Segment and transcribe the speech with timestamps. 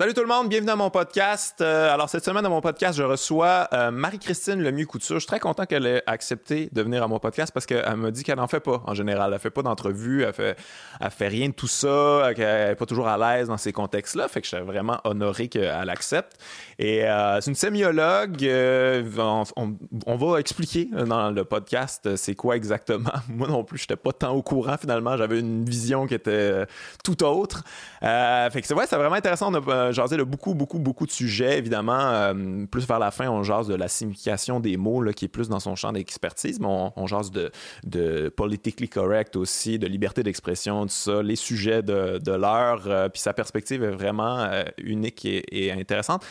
[0.00, 1.60] Salut tout le monde, bienvenue à mon podcast.
[1.60, 5.16] Euh, alors cette semaine dans mon podcast, je reçois euh, Marie-Christine Lemieux Couture.
[5.16, 8.10] Je suis très content qu'elle ait accepté de venir à mon podcast parce qu'elle m'a
[8.10, 9.30] dit qu'elle n'en fait pas en général.
[9.34, 10.56] Elle fait pas d'entrevue, elle fait,
[10.98, 14.28] elle fait rien de tout ça, qu'elle n'est pas toujours à l'aise dans ces contextes-là.
[14.28, 16.40] Fait que je suis vraiment honoré qu'elle accepte.
[16.78, 18.42] Et euh, c'est une sémiologue.
[18.46, 23.12] On, va expliquer dans le podcast c'est quoi exactement.
[23.28, 25.18] Moi non plus, je n'étais pas tant au courant finalement.
[25.18, 26.64] J'avais une vision qui était
[27.04, 27.64] tout autre.
[28.00, 29.52] fait que c'est vrai, c'est vraiment intéressant.
[29.92, 31.58] Jaser de beaucoup, beaucoup, beaucoup de sujets.
[31.58, 35.26] Évidemment, euh, plus vers la fin, on jase de la signification des mots, là, qui
[35.26, 37.50] est plus dans son champ d'expertise, mais on, jase de,
[37.84, 43.08] de politically correct aussi, de liberté d'expression, tout ça, les sujets de, de l'heure, euh,
[43.08, 46.24] puis sa perspective est vraiment euh, unique et, intéressante.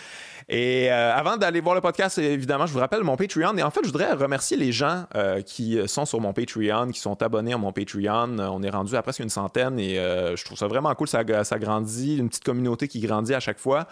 [0.52, 3.56] Et euh, avant d'aller voir le podcast, évidemment, je vous rappelle mon Patreon.
[3.58, 7.00] Et en fait, je voudrais remercier les gens euh, qui sont sur mon Patreon, qui
[7.00, 8.40] sont abonnés à mon Patreon.
[8.40, 11.08] On est rendu à presque une centaine et euh, je trouve ça vraiment cool.
[11.08, 13.88] Ça, ça grandit, une petite communauté qui grandit à chaque fois.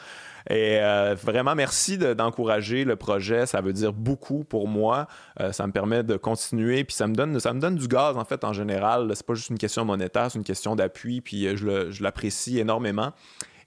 [0.50, 0.80] Et
[1.22, 3.46] vraiment, merci d'encourager le projet.
[3.46, 5.08] Ça veut dire beaucoup pour moi.
[5.52, 6.86] ça me permet de continuer.
[6.86, 9.12] Puis ça me donne, ça me donne du gaz, en fait, en général.
[9.14, 11.20] C'est pas juste une question monétaire, c'est une question d'appui.
[11.20, 13.12] Puis je l'apprécie énormément.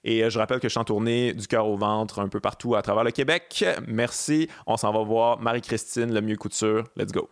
[0.03, 2.39] Et euh, je rappelle que je suis en tournée du cœur au ventre un peu
[2.39, 3.63] partout à travers le Québec.
[3.87, 4.47] Merci.
[4.65, 6.83] On s'en va voir Marie-Christine Le Mieux Couture.
[6.95, 7.29] Let's go.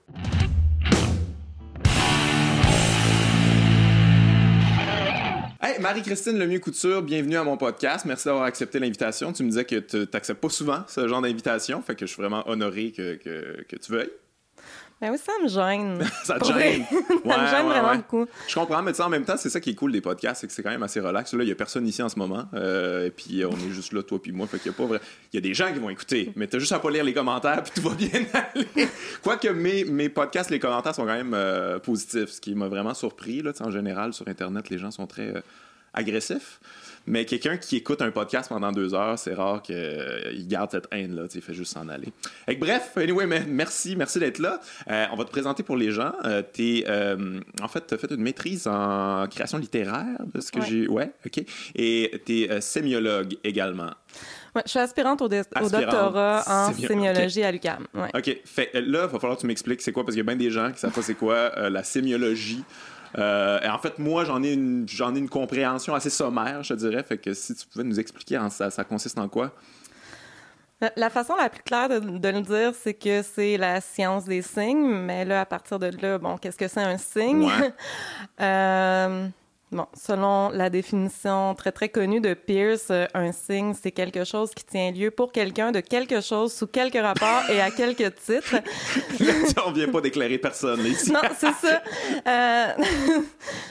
[5.79, 8.05] Marie-Christine Lemieux Couture, bienvenue à mon podcast.
[8.05, 9.31] Merci d'avoir accepté l'invitation.
[9.33, 12.21] Tu me disais que tu n'acceptes pas souvent ce genre d'invitation, fait que je suis
[12.21, 14.11] vraiment honoré que tu veuilles.
[15.01, 16.05] Ben oui, ça me gêne.
[16.23, 16.83] ça te gêne.
[17.25, 18.25] ça me gêne vraiment beaucoup.
[18.47, 20.53] Je comprends, mais en même temps, c'est ça qui est cool des podcasts, c'est que
[20.53, 21.33] c'est quand même assez relax.
[21.33, 22.47] Là, il n'y a personne ici en ce moment.
[22.53, 24.45] Euh, et puis, on est juste là, toi puis moi.
[24.47, 24.99] Fait qu'il y a pas vrai...
[25.31, 27.13] Il y a des gens qui vont écouter, mais t'as juste à pas lire les
[27.13, 28.89] commentaires, puis tout va bien aller.
[29.23, 32.93] Quoique mes, mes podcasts, les commentaires sont quand même euh, positifs, ce qui m'a vraiment
[32.93, 33.41] surpris.
[33.41, 35.41] Là, en général, sur Internet, les gens sont très euh,
[35.93, 36.59] agressifs.
[37.09, 41.23] Mais quelqu'un qui écoute un podcast pendant deux heures, c'est rare qu'il garde cette haine-là.
[41.33, 42.13] Il fait juste s'en aller.
[42.47, 44.59] Et bref, anyway, merci, merci d'être là.
[44.91, 46.11] Euh, on va te présenter pour les gens.
[46.25, 50.61] Euh, euh, en fait, tu as fait une maîtrise en création littéraire, de ce que
[50.61, 50.87] j'ai.
[50.87, 51.43] Ouais, OK.
[51.73, 53.89] Et tu es sémiologue également.
[54.55, 57.87] Ouais, je suis aspirante au, doctorat en sémiologie à l'UQAM.
[57.95, 58.09] Ouais.
[58.13, 58.37] OK.
[58.45, 60.35] Fait, là, il va falloir que tu m'expliques c'est quoi, parce qu'il y a bien
[60.35, 62.63] des gens qui savent pas c'est quoi la sémiologie.
[63.17, 66.73] Euh, et en fait, moi, j'en ai, une, j'en ai une compréhension assez sommaire, je
[66.73, 67.03] dirais.
[67.03, 69.51] Fait que si tu pouvais nous expliquer ça, ça consiste en quoi?
[70.95, 74.41] La façon la plus claire de, de le dire, c'est que c'est la science des
[74.41, 74.87] signes.
[74.87, 77.49] Mais là, à partir de là, bon, qu'est-ce que c'est un signe?
[78.41, 79.27] euh,
[79.71, 84.49] Bon, selon la définition très très connue de Pierce, euh, un signe, c'est quelque chose
[84.55, 88.55] qui tient lieu pour quelqu'un de quelque chose sous quelque rapport et à quelque titre.
[89.67, 91.11] On vient pas d'éclairer personne ici.
[91.11, 91.83] non, c'est ça.
[92.27, 92.67] Euh,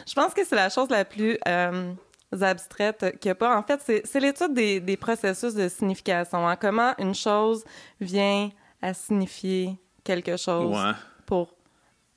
[0.06, 1.92] je pense que c'est la chose la plus euh,
[2.40, 3.58] abstraite qu'il n'y a pas.
[3.58, 6.46] En fait, c'est l'étude des, des, processus de signification.
[6.46, 6.54] Hein.
[6.54, 7.64] Comment une chose
[8.00, 10.76] vient à signifier quelque chose
[11.26, 11.57] pour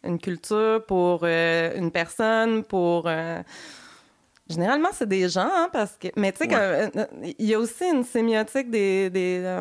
[0.03, 3.03] une culture, pour euh, une personne, pour...
[3.07, 3.41] Euh,
[4.49, 6.07] généralement, c'est des gens, hein, parce que...
[6.15, 6.89] Mais tu sais, euh,
[7.39, 9.09] il y a aussi une sémiotique des...
[9.09, 9.59] des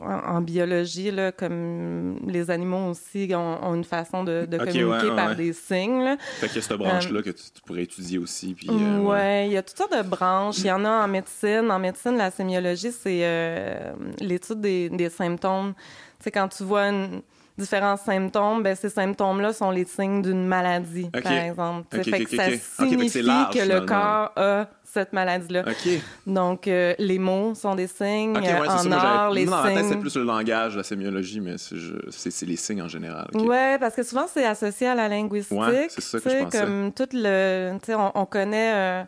[0.00, 6.04] en, biologie, là, comme les animaux aussi ont, une façon de, communiquer par des signes.
[6.04, 6.16] Là.
[6.18, 8.54] Fait qu'il y a cette branche-là que tu, pourrais étudier aussi.
[8.54, 9.48] Puis, ouais.
[9.48, 10.58] il y a toutes sortes de branches.
[10.58, 11.70] Il y en a en médecine.
[11.70, 15.72] En médecine, la sémiologie, c'est l'étude des, des symptômes.
[15.74, 17.22] Tu sais, quand tu vois une
[17.58, 22.02] différents symptômes, ben, ces symptômes-là sont les signes d'une maladie, par exemple.
[22.02, 25.64] fait que ça signifie que le corps a cette maladie-là.
[26.26, 28.36] Donc, euh, les mots sont des signes.
[28.36, 29.50] en art, les signes...
[29.50, 33.28] Dans tête, c'est plus le langage, la sémiologie, mais c'est les signes en général.
[33.34, 35.58] Oui, parce que souvent, c'est associé à la linguistique.
[35.58, 36.60] Ouais, c'est ça que je pensais.
[36.60, 37.72] Comme tout le...
[37.82, 38.72] Tu sais, on, connaît...
[38.74, 39.04] Euh,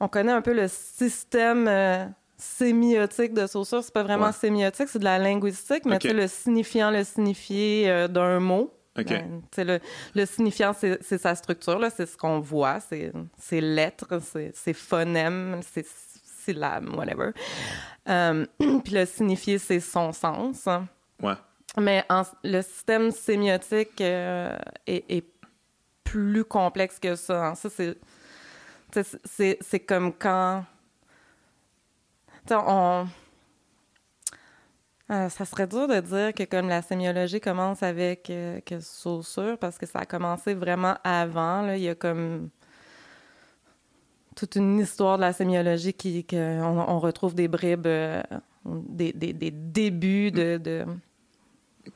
[0.00, 1.66] on connaît un peu le système...
[1.68, 2.04] Euh,
[2.36, 3.82] sémiotique de Saussure.
[3.82, 8.40] C'est pas vraiment sémiotique, c'est de la linguistique, mais le signifiant, le signifié euh, d'un
[8.40, 8.72] mot.
[8.96, 9.80] Ben, le,
[10.14, 14.20] le, signifiant, c'est sa structure, c'est ce qu'on voit, c'est lettres,
[14.54, 15.84] c'est phonèmes, c'est
[16.44, 17.30] syllabes, whatever.
[18.08, 18.46] Euh,
[18.84, 20.68] puis le signifié, c'est son sens.
[21.20, 21.34] Ouais.
[21.76, 22.04] Mais
[22.44, 24.56] le système sémiotique euh,
[24.86, 25.24] est,
[26.04, 27.48] plus complexe que ça.
[27.48, 27.54] Hein.
[27.56, 27.68] Ça,
[29.24, 30.64] c'est comme quand
[32.50, 33.06] on...
[35.10, 39.58] Euh, ça serait dur de dire que comme la sémiologie commence avec euh, que Saussure,
[39.58, 41.62] parce que ça a commencé vraiment avant.
[41.62, 41.76] Là.
[41.76, 42.48] Il y a comme
[44.34, 46.36] toute une histoire de la sémiologie qui qu'on
[46.88, 48.22] on retrouve des bribes, euh,
[48.64, 50.84] des, des, des, débuts de, de...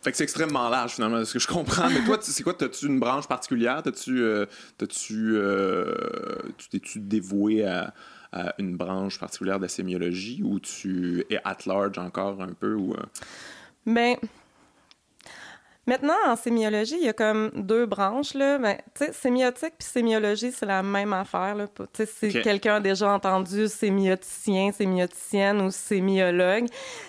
[0.02, 1.88] Fait que c'est extrêmement large finalement, ce que je comprends.
[1.88, 3.82] Mais toi, c'est quoi T'as-tu une branche particulière?
[3.82, 4.22] T'as-tu,
[4.76, 7.94] tu t'es-tu dévoué à
[8.32, 12.74] à une branche particulière de la sémiologie ou tu es at large encore un peu?
[12.74, 12.94] Ou,
[13.86, 14.16] Ben,
[15.88, 18.34] Maintenant, en sémiologie, il y a comme deux branches.
[18.34, 18.58] Là.
[18.58, 18.76] Ben,
[19.10, 21.54] sémiotique puis sémiologie, c'est la même affaire.
[21.54, 21.66] Là.
[21.94, 26.66] Si quelqu'un a déjà entendu sémioticien, sémioticienne ou sémiologue,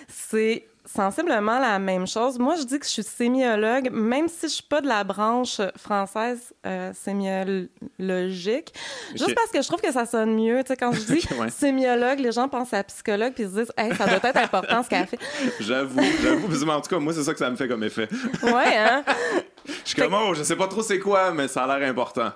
[0.08, 2.38] c'est sensiblement la même chose.
[2.38, 5.60] Moi, je dis que je suis sémiologue, même si je suis pas de la branche
[5.76, 8.72] française euh, sémiologique,
[9.12, 10.62] juste parce que je trouve que ça sonne mieux.
[10.62, 13.72] Tu sais, quand je dis sémiologue, les gens pensent à psychologue puis ils se disent,
[13.76, 15.18] hey, ça doit être important ce qu'elle fait.
[15.60, 16.70] j'avoue, j'avoue.
[16.70, 18.08] En tout cas, moi, c'est ça que ça me fait comme effet.
[18.42, 19.04] ouais, hein?
[19.66, 22.30] Je suis comme, oh, je sais pas trop c'est quoi, mais ça a l'air important.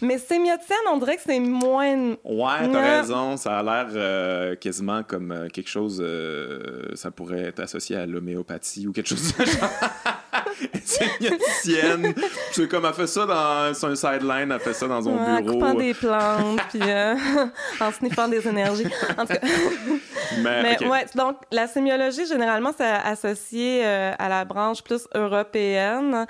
[0.00, 2.16] Mais sémioticienne, on dirait que c'est moins.
[2.24, 3.36] Ouais, t'as raison.
[3.36, 6.04] Ça a l'air euh, quasiment comme euh, quelque chose.
[6.94, 9.70] ça pourrait être associé à l'homéopathie ou quelque chose de genre.
[10.84, 12.14] sémioticienne.
[12.52, 15.30] C'est comme elle fait ça dans son sideline, elle fait ça dans son bureau.
[15.30, 17.14] En coupant des plantes, puis euh,
[17.80, 18.86] en sniffant des énergies.
[19.18, 19.40] En tout cas.
[20.38, 26.26] Mais, ouais, donc la sémiologie, généralement, c'est associé euh, à la branche plus européenne.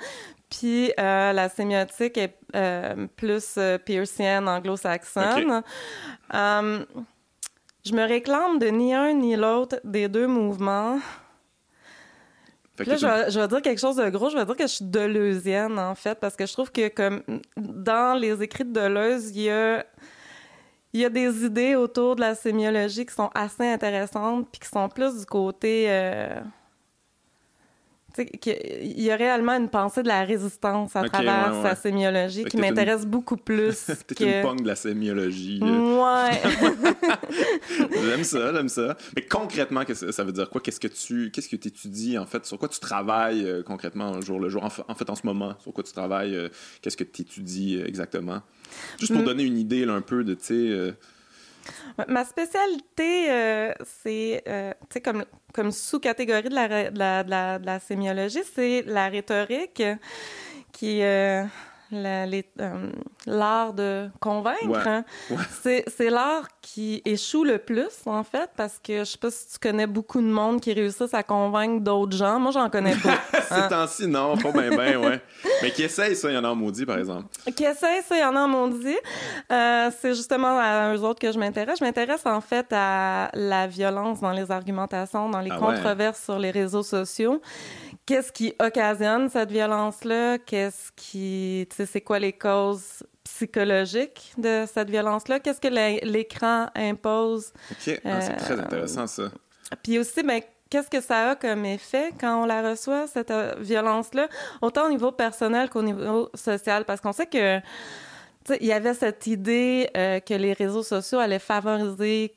[0.49, 2.37] Puis euh, la sémiotique est
[3.15, 5.61] plus peirsienne, anglo-saxonne.
[6.31, 10.99] je me réclame de ni un ni l'autre des deux mouvements
[12.85, 12.95] là,
[13.29, 14.29] je vais, dire quelque chose de gros.
[14.29, 17.23] Je vais dire que je suis deleuzienne, en fait, parce que je trouve que, comme
[17.55, 19.85] dans les écrits de Deleuze, il y a,
[20.93, 24.67] il y a des idées autour de la sémiologie qui sont assez intéressantes, puis qui
[24.67, 25.87] sont plus du côté.
[28.17, 33.05] Il y a réellement une pensée de la résistance à travers sa sémiologie qui m'intéresse
[33.05, 33.85] beaucoup plus.
[34.07, 34.23] T'es que...
[34.23, 35.59] une punk de la sémiologie.
[35.61, 36.41] Ouais.
[38.09, 38.97] j'aime ça, j'aime ça.
[39.15, 40.61] Mais concrètement, ça veut dire quoi?
[40.61, 42.45] Qu'est-ce que tu qu'est-ce que étudies, en fait?
[42.45, 44.63] Sur quoi tu travailles euh, concrètement jour le jour?
[44.63, 46.35] En, fait, en ce moment, sur quoi tu travailles?
[46.35, 46.49] Euh,
[46.81, 48.41] qu'est-ce que tu étudies euh, exactement?
[48.99, 49.25] Juste pour mm.
[49.25, 50.95] donner une idée un peu de, tu sais...
[52.07, 55.25] Ma spécialité, c'est, tu sais, comme,
[55.57, 59.81] comme sous-catégorie de la, de, la, de, la, sémiologie, c'est la rhétorique
[60.71, 61.43] qui, euh,
[61.93, 62.91] euh,
[63.25, 64.87] l'art de convaincre.
[64.87, 65.05] Hein.
[65.57, 69.59] C'est l'art qui échoue le plus, en fait, parce que je sais pas si tu
[69.59, 72.39] connais beaucoup de monde qui réussissent à convaincre d'autres gens.
[72.39, 73.19] Moi, j'en connais pas.
[73.47, 73.67] Ces hein.
[73.69, 75.21] temps-ci, non, pas bien, bien, ouais.
[75.61, 77.25] Mais qui essaye ça, il y en a en maudit, par exemple.
[77.55, 78.97] Qui essaye ça, il y en a en maudit.
[79.51, 81.79] Euh, c'est justement à eux autres que je m'intéresse.
[81.79, 86.37] Je m'intéresse, en fait, à la violence dans les argumentations, dans les ah controverses sur
[86.37, 87.41] les réseaux sociaux
[88.07, 90.39] qu'est-ce qui occasionne cette violence-là?
[90.39, 95.39] Qu'est-ce qui, c'est quoi les causes psychologiques de cette violence-là?
[95.39, 97.53] Qu'est-ce que l'écran impose?
[97.71, 99.23] OK, ah, c'est très euh, intéressant, ça.
[99.83, 103.55] Puis aussi, ben, qu'est-ce que ça a comme effet quand on la reçoit, cette euh,
[103.59, 104.27] violence-là,
[104.61, 106.85] autant au niveau personnel qu'au niveau social?
[106.85, 107.59] Parce qu'on sait que,
[108.61, 112.33] il y avait cette idée euh, que les réseaux sociaux allaient favoriser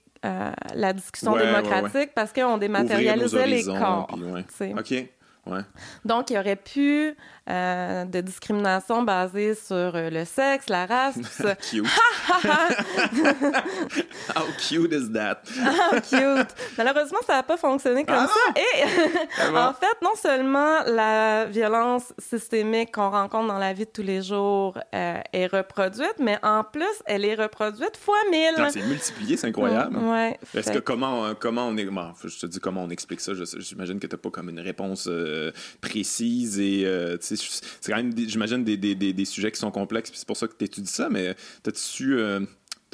[0.74, 4.06] la discussion démocratique parce qu'on dématérialisait les corps.
[4.76, 4.94] OK.
[6.04, 7.16] Donc, il y aurait pu
[7.50, 11.54] euh, de discrimination basée sur euh, le sexe, la race, tout ça.
[11.56, 11.84] cute.
[14.36, 15.42] How cute is that?
[15.58, 16.54] How cute.
[16.78, 18.52] Malheureusement, ça n'a pas fonctionné comme ah ça.
[18.60, 18.84] Et
[19.56, 24.22] en fait, non seulement la violence systémique qu'on rencontre dans la vie de tous les
[24.22, 28.54] jours euh, est reproduite, mais en plus, elle est reproduite fois mille.
[28.70, 29.96] c'est multiplié, c'est incroyable.
[29.96, 30.38] ouais.
[30.54, 31.88] Est-ce que comment, comment on est...
[32.24, 33.32] je te dis comment on explique ça.
[33.58, 35.08] J'imagine que tu n'as pas comme une réponse
[35.80, 36.86] précise et
[37.20, 37.36] c'est
[37.86, 40.54] quand même, j'imagine, des, des, des, sujets qui sont complexes, puis c'est pour ça que
[40.58, 42.40] tu étudies ça, mais t'as-tu euh,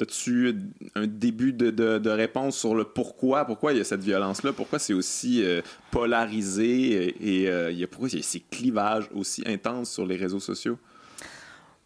[0.05, 0.55] tu
[0.95, 4.79] un début de, de, réponse sur le pourquoi, pourquoi il y a cette violence-là, pourquoi
[4.79, 5.61] c'est aussi euh,
[5.91, 10.05] polarisé et, euh, il y a, pourquoi il y a ces clivages aussi intenses sur
[10.05, 10.77] les réseaux sociaux?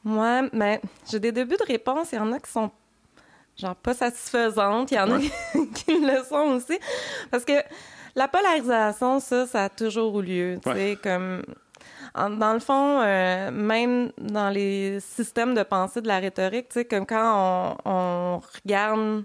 [0.04, 2.10] Moi, mais j'ai des débuts de réponse.
[2.12, 2.72] Il y en a qui sont
[3.56, 4.92] genre pas satisfaisantes.
[4.92, 5.20] Il y en a
[5.76, 6.80] qui le sont aussi.
[7.30, 7.54] Parce que
[8.16, 10.60] la polarisation, ça, ça a toujours eu lieu.
[10.64, 11.42] Tu sais, comme
[12.16, 16.86] dans le fond, euh, même dans les systèmes de pensée de la rhétorique, tu sais,
[16.86, 19.24] comme quand on, regarde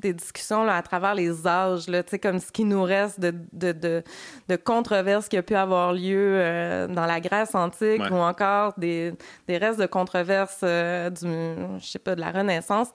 [0.00, 4.02] des discussions là, à travers les âges, là, comme ce qui nous reste de, de,
[4.48, 9.12] de, controverses qui a pu avoir lieu euh, dans la Grèce antique ou encore des,
[9.48, 11.26] des restes de controverses euh, du,
[11.80, 12.90] je sais pas, de la Renaissance.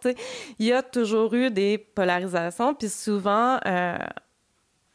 [0.59, 3.59] Il y a toujours eu des polarisations, puis souvent,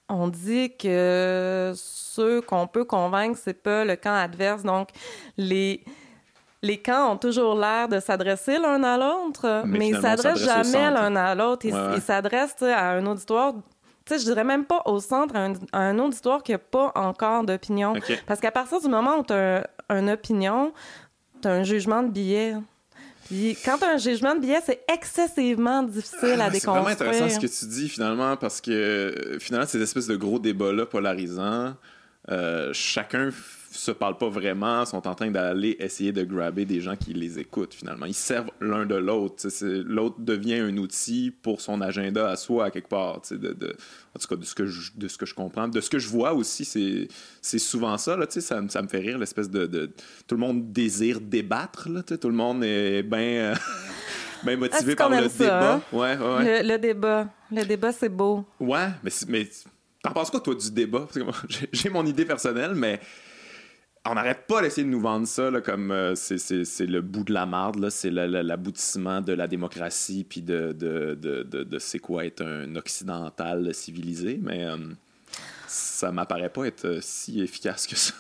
[0.08, 4.62] on dit que ceux qu'on peut convaincre, c'est pas le camp adverse.
[4.62, 4.88] Donc,
[5.36, 5.84] les,
[6.62, 11.14] les camps ont toujours l'air de s'adresser l'un à l'autre, mais, ils s'adressent jamais l'un
[11.16, 11.66] à l'autre.
[11.66, 13.54] Ils s'adressent à un auditoire
[14.08, 17.44] tu sais, je dirais même pas au centre, à un, auditoire qui n'a pas encore
[17.44, 17.92] d'opinion.
[18.26, 20.72] Parce qu'à partir du moment où tu as une opinion,
[21.42, 22.54] tu as un jugement de billet.
[23.28, 26.74] Puis quand un jugement de biais, c'est excessivement difficile à Ah, C'est déconstruire.
[26.82, 30.38] vraiment intéressant ce que tu dis finalement parce que euh, finalement ces espèces de gros
[30.38, 31.74] débats-là polarisants,
[32.30, 33.30] euh, chacun
[33.78, 37.38] se parle pas vraiment, sont en train d'aller essayer de grabber des gens qui les
[37.38, 38.06] écoutent finalement.
[38.06, 39.46] Ils servent l'un de l'autre.
[39.86, 43.20] L'autre devient un outil pour son agenda à soi à quelque part.
[43.30, 43.76] De, de-
[44.14, 45.68] en tout cas, de ce, que je, de ce que je comprends.
[45.68, 46.64] De ce que je vois aussi,
[47.40, 48.16] c'est souvent ça.
[48.16, 49.90] Là, ça, me- ça me fait rire, l'espèce de, de-
[50.26, 51.88] Tout le monde désire débattre.
[51.88, 53.54] Là, tout le monde est bien
[54.44, 55.74] motivé Est-ce par qu'on le ça, débat.
[55.74, 55.82] hein?
[55.92, 56.62] Ouais, ouais.
[56.62, 57.28] Le, le débat.
[57.52, 58.44] Le débat, c'est beau.
[58.60, 59.48] Ouais, mais, mais
[60.02, 61.06] t'en penses quoi, toi, du débat?
[61.72, 63.00] J'ai mon idée personnelle, mais
[64.10, 67.32] on n'arrête pas d'essayer de nous vendre ça là, comme euh, c'est- le bout de
[67.32, 71.78] la marde, c'est la- la- l'aboutissement de la démocratie, puis de, de, de, de, de
[71.78, 74.76] c'est quoi être un occidental civilisé, mais euh,
[75.66, 78.14] ça m'apparaît pas être euh, si efficace que ça.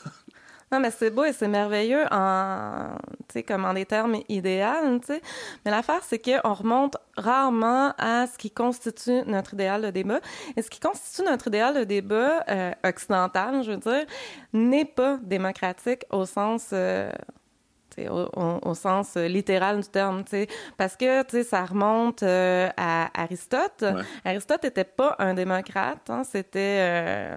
[0.70, 2.90] Non, mais c'est beau et c'est merveilleux en,
[3.28, 5.22] tu sais, comme en des termes idéal, tu sais.
[5.64, 10.20] Mais l'affaire, c'est qu'on remonte rarement à ce qui constitue notre idéal de débat.
[10.56, 14.04] Et ce qui constitue notre idéal de débat euh, occidental, je veux dire,
[14.52, 16.68] n'est pas démocratique au sens...
[16.72, 17.10] euh,
[18.08, 20.46] au, au- au sens littéral du terme, tu sais,
[20.76, 23.82] parce que tu sais, ça remonte euh, à Aristote.
[23.82, 24.02] Ouais.
[24.24, 27.30] Aristote n'était pas un démocrate, hein, c'était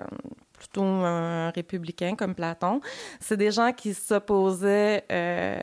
[0.62, 2.82] plutôt un républicain comme Platon.
[3.20, 5.60] C'est des gens qui s'opposaient euh,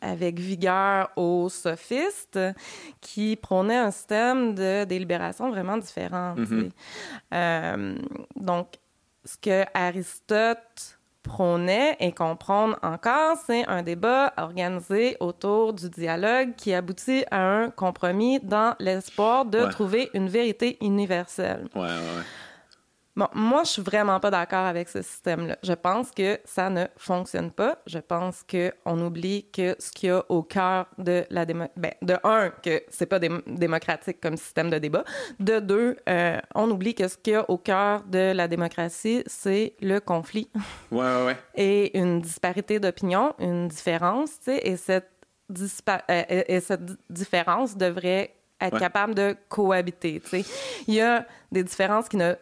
[0.00, 2.38] avec vigueur aux sophistes,
[3.02, 6.34] qui prônaient un système de délibération vraiment différent.
[6.36, 6.70] Mhm.
[7.34, 7.96] Euh,
[8.36, 8.68] donc,
[9.24, 16.54] ce que Aristote prônait et qu'on prône encore, c'est un débat organisé autour du dialogue
[16.56, 19.70] qui aboutit à un compromis dans l'espoir de Ouais.
[19.70, 21.66] trouver une vérité universelle.
[21.74, 22.24] Ouais, ouais, ouais.
[23.16, 25.56] Bon, moi, je suis vraiment pas d'accord avec ce système-là.
[25.62, 27.78] Je pense que ça ne fonctionne pas.
[27.86, 31.66] Je pense que on oublie que ce qu'il y a au cœur de la démo...
[31.76, 35.04] ben, de un, que c'est pas dém- démocratique comme système de débat.
[35.38, 39.22] De deux, euh, on oublie que ce qu'il y a au cœur de la démocratie,
[39.28, 40.50] c'est le conflit
[40.90, 41.36] Ouais, ouais, ouais.
[41.54, 45.08] et une disparité d'opinion, une différence, tu sais, et cette,
[45.52, 48.80] dispa- euh, et, et cette di- différence devrait être Ouais.
[48.80, 50.44] capable de cohabiter, tu sais.
[50.88, 52.34] Il y a des différences qui ne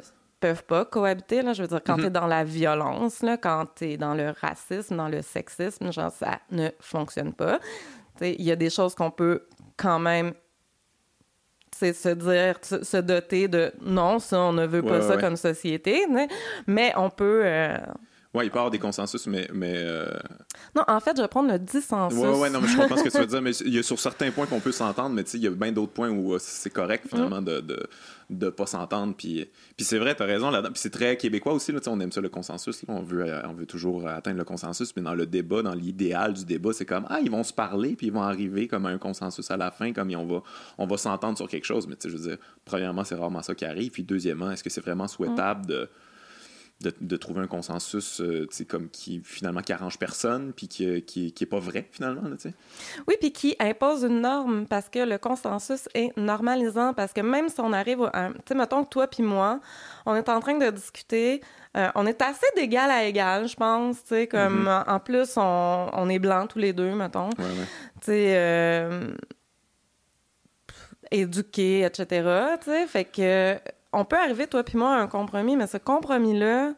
[0.43, 2.01] peuvent pas cohabiter, là, je veux dire, quand Mhm.
[2.03, 5.93] tu es dans la violence, là, quand tu es dans le racisme, dans le sexisme,
[5.93, 7.59] genre, ça ne fonctionne pas.
[8.21, 9.47] Il y a des choses qu'on peut
[9.77, 10.33] quand même
[11.73, 15.21] se dire, se, doter de non, ça, on ne veut pas Ouais, ça ouais.
[15.21, 16.29] comme société, mais-
[16.67, 17.43] mais on peut.
[17.45, 17.77] euh,
[18.35, 19.47] Ouais, il peut y avoir des consensus, mais.
[19.53, 20.07] mais euh,
[20.75, 22.19] Non, en fait, je vais prendre le dissensus.
[22.19, 23.83] Ouais, ouais, non, mais je comprends ce que tu veux dire, mais il y a
[23.83, 26.09] sur certains points qu'on peut s'entendre, mais tu sais, il y a bien d'autres points
[26.09, 27.87] où euh, c'est correct, finalement, de, de,
[28.31, 29.15] de pas s'entendre.
[29.15, 29.47] Puis,
[29.77, 30.73] puis c'est vrai, t'as raison là-dedans.
[30.73, 32.83] Puis c'est très québécois aussi, là, tu sais, on aime ça, le consensus.
[32.89, 32.95] là.
[32.95, 36.33] on, veut, euh, on veut toujours atteindre le consensus, mais dans le débat, dans l'idéal
[36.33, 38.89] du débat, c'est comme, ah, ils vont se parler, puis ils vont arriver comme à
[38.89, 40.43] un consensus à la fin, comme on va,
[40.79, 41.87] on va s'entendre sur quelque chose.
[41.87, 43.91] Mais tu sais, je veux dire, premièrement, c'est rarement ça qui arrive.
[43.91, 45.91] Puis deuxièmement, est-ce que c'est vraiment souhaitable de
[46.83, 51.33] de, de trouver un consensus euh, comme qui finalement qui arrange personne puis qui, qui,
[51.33, 52.55] qui est pas vrai finalement là, tu sais.
[53.09, 56.93] Oui, puis qui impose une norme parce que le consensus est normalisant.
[56.95, 58.29] Parce que même si on arrive à.
[58.31, 59.61] Tu sais, mettons que toi puis moi,
[60.07, 61.41] on est en train de discuter,
[61.77, 64.03] euh, on est assez d'égal à égal, je pense.
[64.03, 64.91] Tu sais, comme Mm-hmm.
[64.91, 67.31] en plus, on, on est blancs tous les deux, mettons.
[67.31, 67.67] Ouais, ouais.
[68.01, 68.35] Tu sais.
[68.37, 69.09] euh,
[71.11, 72.07] éduqués, etc.
[72.63, 73.59] Tu sais, fait que
[73.93, 76.73] on peut arriver, toi puis moi, à un compromis, mais ce compromis-là,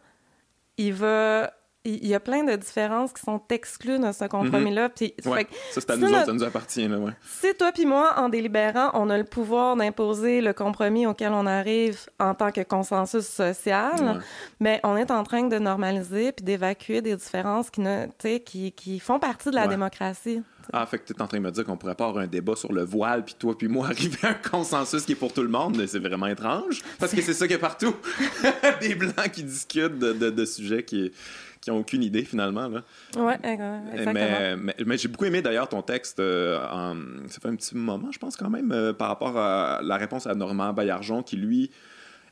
[0.79, 1.53] il va.
[1.87, 4.89] Il y a plein de différences qui sont exclues de ce compromis-là.
[5.27, 5.45] Ouais.
[5.45, 7.13] que Ça, c'est à si nous notre- autres, ça nous appartient, là, ouais.
[7.23, 11.45] si toi puis moi, en délibérant, on a le pouvoir d'imposer le compromis auquel on
[11.45, 14.23] arrive en tant que consensus social, Ouais.
[14.61, 18.07] mais on est en train de normaliser puis d'évacuer des différences qui, ne,
[18.39, 20.43] qui, qui font partie de la démocratie.
[20.73, 22.57] Ah, fait que t'es en train de me dire qu'on pourrait pas avoir un débat
[22.57, 25.43] sur le voile, puis toi puis moi arriver à un consensus qui est pour tout
[25.43, 27.95] le monde, mais c'est vraiment étrange, parce que c'est ça qu'il y a partout.
[28.81, 31.13] Des blancs qui discutent de, de, de sujets qui,
[31.61, 32.83] qui ont aucune idée, finalement, là.
[33.17, 34.13] Ouais, exactement.
[34.13, 36.21] Mais, mais, mais j'ai beaucoup aimé d'ailleurs ton texte.
[36.21, 39.81] euh, en- ça fait un petit moment, je pense, quand même, euh, par rapport à
[39.83, 41.71] la réponse à Normand Baillargeon, qui lui.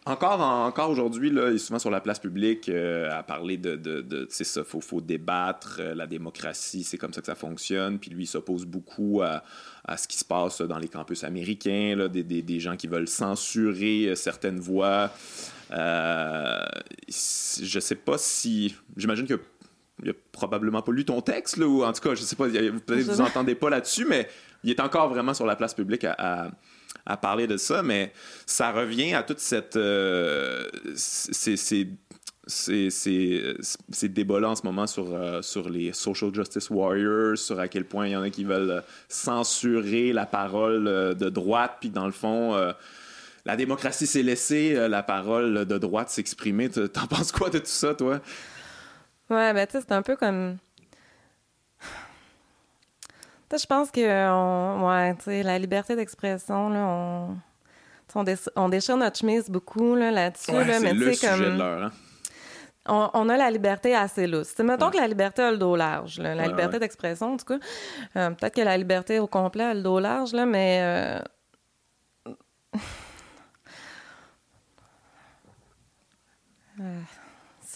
[0.04, 3.76] Encore, encore aujourd'hui, là, il est souvent sur la place publique euh, à parler de,
[3.76, 7.36] de, de c'est ça, faut, faut débattre, euh, la démocratie, c'est comme ça que ça
[7.36, 8.00] fonctionne.
[8.00, 9.44] Puis lui, il s'oppose beaucoup à,
[9.84, 12.88] à ce qui se passe dans les campus américains, là, des, des, des gens qui
[12.88, 15.12] veulent censurer euh, certaines voix.
[15.70, 16.64] Euh,
[17.08, 18.74] je sais pas si.
[18.96, 19.38] J'imagine que
[20.02, 22.46] il a probablement pas lu ton texte, là, ou en tout cas, je sais pas,
[22.46, 24.28] a- peut-être que vous entendez pas là-dessus, mais
[24.64, 26.50] il est encore vraiment sur la place publique à, à-
[27.06, 28.12] à parler de ça, mais
[28.46, 29.76] ça revient à toute cette...
[29.76, 30.68] euh,
[32.46, 37.84] ces, débats-là en ce moment sur, euh, sur les social justice warriors, sur à quel
[37.84, 42.06] point il y en a qui veulent censurer la parole euh, de droite, puis dans
[42.06, 42.56] le fond,
[43.44, 46.68] la démocratie s'est laissée la parole de droite s'exprimer.
[46.68, 48.20] T'en penses quoi de tout ça, toi?
[49.30, 50.58] Ouais, ben tu sais, c'est un peu comme...
[53.58, 54.88] je pense que on...
[54.88, 57.36] ouais, la liberté d'expression, là, on...
[58.14, 61.60] On, déchire notre chemise beaucoup là-dessus, là, mais comme...
[61.62, 61.90] Hein
[62.88, 64.58] on, a la liberté assez lousse.
[64.58, 67.58] mettons que la liberté a le dos large, la liberté d'expression, en tout cas.
[68.16, 70.80] Euh, peut-être que la liberté au complet a le dos large, là, mais.
[70.82, 71.20] Euh,
[76.80, 77.00] euh,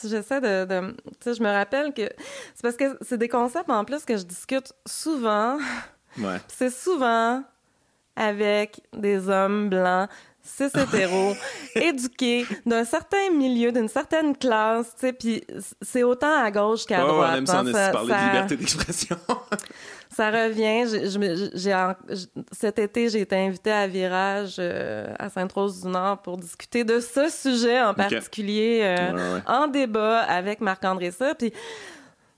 [0.05, 0.65] j'essaie de.
[0.65, 2.09] de tu sais, je me rappelle que.
[2.55, 5.59] C'est parce que c'est des concepts en plus que je discute souvent.
[6.19, 6.41] Ouais.
[6.49, 7.45] c'est souvent
[8.17, 10.09] avec des hommes blancs
[10.47, 11.35] cis hétéro,
[11.75, 15.45] éduqué, d'un certain milieu, d'une certaine classe, tu sais, puis
[15.83, 17.31] c'est autant à gauche qu'à droite.
[17.33, 19.17] On aime ça, hein, parler de liberté d'expression.
[20.17, 20.87] ça revient.
[21.55, 21.75] J'ai,
[22.53, 27.83] cet été, j'ai été invitée à Virage euh, à Sainte-Rose-du-Nord pour discuter de ce sujet
[27.83, 31.53] en particulier, euh, en débat avec Marc-André ça, puis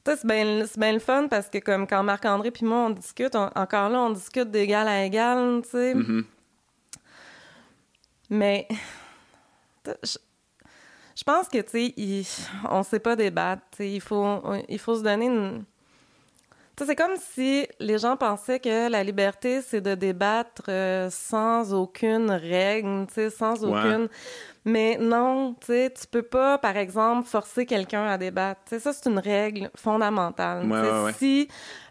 [0.05, 3.91] c'est bien, bien le fun parce que comme quand Marc-André puis moi on discute, encore
[3.91, 5.95] là on discute d'égal à égal, tu sais.
[5.95, 6.25] Mm-hmm.
[8.31, 8.69] Mais
[10.05, 13.81] je, pense que, tu sais, on sait pas débattre.
[13.81, 15.65] Il faut, il faut se donner une.
[16.77, 22.31] c'est comme si les gens pensaient que la liberté, c'est de débattre euh, sans aucune
[22.31, 23.07] règle,
[23.37, 24.09] sans aucune.
[24.65, 28.61] Mais non, tu sais, tu peux pas, par exemple, forcer quelqu'un à débattre.
[28.79, 31.15] ça, c'est une règle fondamentale.
[31.17, 31.49] si,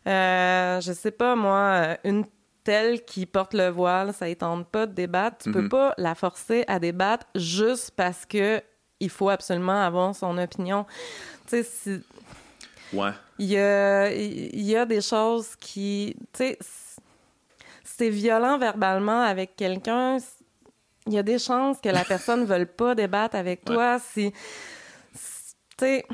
[0.07, 2.23] euh, je sais pas, moi, une
[2.67, 5.37] telle qui porte le voile, ça ne pas de débattre.
[5.37, 5.69] Tu peux mhm.
[5.69, 8.61] pas la forcer à débattre juste parce que
[8.99, 10.85] il faut absolument avoir son opinion.
[11.47, 12.01] Tu sais,
[12.91, 13.11] Ouais.
[13.39, 16.59] Il y a, y a des choses qui, tu sais,
[17.85, 20.17] c'est violent verbalement avec quelqu'un,
[21.05, 23.97] il y a des chances que la personne ne veuille pas débattre avec toi.
[23.99, 25.17] Si, tu
[25.79, 26.05] sais,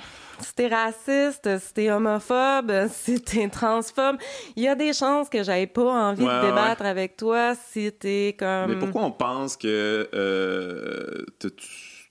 [0.42, 4.18] si t'es raciste, si t'es homophobe, si t'es transphobe,
[4.56, 8.36] il y a des chances que j'aille pas envie de débattre avec toi si t'es
[8.38, 8.72] comme...
[8.72, 11.26] Mais pourquoi on pense que euh,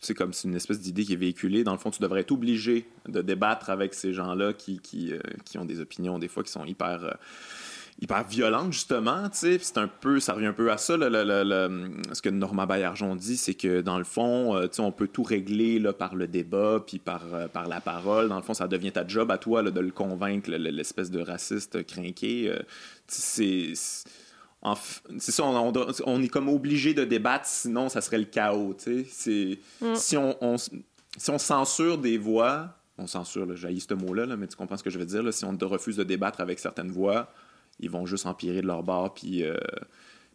[0.00, 1.64] c'est comme c'est une espèce d'idée qui est véhiculée.
[1.64, 5.18] Dans le fond, tu devrais être obligé de débattre avec ces gens-là qui, qui, euh,
[5.44, 7.04] qui, ont des opinions, des fois, qui sont hyper...
[7.04, 7.12] Euh,
[8.02, 9.58] hyper violente, justement, tu sais.
[9.60, 13.54] C'est un peu, ça revient un peu à ça, ce que Norma Baillargeon dit, c'est
[13.54, 16.82] que dans le fond, euh, tu sais, on peut tout régler là, par le débat,
[16.84, 18.28] puis par, euh, par la parole.
[18.28, 21.86] Dans le fond, ça devient ta job à toi de le convaincre, l'espèce de raciste
[21.86, 22.48] crinqué.
[22.48, 22.58] Euh,
[23.06, 23.74] c'est
[25.18, 28.76] c'est ça, on, est comme obligé de débattre, sinon ça serait le chaos.
[28.86, 29.04] Mm.
[29.96, 34.56] Si, on, si on censure des voix, on censure, j'ai ce mot-là, là, mais tu
[34.56, 37.28] comprends ce que je veux dire, là, si on refuse de débattre avec certaines voix,
[37.80, 39.56] ils vont juste empirer de leur bord, puis, euh,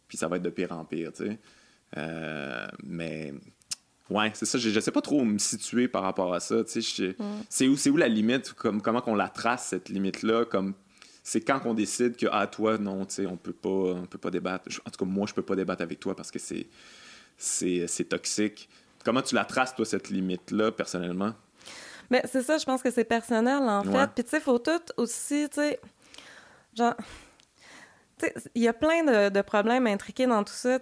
[0.08, 1.40] puis ça va être de pire en pire, tu sais.
[1.96, 3.34] Euh, mais
[4.10, 6.64] ouais, c'est ça, je, ne sais pas trop où me situer par rapport à ça,
[6.64, 7.16] tu sais.
[7.50, 10.74] C'est où, où la limite, comme, comment qu'on la trace, cette limite-là, comme
[11.28, 14.18] c'est quand qu'on décide que ah toi non tu sais on peut pas on peut
[14.18, 16.68] pas débattre en tout cas moi je peux pas débattre avec toi parce que c'est
[17.38, 18.70] c'est toxique
[19.04, 21.34] comment tu la traces toi cette limite là personnellement?
[22.10, 24.80] Mais c'est ça je pense que c'est personnel en fait puis tu sais faut tout
[24.96, 25.82] aussi tu sais
[26.74, 26.96] genre
[28.56, 30.80] il y a plein de, problèmes intriqués dans tout ça.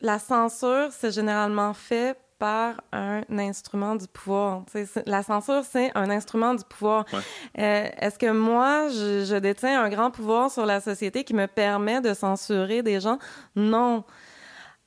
[0.00, 4.64] la censure, c'est généralement fait par un instrument du pouvoir.
[5.06, 7.04] la censure, c'est un instrument du pouvoir.
[7.12, 11.46] Euh, est-ce que moi, je, je, détiens un grand pouvoir sur la société qui me
[11.46, 13.18] permet de censurer des gens?
[13.54, 14.04] Non.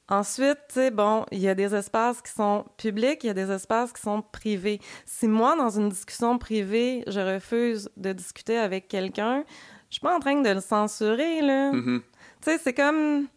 [0.07, 3.33] Ensuite, tu sais, bon, il y a des espaces qui sont publics, il y a
[3.33, 4.79] des espaces qui sont privés.
[5.05, 9.43] Si moi, dans une discussion privée, je refuse de discuter avec quelqu'un,
[9.95, 11.71] suis pas en train de le censurer, là.
[11.71, 11.99] Mm-hmm.
[11.99, 13.27] Tu sais, c'est comme...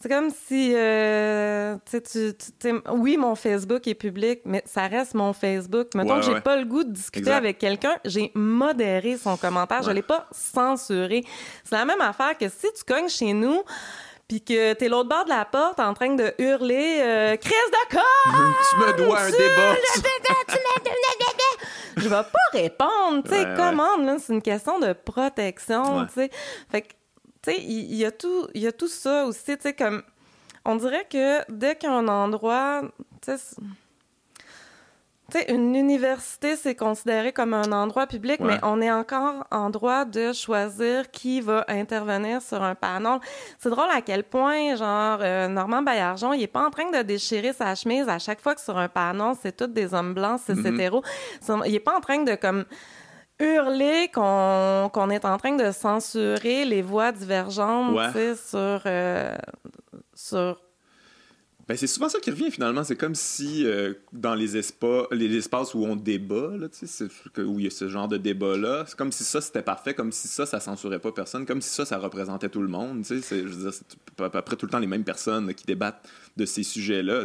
[0.00, 5.32] C'est comme si, euh, tu, tu, oui, mon Facebook est public, mais ça reste mon
[5.32, 5.94] Facebook.
[5.94, 9.92] Mettons que j'ai pas le goût de discuter avec quelqu'un, j'ai modéré son commentaire, je
[9.92, 11.22] l'ai pas censuré.
[11.62, 13.62] C'est la même affaire que si tu cognes chez nous,
[14.26, 18.02] puis que t'es l'autre bord de la porte en train de hurler euh, Chris d'accord
[18.70, 19.74] tu me dois un débat
[21.96, 23.44] je vais pas répondre tu sais.
[23.56, 26.30] Commande là c'est une question de protection tu sais.
[26.70, 26.88] Fait que
[27.42, 30.02] tu sais il y, a tout il y a tout ça aussi tu sais comme
[30.64, 32.82] on dirait que dès qu'un endroit
[33.20, 33.56] tu sais
[35.30, 38.46] tu sais, une université, c'est considéré comme un endroit public, Ouais.
[38.48, 43.18] mais on est encore en droit de choisir qui va intervenir sur un panel.
[43.58, 47.00] C'est drôle à quel point, genre, euh, Normand Baillargeon, il est pas en train de
[47.02, 50.40] déchirer sa chemise à chaque fois que sur un panel, c'est tous des hommes blancs,
[50.44, 50.66] c'est Mhm.
[50.74, 51.02] hétéro.
[51.66, 52.64] Il est pas en train de, comme,
[53.40, 58.06] hurler qu'on qu'on est en train de censurer les voix divergentes, Ouais.
[58.08, 58.82] tu sais, sur...
[58.86, 59.34] euh,
[60.14, 60.60] sur
[61.72, 62.84] Ben, c'est souvent ça qui revient finalement.
[62.84, 66.66] C'est comme si euh, dans les, espa- les espaces où on débat, là,
[67.38, 70.12] où il y a ce genre de débat-là, c'est comme si ça c'était parfait, comme
[70.12, 73.06] si ça, ça censurait pas personne, comme si ça, ça représentait tout le monde.
[73.06, 75.64] C'est, je veux dire, c'est à peu près tout le temps les mêmes personnes qui
[75.64, 76.06] débattent
[76.36, 77.24] de ces sujets-là.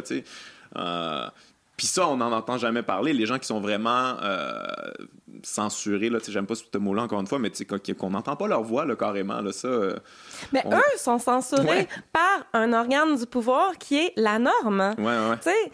[0.76, 1.28] Euh,
[1.78, 3.14] puis ça, on n'en entend jamais parler.
[3.14, 4.60] Les gens qui sont vraiment euh,
[5.42, 8.62] censurés, là, j'aime pas ce mot-là encore une fois, mais qu'on qu'on n'entend pas leur
[8.62, 9.40] voix là, carrément.
[9.40, 9.96] Là, ça, euh,
[10.52, 11.88] Mais On- eux sont censurés Ouais.
[12.12, 14.94] par un organe du pouvoir qui est la norme.
[14.98, 15.36] ouais, ouais.
[15.42, 15.72] Tu sais,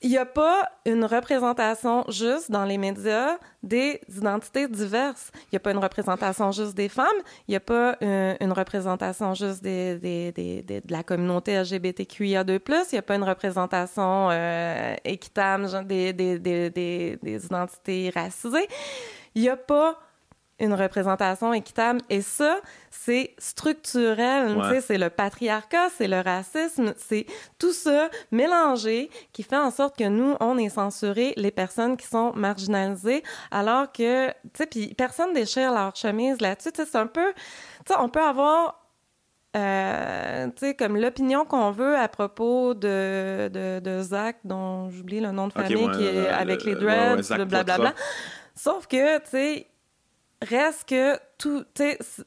[0.00, 5.30] il n'y a pas une représentation juste dans les médias des identités diverses.
[5.34, 7.06] Il n'y a pas une représentation juste des femmes.
[7.48, 12.60] Il n'y a pas euh, une représentation juste de la communauté LGBTQIA2+.
[12.92, 18.68] Il n'y a pas une représentation euh, équitable des, des identités racisées.
[19.34, 19.98] Il n'y a pas
[20.60, 22.00] une représentation équitable.
[22.10, 24.56] Et ça, c'est structurel.
[24.56, 24.80] Ouais.
[24.80, 27.26] C'est le patriarcat, c'est le racisme, c'est
[27.58, 32.06] tout ça mélangé qui fait en sorte que nous, on est censuré, les personnes qui
[32.06, 36.70] sont marginalisées, alors que, tu sais, puis personne déchire leur chemise là-dessus.
[36.74, 37.32] C'est un peu...
[37.86, 38.84] Tu sais, on peut avoir...
[39.56, 45.20] euh, tu sais, comme l'opinion qu'on veut à propos de, de, de Zach, dont j'oublie
[45.20, 47.38] le nom de famille, ouais, qui est le- avec le- les ouais, ouais, dreads, Zach
[47.38, 47.94] le blablabla.
[48.54, 49.66] Sauf que, tu sais,
[50.42, 51.64] reste que tout,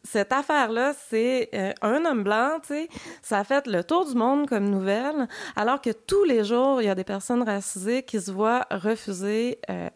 [0.03, 2.89] cette affaire-là, c'est euh, un homme blanc, tu sais,
[3.21, 6.85] ça a fait le tour du monde comme nouvelle, alors que tous les jours, il
[6.85, 9.89] y a des personnes racisées qui se voient refuser euh,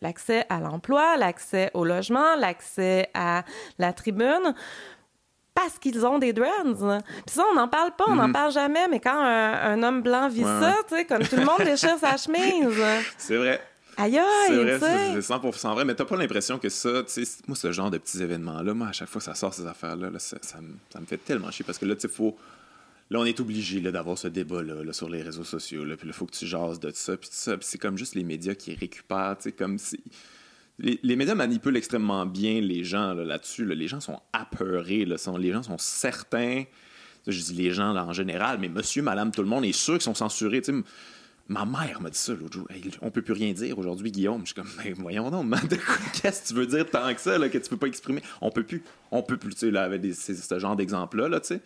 [0.00, 3.44] l'accès à l'emploi, l'accès au logement, l'accès à
[3.78, 4.54] la tribune
[5.54, 7.00] parce qu'ils ont des dreads.
[7.24, 10.02] Puis ça, on n'en parle pas, on n'en parle jamais, mais quand un, un homme
[10.02, 12.78] blanc vit Ouais, ça, tu sais, comme tout le monde déchire sa chemise.
[13.16, 13.60] C'est vrai.
[13.96, 17.38] Aïe C'est aïe, c'est c'est 100% vrai, mais t'as pas l'impression que ça, tu sais,
[17.46, 20.10] moi, ce genre de petits événements-là, moi, à chaque fois que ça sort, ces affaires-là,
[20.10, 22.36] là, ça, ça me, ça me fait tellement chier parce que là, tu sais, faut.
[23.08, 26.08] Là, on est obligé là, d'avoir ce débat-là là, sur les réseaux sociaux, là, puis
[26.08, 28.24] il faut que tu jases de ça, puis tout ça, puis c'est comme juste les
[28.24, 30.00] médias qui récupèrent, tu sais, comme si.
[30.78, 33.64] Les, les médias manipulent extrêmement bien les gens là, là-dessus.
[33.64, 33.74] là.
[33.74, 36.64] Les gens sont apeurés, là, sont, les gens sont certains.
[37.26, 39.94] Je dis les gens là, en général, mais monsieur, madame, tout le monde est sûr
[39.94, 40.60] qu'ils sont censurés.
[40.60, 40.78] tu sais.
[41.48, 42.66] Ma mère m'a dit ça l'autre jour.
[42.70, 44.40] Hey, on peut plus rien dire aujourd'hui, Guillaume.
[44.42, 47.14] Je suis comme, mais voyons donc, man, de quoi- qu'est-ce que tu veux dire tant
[47.14, 48.20] que ça, là, que tu peux pas exprimer?
[48.40, 48.82] On peut plus.
[49.12, 51.60] On peut plus, tu sais, là, avec des- ce genre d'exemple-là, là, tu sais.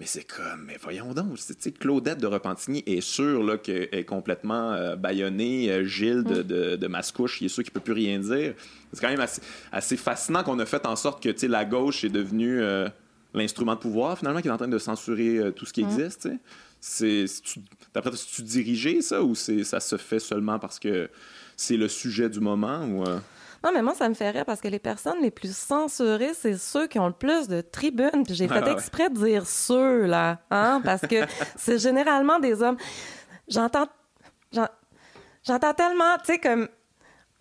[0.00, 3.90] Mais c'est comme, mais voyons donc, tu sais, Claudette de Repentigny est sûre là, qu'elle
[3.92, 5.70] est complètement euh, bâillonnée.
[5.70, 8.54] Euh, Gilles de, de, de Mascouche, il est sûr qu'il peut plus rien dire.
[8.92, 11.66] C'est quand même assez, assez fascinant qu'on a fait en sorte que, tu sais, la
[11.66, 12.88] gauche est devenue euh,
[13.34, 16.28] l'instrument de pouvoir, finalement, qui est en train de censurer euh, tout ce qui existe,
[16.30, 16.38] tu.
[16.84, 17.26] C'est,
[17.94, 21.08] d'après toi, c'est-tu dirigé, ça, ou c'est, ça se fait seulement parce que
[21.56, 23.04] c'est le sujet du moment, ou...
[23.04, 23.18] euh,
[23.62, 26.56] Non, mais moi, ça me fait rire parce que les personnes les plus censurées, c'est
[26.58, 28.24] ceux qui ont le plus de tribunes.
[28.26, 28.72] Puis j'ai Ah, fait ouais.
[28.72, 31.24] exprès de dire ceux, là, hein, parce que
[31.56, 32.76] c'est généralement des hommes.
[33.46, 33.86] J'entends,
[34.52, 34.68] j'en-
[35.46, 36.68] j'entends tellement, tu sais, comme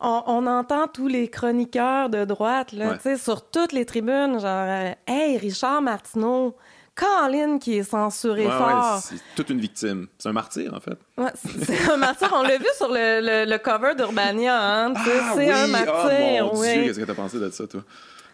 [0.01, 3.17] on, on entend tous les chroniqueurs de droite, là, Ouais.
[3.17, 6.55] sur toutes les tribunes, genre, euh, hey, Richard Martineau,
[6.95, 8.99] Caroline qui est censuré ouais, ouais, fort.
[9.01, 10.07] c'est toute une victime.
[10.17, 10.97] C'est un martyr, en fait.
[11.17, 12.29] Ouais, c'est un martyr.
[12.35, 14.85] On l'a vu sur le, le, le cover d'Urbania.
[14.85, 15.03] Hein, Ah
[15.35, 15.71] c'est un oui!
[15.71, 16.49] martyr.
[16.51, 16.73] Oh mon oui.
[16.73, 17.81] Dieu, qu'est-ce que t'as pensé de ça, toi?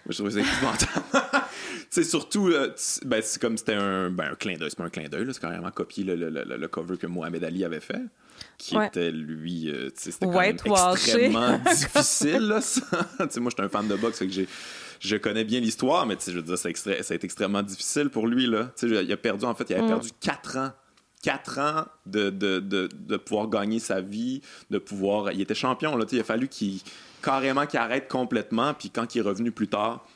[0.06, 1.46] Moi, je trouvais ça épouvantable.
[1.92, 2.74] c'est surtout, euh,
[3.06, 4.70] ben, c'est comme c'était un, ben, un clin d'œil.
[4.70, 7.44] C'est pas un clin d'œil, c'est carrément copié le, le, le, le cover que Mohamed
[7.44, 8.02] Ali avait fait.
[8.58, 8.88] Qui Ouais.
[8.88, 10.56] était, lui, euh, c'était quand même
[10.94, 12.82] extrêmement difficile, là, ça.
[13.20, 14.48] Tu sais, moi, j'étais un fan de boxe, fait que j'ai.
[15.00, 18.26] Je connais bien l'histoire, mais je veux dire, extra- ça a été extrêmement difficile pour
[18.28, 18.48] lui.
[18.48, 18.72] Là.
[18.82, 19.90] Il a perdu, en fait, il avait Mm.
[19.90, 20.72] perdu quatre ans.
[21.22, 25.32] Quatre ans de, de, de, de pouvoir gagner sa vie, de pouvoir.
[25.32, 26.06] Il était champion, là.
[26.12, 26.80] Il a fallu qu'il
[27.22, 28.74] carrément qu'il arrête complètement.
[28.74, 30.08] Puis quand il est revenu plus tard,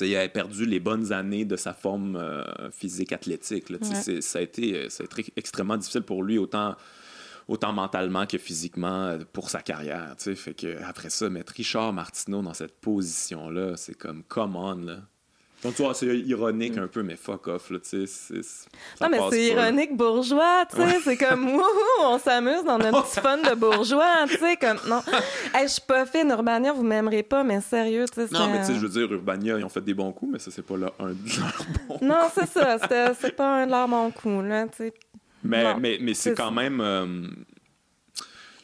[0.00, 3.70] il avait perdu les bonnes années de sa forme euh, physique athlétique.
[3.70, 3.78] là.
[3.82, 4.20] Ouais.
[4.20, 6.74] Ça a été, euh, ça a été extrêmement difficile pour lui, autant,
[7.50, 10.14] autant mentalement que physiquement euh, pour sa carrière.
[10.16, 10.34] tu sais.
[10.36, 14.76] Fait que après ça, mettre Richard Martineau dans cette position-là, c'est comme come on.
[14.76, 14.98] Là.
[15.64, 17.70] Donc tu vois, c'est ironique un peu, mais fuck off.
[17.70, 18.40] Là, tu sais,
[19.00, 21.00] Non, mais c'est ironique bourgeois, tu sais.
[21.04, 24.56] C'est comme, wouhou, on s'amuse dans notre petit fun de bourgeois, tu sais.
[24.56, 25.02] Comme, non.
[25.52, 28.32] Hey, je suis pas fine, Urbania, vous m'aimerez pas, mais sérieux, tu sais.
[28.32, 30.38] Non, mais tu sais, je veux dire, Urbania, ils ont fait des bons coups, mais
[30.38, 32.78] ça, c'est pas là un de leurs bons Non, c'est ça.
[33.20, 34.94] C'est pas un de leurs bons coups, là, tu sais.
[35.42, 36.80] Mais, Non, mais, mais c'est quand même.
[36.80, 37.06] euh,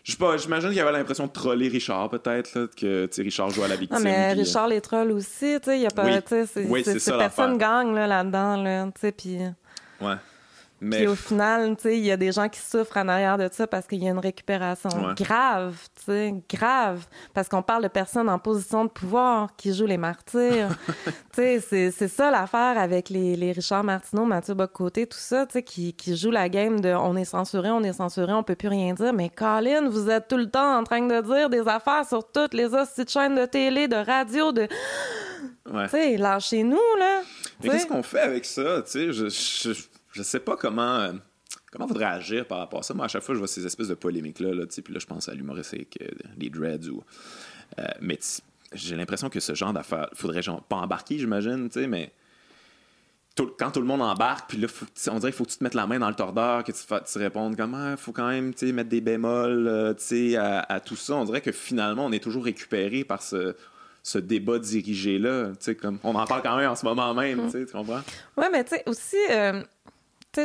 [0.04, 3.62] Je sais pas, j'imagine qu'il y avait l'impression de troller Richard, peut-être, que Richard joue
[3.64, 3.96] à la victime.
[3.98, 6.12] Ah, mais euh, Richard les trolls aussi, tu sais, il y a pas, Oui.
[6.26, 9.38] c'est, Oui, ça, personne gagne là, là-dedans, là, tu sais, puis...
[10.00, 10.14] Ouais.
[10.78, 13.66] Puis Mais au final, il y a des gens qui souffrent en arrière de ça
[13.66, 15.14] parce qu'il y a une récupération Ouais.
[15.16, 15.74] grave,
[16.52, 17.06] grave.
[17.32, 20.68] Parce qu'on parle de personnes en position de pouvoir qui jouent les martyrs.
[21.32, 26.16] c'est, c'est ça l'affaire avec les, les Richard Martineau, Mathieu Bocoté, tout ça, qui, qui
[26.16, 29.12] jouent la game de on est censuré, on est censuré, on peut plus rien dire.
[29.14, 32.52] Mais Colin, vous êtes tout le temps en train de dire des affaires sur toutes
[32.54, 34.68] les de chaînes de télé, de radio, de.
[35.72, 35.84] ouais.
[35.84, 37.22] Tu sais, lâchez-nous, là.
[37.62, 38.82] Mais qu'est-ce qu'on fait avec ça?
[38.82, 39.72] Tu sais, je, je,
[40.16, 40.96] je sais pas comment.
[40.96, 41.12] euh,
[41.72, 42.94] Comment faudrait agir par rapport à ça?
[42.94, 45.04] Moi, à chaque fois, je vois ces espèces de polémiques-là, là, tu puis là, je
[45.06, 46.06] pense à l'humoristique, euh,
[46.38, 47.02] les dreads ou.
[47.78, 48.40] euh, mais tu-
[48.72, 52.12] j'ai l'impression que ce genre d'affaires, faudrait genre, pas embarquer, j'imagine, tu sais, mais.
[53.34, 55.50] tout- quand tout le monde embarque, puis là, faut, tu- on dirait qu'il faut que
[55.50, 56.78] tu te mettes la main dans le tordeur, que tu,
[57.12, 60.36] tu répondes comme il faut quand même tu sais, mettre des bémols euh, tu sais,
[60.36, 61.14] à, à tout ça.
[61.16, 63.54] On dirait que finalement, on est toujours récupéré par ce,
[64.02, 65.48] ce débat dirigé-là.
[65.50, 67.72] tu sais, Comme, on en parle quand même en ce moment même, tu sais, tu
[67.72, 68.00] comprends?
[68.38, 69.66] Ouais, mais tu sais, aussi, euh, tu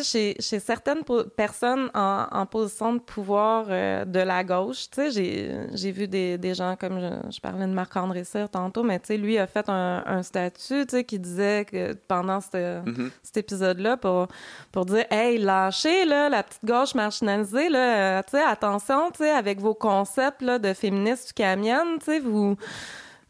[0.01, 1.03] sais, chez, chez certaines
[1.35, 6.37] personnes en, en position de pouvoir euh, de la gauche, tu sais, j'ai, vu des,
[6.37, 9.47] des gens comme je, je parlais de Marc-André Cyr tantôt, mais tu sais, lui a
[9.47, 13.11] fait un, un statut, tu sais, qui disait que pendant cette- Mhm.
[13.23, 14.27] cet épisode-là, pour,
[14.71, 19.19] pour dire, hey, lâchez, là, la petite gauche marginalisée, là, euh, tu sais, attention, tu
[19.23, 22.55] sais, avec vos concepts, là, de féministes camiennes, tu sais, vous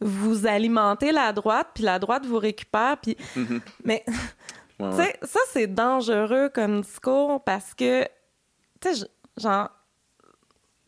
[0.04, 3.16] vous alimentez la droite, puis la droite vous récupère, puis...
[3.84, 4.04] Mais
[4.82, 5.04] Ouais, tu ouais.
[5.22, 8.04] sais, ça, c'est dangereux comme discours parce que,
[8.80, 9.06] tu sais,
[9.38, 9.68] genre,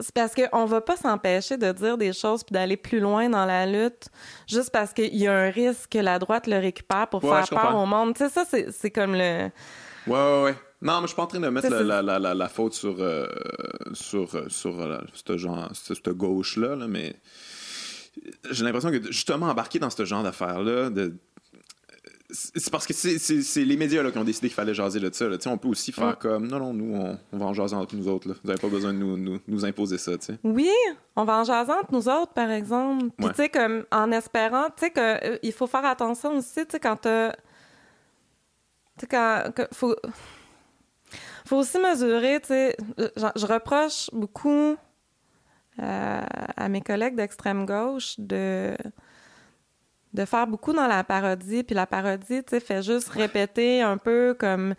[0.00, 3.44] c'est parce qu'on va pas s'empêcher de dire des choses puis d'aller plus loin dans
[3.46, 4.08] la lutte
[4.48, 7.48] juste parce qu'il y a un risque que la droite le récupère pour Ouais, faire
[7.48, 7.82] peur comprends.
[7.82, 8.14] au monde.
[8.14, 9.50] Tu sais, ça, c'est comme le...
[10.06, 10.54] Ouais, ouais, ouais.
[10.82, 13.26] Non, mais je suis pas en train de mettre la, la, la, faute sur, euh,
[13.94, 17.14] sur, euh, sur euh, ce genre, ce- cette gauche-là, là, mais
[18.50, 21.16] j'ai l'impression que justement embarquer dans ce genre d'affaires-là, de...
[22.34, 25.28] c'est parce que c'est- les médias là, qui ont décidé qu'il fallait jaser de ça.
[25.28, 25.36] Là.
[25.46, 26.14] On peut aussi faire Ouais.
[26.18, 28.28] comme non, non, nous, on, on va en jaser entre nous autres.
[28.28, 28.34] Là.
[28.42, 30.12] Vous n'avez pas besoin de nous, nous, nous imposer ça.
[30.42, 30.68] Oui,
[31.16, 33.06] on va en jaser entre nous autres, par exemple.
[33.16, 33.32] Puis, Ouais.
[33.32, 34.92] tu sais, comme en espérant, tu sais,
[35.40, 37.06] qu'il faut faire attention aussi, tu sais, quand.
[38.98, 39.44] Tu quand.
[39.54, 39.94] que- faut...
[41.46, 42.76] faut aussi mesurer, tu sais.
[42.98, 44.76] Je, je reproche beaucoup
[45.82, 46.20] euh,
[46.56, 48.76] à mes collègues d'extrême gauche de
[50.14, 53.98] de faire beaucoup dans la parodie, puis la parodie, tu sais, fait juste répéter un
[53.98, 54.74] peu comme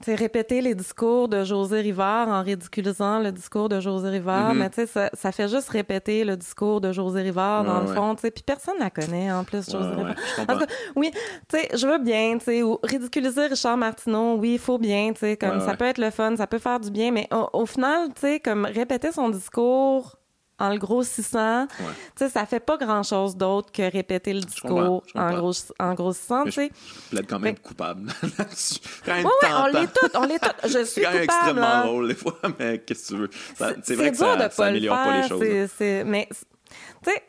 [0.00, 4.52] tu sais, répéter les discours de José Rivard en ridiculisant le discours de José Rivard,
[4.52, 4.58] Mhm.
[4.58, 7.86] mais tu sais, ça, ça fait juste répéter le discours de José Rivard dans le
[7.86, 7.94] ouais.
[7.94, 10.16] fond, tu sais, puis personne la connaît en plus, José Ouais, Rivard.
[10.40, 11.12] En tout cas, oui,
[11.48, 15.12] tu sais, je veux bien, tu sais, ou ridiculiser Richard Martineau, oui, il faut bien,
[15.12, 17.60] tu sais, comme ça peut être le fun, ça peut faire du bien, mais au,
[17.60, 20.16] au final, tu sais, comme répéter son discours
[20.62, 21.86] en le grossissant, Ouais.
[22.16, 25.38] tu sais, ça fait pas grand-chose d'autre que répéter le discours je en, comprends.
[25.38, 26.70] gross- en grossissant, tu sais.
[27.10, 28.12] Je plaide quand même Mais- coupable.
[29.04, 30.54] Quand même Oui, oui, on l'est toutes, on l'est toutes.
[30.64, 33.30] Je C'est suis quand même coupable, extrêmement drôle des fois, mais qu'est-ce que tu veux?
[33.56, 35.40] Ça- C'est- vrai que ça, de ça pas le améliore pas les choses.
[35.42, 37.22] c'est- c'est- Mais, tu sais,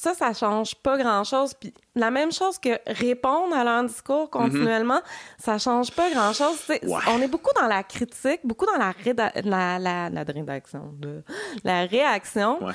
[0.00, 1.54] ça, ça change pas grand-chose.
[1.54, 5.00] Puis la même chose que répondre à leur discours continuellement,
[5.38, 6.56] ça change pas grand-chose.
[6.68, 6.78] Ouais.
[7.08, 11.24] On est beaucoup dans la critique, beaucoup dans la, réda- la, la, la rédaction, de-
[11.64, 12.62] la réaction.
[12.64, 12.72] Ouais.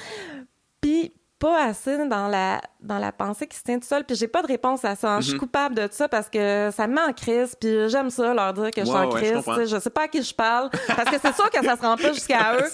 [0.82, 4.06] Puis pas assez dans la, dans la pensée qui se tient tout seul.
[4.06, 5.16] Puis j'ai pas de réponse à ça.
[5.16, 5.22] hein.
[5.22, 7.56] Je suis coupable de ça parce que ça me met en crise.
[7.60, 9.56] Puis j'aime ça, leur dire que je suis en ouais, je crise.
[9.56, 9.66] sais.
[9.68, 10.70] je sais pas à qui je parle.
[10.88, 12.70] Parce que c'est sûr que ça se rend pas jusqu'à eux.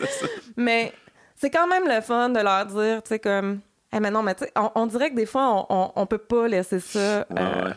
[0.55, 0.93] Mais
[1.35, 3.59] c'est quand même le fun de leur dire, tu sais, comme...
[3.91, 6.05] Eh mais non, mais tu sais, on, on dirait que des fois, on, on, on
[6.05, 6.99] peut pas laisser ça...
[6.99, 7.25] Euh,
[7.65, 7.73] ouais.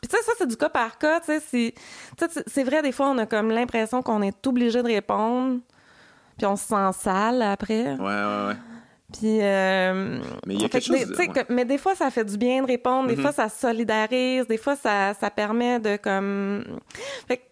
[0.00, 1.74] Puis tu sais, ça, c'est du cas par cas, tu sais.
[2.46, 5.58] C'est vrai, des fois, on a comme l'impression qu'on est obligé de répondre,
[6.36, 7.94] puis on se sent sale après.
[7.94, 8.56] Ouais, ouais, ouais.
[9.12, 9.38] Puis...
[9.42, 11.44] euh, Mais il y a quelque que des- chose de- tu sais, ouais.
[11.44, 13.08] que- mais des fois, ça fait du bien de répondre.
[13.08, 13.22] Des Mhm.
[13.22, 14.46] fois, ça solidarise.
[14.46, 16.64] Des fois, ça, ça permet de, comme...
[17.26, 17.42] Fait que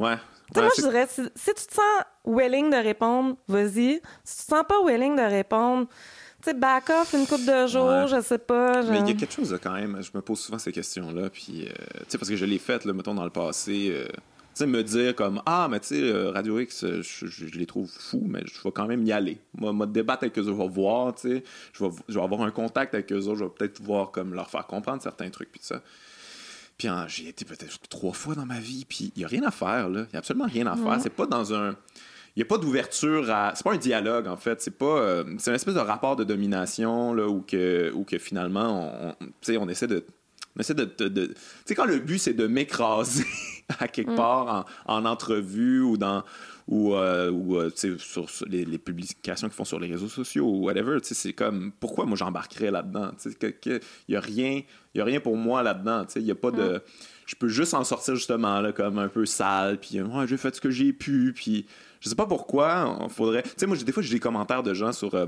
[0.00, 0.16] Ouais.
[0.52, 4.02] tu sais, moi, je dirais, si, si tu te sens willing de répondre, vas-y.
[4.24, 5.86] Si tu te sens pas willing de répondre,
[6.44, 8.06] sais, back off une couple de jours, Ouais.
[8.08, 8.82] je sais pas.
[8.84, 11.30] Mais il y a quelque chose de quand même, je me pose souvent ces questions-là,
[11.30, 14.06] puis, euh, tu sais, parce que je l'ai fait, là, mettons, dans le passé, euh,
[14.08, 14.14] tu
[14.54, 17.64] sais, me dire comme, ah, mais tu sais, euh, Radio X, je, je- je les
[17.66, 19.38] trouve fous, mais je vais quand même y aller.
[19.54, 22.42] Moi, moi débattre avec eux, je vais voir, tu sais, je vais, je vais avoir
[22.42, 25.50] un contact avec eux autres, je vais peut-être pouvoir, comme, leur faire comprendre certains trucs,
[25.52, 25.80] puis ça.
[26.78, 29.28] Puis hein, j'y ai été peut-être trois fois dans ma vie, puis il n'y a
[29.28, 30.00] rien à faire, là.
[30.00, 30.98] Il n'y a absolument rien à faire.
[31.00, 31.76] C'est pas dans un.
[32.34, 33.52] Il n'y a pas d'ouverture à.
[33.54, 34.60] C'est pas un dialogue, en fait.
[34.62, 34.98] C'est pas.
[35.00, 39.26] euh, C'est une espèce de rapport de domination, là, où que, où que finalement, on,
[39.26, 40.04] on- essaie de
[40.56, 43.24] on essaie de, de, tu sais quand le but c'est de m'écraser
[43.78, 46.24] à quelque part en, en, entrevue ou dans
[46.68, 50.44] ou, euh, ou euh, sur, sur les, les, publications qu'ils font sur les réseaux sociaux
[50.46, 54.62] ou whatever c'est comme pourquoi moi j'embarquerais là-dedans il que, que, y a rien
[54.94, 56.82] y a rien pour moi là-dedans il a pas de
[57.26, 60.54] je peux juste en sortir justement là comme un peu sale puis ouais, j'ai fait
[60.54, 61.66] ce que j'ai pu puis
[62.02, 64.74] je sais pas pourquoi on faudrait tu sais moi des fois j'ai des commentaires de
[64.74, 65.26] gens sur euh,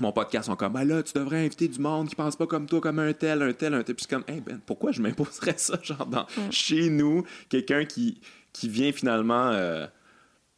[0.00, 2.66] mon podcast sont comme, ben là, tu devrais inviter du monde qui pense pas comme
[2.66, 3.96] toi, comme un tel, un tel, un tel.
[3.96, 6.52] Puis comme, hey ben, pourquoi je m'imposerais ça, genre, dans, mm.
[6.52, 8.20] chez nous, quelqu'un qui,
[8.52, 9.86] qui vient finalement, euh,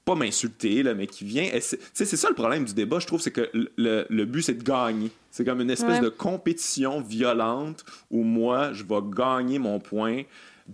[0.04, 1.48] pas m'insulter, là, mais qui vient.
[1.60, 4.62] C'est ça le problème du débat, je trouve, c'est que le, le, but, c'est de
[4.62, 5.10] gagner.
[5.30, 10.22] C'est comme une espèce de compétition violente où moi, je vais gagner mon point.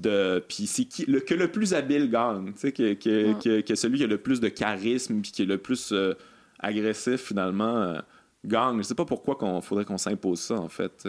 [0.02, 3.60] De, puis c'est qui le, que le plus habile gagne, tu sais, que, que, que,
[3.60, 6.14] que, celui qui a le plus de charisme, puis qui est le plus euh,
[6.58, 7.76] agressif, finalement.
[7.76, 8.00] Euh,
[8.46, 8.78] gagne.
[8.78, 11.08] Je sais pas pourquoi qu'on faudrait qu'on s'impose ça, en fait.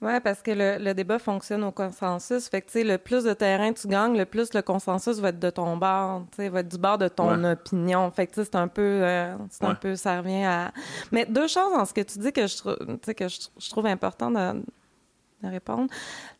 [0.00, 2.48] Oui, parce que le, débat fonctionne au consensus.
[2.48, 5.50] Fait que, le plus de terrain tu gagnes, le plus le consensus va être de
[5.50, 8.08] ton bord, va être du bord de ton opinion.
[8.12, 10.72] Fait que, c'est un peu, euh, c'est un peu, ça revient à...
[11.10, 12.62] Mais deux choses dans ce que tu dis que je,
[13.12, 14.30] que je, trouve important
[15.42, 15.90] de, répondre.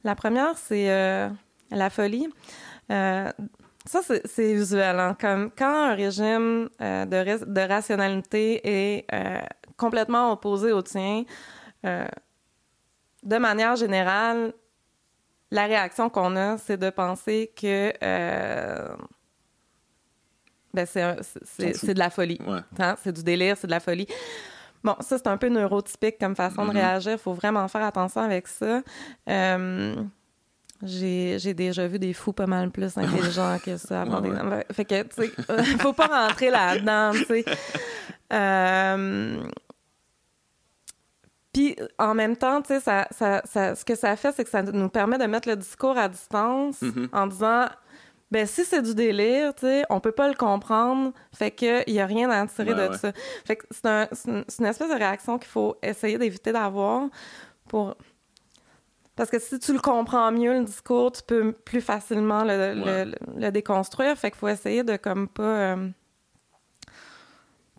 [0.05, 1.29] La première, c'est euh,
[1.71, 2.29] la folie.
[2.91, 3.31] Euh,
[3.85, 4.99] ça, c'est usuel.
[5.01, 5.17] Hein.
[5.19, 9.07] Comme quand un régime de, de rationalité est
[9.79, 11.25] complètement opposé au tien,
[11.87, 12.07] euh,
[13.23, 14.53] de manière générale,
[15.51, 18.89] la réaction qu'on a, c'est de penser que euh,
[20.75, 22.41] ben c'est de la folie.
[22.79, 22.97] Hein?
[23.03, 24.07] C'est du délire, c'est de la folie.
[24.85, 26.75] Bon, ça, c'est un peu neurotypique comme façon de mm-hmm.
[26.75, 27.13] réagir.
[27.13, 28.83] Il faut vraiment faire attention avec ça.
[29.29, 29.95] Euh,
[30.83, 34.05] j'ai déjà vu des fous pas mal plus intelligents que ça.
[34.73, 35.29] Fait que, tu sais,
[35.79, 37.45] faut pas rentrer là-dedans, tu sais.
[38.33, 39.43] Euh,
[41.53, 44.51] puis en même temps, tu sais, ça, ça, ça, ce que ça fait, c'est que
[44.51, 47.09] ça nous permet de mettre le discours à distance mm-hmm.
[47.13, 47.67] en disant
[48.31, 51.95] ben si c'est du délire, tu sais, on peut pas le comprendre, fait que il
[51.95, 53.13] y a rien à en tirer de ça.
[53.47, 57.09] Fait que c'est un, une espèce de réaction qu'il faut essayer d'éviter d'avoir
[57.69, 57.97] pour
[59.19, 63.51] parce que si tu le comprends mieux le discours, tu peux plus facilement le, le,
[63.51, 64.17] déconstruire.
[64.17, 65.89] Fait qu'il faut essayer de comme pas euh,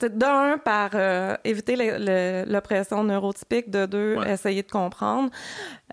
[0.05, 1.75] d'un, par euh, éviter
[2.45, 5.29] l'oppression neurotypique, de deux, essayer de comprendre.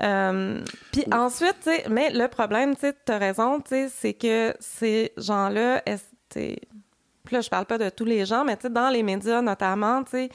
[0.02, 0.60] Euh,
[0.92, 4.54] puis ensuite, tu sais, mais le problème, tu sais, as raison, tu sais, c'est que
[4.60, 9.02] ces gens-là, là, je parle pas de tous les gens, mais tu sais, dans les
[9.02, 10.28] médias notamment, tu sais,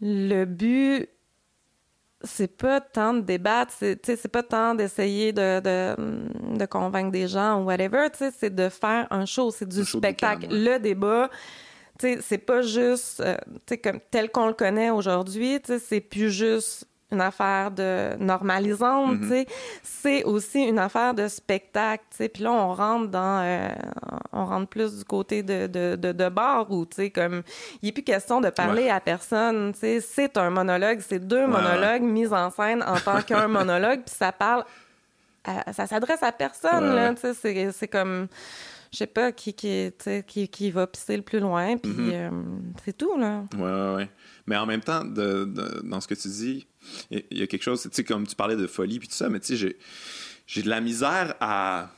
[0.00, 1.08] le but,
[2.24, 7.60] c'est pas tant de débattre, c'est pas tant d'essayer de, de, de, convaincre des gens
[7.60, 10.46] ou whatever, tu sais, c'est de faire un show, c'est du spectacle.
[10.50, 11.30] Le débat,
[12.00, 13.36] c'est pas juste, euh,
[13.82, 19.46] comme tel qu'on le connaît aujourd'hui, c'est plus juste une affaire de normalisante, mm-hmm.
[19.82, 23.68] c'est aussi une affaire de spectacle, puis là on rentre dans, euh,
[24.32, 27.42] on rentre plus du côté de de, de, de bar où tu comme
[27.82, 32.26] il est plus question de parler à personne, c'est un monologue, c'est deux monologues mis
[32.26, 34.64] en scène en tant qu'un monologue, puis ça parle,
[35.72, 38.26] ça s'adresse à personne là, c'est comme
[38.94, 39.90] je sais pas, qui, qui,
[40.26, 42.10] qui, qui va pisser le plus loin, puis mhm.
[42.12, 42.30] euh,
[42.84, 43.44] c'est tout, là.
[43.56, 44.10] Ouais, ouais, ouais.
[44.46, 45.44] Mais en même temps, de,
[45.82, 46.66] dans ce que tu dis,
[47.10, 49.28] il y, a quelque chose, tu sais, comme tu parlais de folie, puis tout ça,
[49.28, 49.76] mais tu sais,
[50.46, 51.90] j'ai de la misère à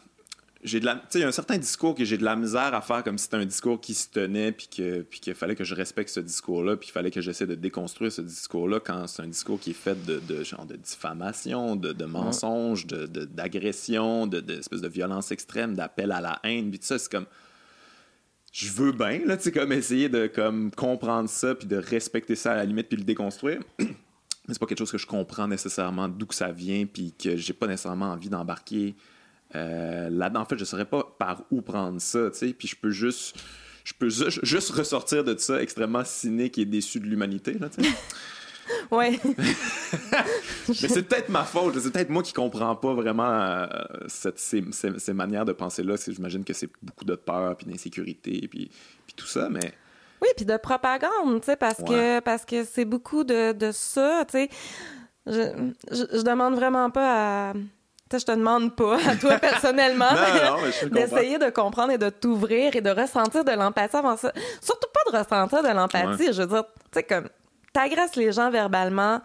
[0.67, 2.81] j'ai de la il y a un certain discours que j'ai de la misère à
[2.81, 5.65] faire comme si c'était un discours qui se tenait puis que puis qu'il fallait que
[5.65, 8.81] je respecte ce discours là puis qu'il fallait que j'essaie de déconstruire ce discours là
[8.81, 12.87] quand c'est un discours qui est fait de, de genre de diffamation de, de mensonges
[12.87, 17.11] de d'agression de, de, de violence extrême d'appel à la haine puis tout ça c'est
[17.11, 17.27] comme
[18.53, 22.35] je veux bien là tu sais comme essayer de comme comprendre ça puis de respecter
[22.35, 23.61] ça à la limite puis le déconstruire.
[23.79, 27.37] Mais c'est pas quelque chose que je comprends nécessairement d'où que ça vient puis que
[27.37, 28.95] j'ai pas nécessairement envie d'embarquer
[29.55, 32.69] euh, là-dedans, en fait, je ne saurais pas par où prendre ça, tu sais, puis
[32.69, 33.37] je peux juste
[33.85, 37.91] je peux juste ressortir de ça extrêmement cynique et déçu de l'humanité, là, tu sais.
[38.91, 39.21] ouais.
[40.69, 43.67] Mais c'est peut-être ma faute, c'est peut-être moi qui comprends pas vraiment euh,
[44.09, 45.95] cette, ces, ces, manières de penser là.
[46.05, 48.71] J'imagine que c'est beaucoup de peur, puis d'insécurité, puis,
[49.07, 49.73] puis tout ça, mais...
[50.21, 54.25] Oui, puis de propagande, tu sais, parce, que, parce que c'est beaucoup de, de ça,
[54.27, 54.49] tu sais.
[55.27, 57.53] Je, je, je demande vraiment pas à
[58.13, 60.11] je te demande pas à toi personnellement
[60.91, 64.33] d'essayer de comprendre et de t'ouvrir et de ressentir de l'empathie avant ça.
[64.61, 66.33] Surtout pas de ressentir de l'empathie.
[66.33, 67.29] Je veux dire, tu sais, comme,
[67.73, 69.21] t'agresses les gens verbalement.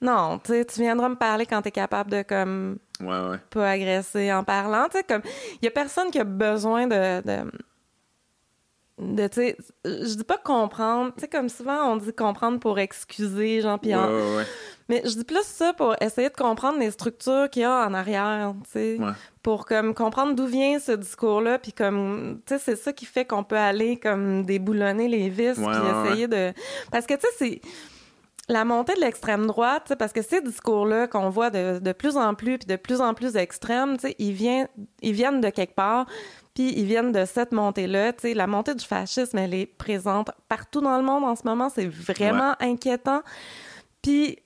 [0.00, 3.38] Non, tu sais, tu viendras me parler quand t'es capable de, comme, ouais, ouais.
[3.50, 4.86] pas agresser en parlant.
[4.90, 5.22] Tu sais, comme,
[5.60, 7.50] il y a personne qui a besoin de, de
[8.98, 12.78] de tu sais je dis pas comprendre tu sais comme souvent on dit comprendre pour
[12.78, 13.92] excuser genre puis
[14.88, 17.94] Mais je dis plus ça pour essayer de comprendre les structures qu'il y a en
[17.94, 18.98] arrière, tu sais.
[19.42, 23.24] Pour comme comprendre d'où vient ce discours-là, puis comme, tu sais, c'est ça qui fait
[23.24, 26.52] qu'on peut aller comme déboulonner les vis, puis essayer de...
[26.90, 27.60] Parce que, tu sais, c'est
[28.48, 32.34] la montée de l'extrême droite, parce que ces discours-là qu'on voit de, de, plus en
[32.34, 34.68] plus, puis de plus en plus extrêmes, ils, viennent,
[35.02, 36.06] ils viennent de quelque part,
[36.54, 38.12] puis ils viennent de cette montée-là.
[38.34, 41.68] La montée du fascisme, elle est présente partout dans le monde en ce moment.
[41.68, 43.22] C'est vraiment inquiétant.
[44.00, 44.38] Puis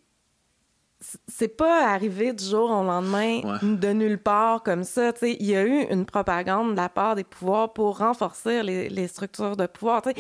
[1.26, 5.12] c'est pas arrivé du jour au lendemain de nulle part comme ça.
[5.22, 9.08] Il y a eu une propagande de la part des pouvoirs pour renforcer les, les
[9.08, 10.02] structures de pouvoir.
[10.02, 10.14] T'sais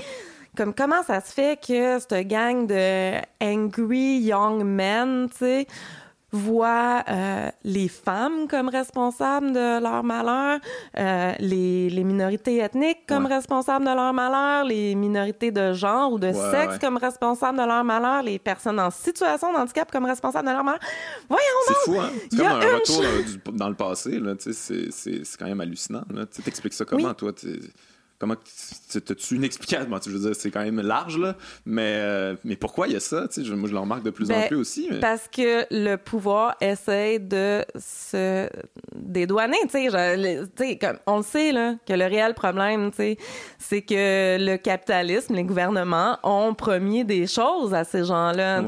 [0.56, 5.66] comme comment ça se fait que cette gang de angry young men, tu sais,
[6.32, 10.60] voit euh, les femmes comme responsables de leur malheur,
[10.98, 16.18] euh, les, les, minorités ethniques comme responsables de leur malheur, les minorités de genre ou
[16.18, 20.46] de sexe comme responsables de leur malheur, les personnes en situation de handicap comme responsables
[20.46, 20.80] de leur malheur.
[21.28, 21.76] Voyons donc!
[21.84, 22.10] C'est fou, hein?
[22.30, 24.34] C'est comme un retour dans, le passé, là.
[24.38, 26.26] C'est quand même hallucinant, là.
[26.26, 27.32] Tu t'expliques ça comment, toi?
[28.20, 31.36] Comment as-tu une explication je veux dire c'est quand même large là.
[31.64, 33.26] Mais euh, mais pourquoi il y a ça?
[33.36, 37.18] Moi je le remarque de plus en ben, plus aussi parce que le pouvoir essaie
[37.18, 38.48] de se
[38.94, 40.78] dédouaner tu sais.
[40.78, 43.16] Comme on le sait là que le réel problème tu sais
[43.58, 48.62] c'est que le capitalisme les gouvernements ont promis des choses à ces gens-là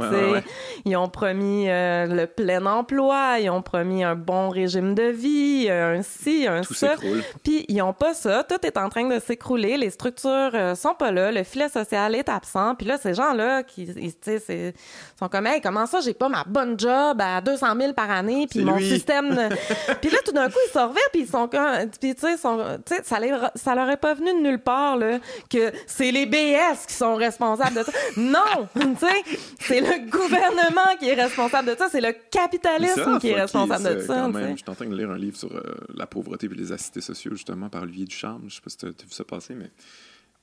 [0.87, 5.69] ils ont promis euh, le plein emploi ils ont promis un bon régime de vie
[5.71, 6.95] un ci un ça.
[7.43, 8.45] puis ils ont pas ça.
[8.45, 12.15] Tout est en train de s'écrouler les structures euh, sont pas là, le filet social
[12.15, 12.75] est absent.
[12.75, 13.89] Puis là, ces gens-là qui
[15.19, 18.47] sont comme, hey, comment ça, j'ai pas ma bonne job à 200 000 par année,
[18.49, 19.29] puis mon système.
[20.01, 22.37] puis là, tout d'un coup, ils se revirent, puis ils sont comme, puis tu sais,
[22.37, 22.79] ça,
[23.55, 25.19] ça leur est pas venu de nulle part là
[25.51, 27.93] que c'est les BS qui sont responsables de ça.
[28.17, 33.31] non, tu sais, c'est le gouvernement qui est responsable de ça, c'est le capitalisme qui
[33.31, 34.31] est responsable de ça.
[34.33, 35.63] je suis en train de lire un livre sur euh,
[35.95, 38.43] la pauvreté et les assistés sociaux justement par Olivier Ducharme.
[38.49, 39.71] Je sais pas si tu as vu ça mais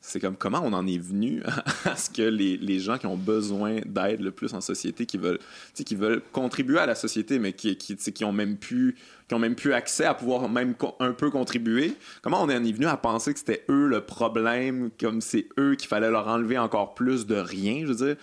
[0.02, 1.44] c'est comme comment on en est venu
[1.86, 5.18] à ce que les, les gens qui ont besoin d'aide le plus en société, qui
[5.18, 5.40] veulent,
[5.74, 8.96] qui veulent contribuer à la société, mais qui, qui, qui ont même pu
[9.28, 11.94] qui ont même plus accès à pouvoir même un peu contribuer.
[12.24, 15.76] Comment on en est venu à penser que c'était eux le problème, comme c'est eux
[15.76, 18.16] qu'il fallait leur enlever encore plus de rien, je veux dire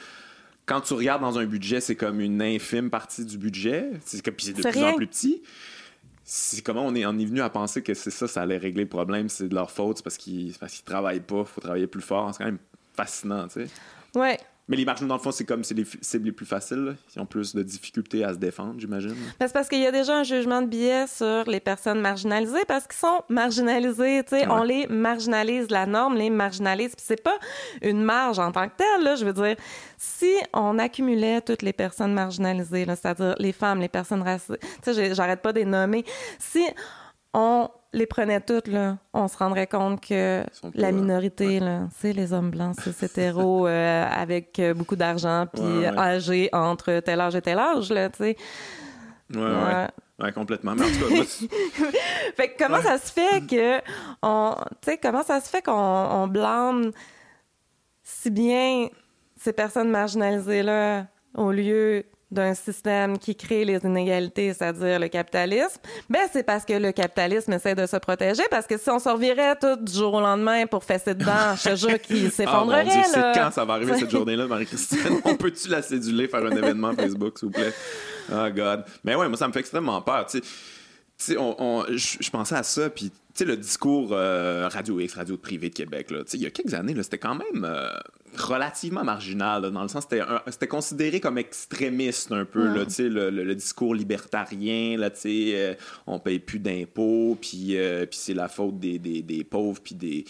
[0.67, 3.89] quand tu regardes dans un budget, c'est comme une infime partie du budget.
[4.05, 5.43] C'est de plus en plus petit
[6.29, 8.83] c'est comment on est, on est venu à penser que c'est ça, ça allait régler
[8.83, 12.03] le problème, c'est de leur faute, c'est parce qu'ils qu'ils travaillent pas, faut travailler plus
[12.03, 12.29] fort.
[12.33, 12.59] C'est quand même
[12.95, 13.71] fascinant, tu sais.
[14.17, 14.37] Ouais.
[14.69, 16.97] Mais les marginaux, dans le fond, c'est comme c'est les cibles les plus faciles.
[17.15, 19.15] Ils ont plus de difficultés à se défendre, j'imagine.
[19.41, 22.87] C'est parce qu'il y a déjà un jugement de biais sur les personnes marginalisées parce
[22.89, 24.25] qu'ils sont marginalisés.
[24.25, 26.97] Tu sais, On les marginalise, la norme les marginalise.
[26.97, 27.39] Puis c'est pas
[27.81, 29.05] une marge en tant que telle.
[29.05, 29.57] Là, je veux dire,
[29.99, 35.15] si on accumulait toutes les personnes marginalisées, c'est-à-dire les femmes, les personnes racisées, tu sais,
[35.15, 36.05] j'arrête pas de les nommer,
[36.41, 36.65] si
[37.33, 40.45] on les prenait toutes, là, on se rendrait compte que
[40.75, 45.47] la minorité, là, c'est les hommes blancs, c'est ces héros euh, avec euh, beaucoup d'argent,
[45.53, 48.37] puis âgés entre tel âge et tel âge, là, tu sais.
[49.35, 49.87] Ouais, ouais.
[50.21, 50.33] ouais.
[50.33, 50.75] complètement.
[50.77, 51.25] Mais en tout cas,
[52.37, 53.81] fait que comment ça se fait que
[54.23, 54.55] on,
[55.03, 56.93] comment ça se fait qu'on on blâme
[58.03, 58.89] si bien
[59.37, 65.81] ces personnes marginalisées là au lieu d'un système qui crée les inégalités, c'est-à-dire le capitalisme,
[66.11, 69.55] ben c'est parce que le capitalisme essaie de se protéger, parce que si on se
[69.55, 72.85] tout du jour au lendemain pour fesser dedans, je te jure qu'il s'effondrerait.
[72.89, 74.99] Ah, c'est quand ça va arriver cette journée-là, Marie-Christine?
[75.25, 77.73] on peut-tu la céduler, faire un événement Facebook, s'il vous plaît?
[78.33, 78.85] Oh God.
[79.05, 80.27] Mais ouais, moi, ça me fait extrêmement peur.
[80.27, 80.43] Tu
[81.17, 85.71] sais, on, je pensais à ça, puis sais, le discours euh, Radio X, Radio Privé
[85.71, 87.65] de Québec, là, il y a quelques années, c'était quand même...
[87.65, 87.91] Euh,
[88.37, 93.45] relativement marginal, dans le sens c'était c'était considéré comme extrémiste un peu, là, le, le,
[93.45, 95.75] le, discours libertarien, là, euh,
[96.07, 99.95] on paye plus d'impôts, puis, euh, puis c'est la faute des, des, des pauvres, puis
[99.95, 100.25] des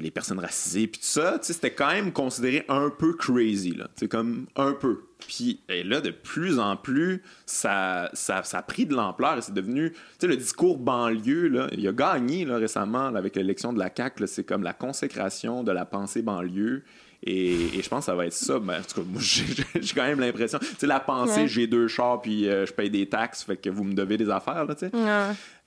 [0.00, 4.46] les personnes racisées, puis tout ça, c'était quand même considéré un peu crazy, là, comme
[4.56, 5.02] un peu.
[5.26, 9.54] Puis là, de plus en plus, ça, ça, ça a pris de l'ampleur et c'est
[9.54, 13.78] devenu, tu sais, le discours banlieue, là, il a gagné là, récemment avec l'élection de
[13.78, 16.84] la CAQ, c'est comme la consécration de la pensée banlieue.
[17.22, 18.58] Et, je pense que ça va être ça.
[18.58, 20.58] Ben, en tout cas, moi, j'ai quand même l'impression.
[20.58, 23.70] Tu sais, la pensée, j'ai deux chars, puis euh, je paye des taxes, fait que
[23.70, 24.92] vous me devez des affaires, là, tu sais.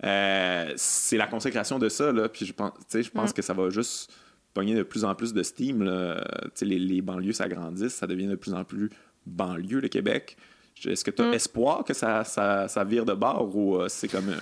[0.04, 2.30] Euh, c'est la consécration de ça, là.
[2.30, 4.12] Puis je pense, je pense que ça va juste
[4.54, 6.24] pogner de plus en plus de steam, là.
[6.62, 8.90] Les, les banlieues s'agrandissent, ça devient de plus en plus
[9.26, 10.38] banlieue, le Québec.
[10.86, 11.34] Est-ce que tu as mm.
[11.34, 14.36] espoir que ça, ça, ça, vire de bord ou euh, c'est comme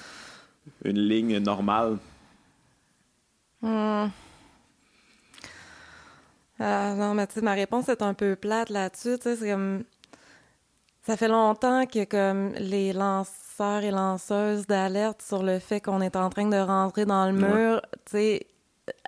[0.85, 1.97] une, ligne normale?
[3.61, 4.07] Mm.
[6.59, 9.17] Non, mais tu sais, ma réponse est un peu plate là-dessus.
[9.21, 9.83] C'est comme.
[11.05, 16.15] ça fait longtemps que comme les lanceurs et lanceuses d'alerte sur le fait qu'on est
[16.15, 18.47] en train de rentrer dans le mur, tu sais,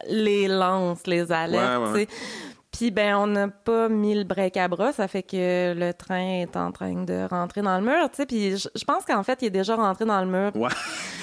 [0.07, 2.17] les lancent, les alertes, Ouais, ouais, tu sais.
[2.71, 6.41] Puis ben on n'a pas mis le break à bras, ça fait que le train
[6.43, 8.25] est en train de rentrer dans le mur, tu sais.
[8.25, 10.51] Puis je pense qu'en fait il est déjà rentré dans le mur.
[10.55, 10.69] Ouais.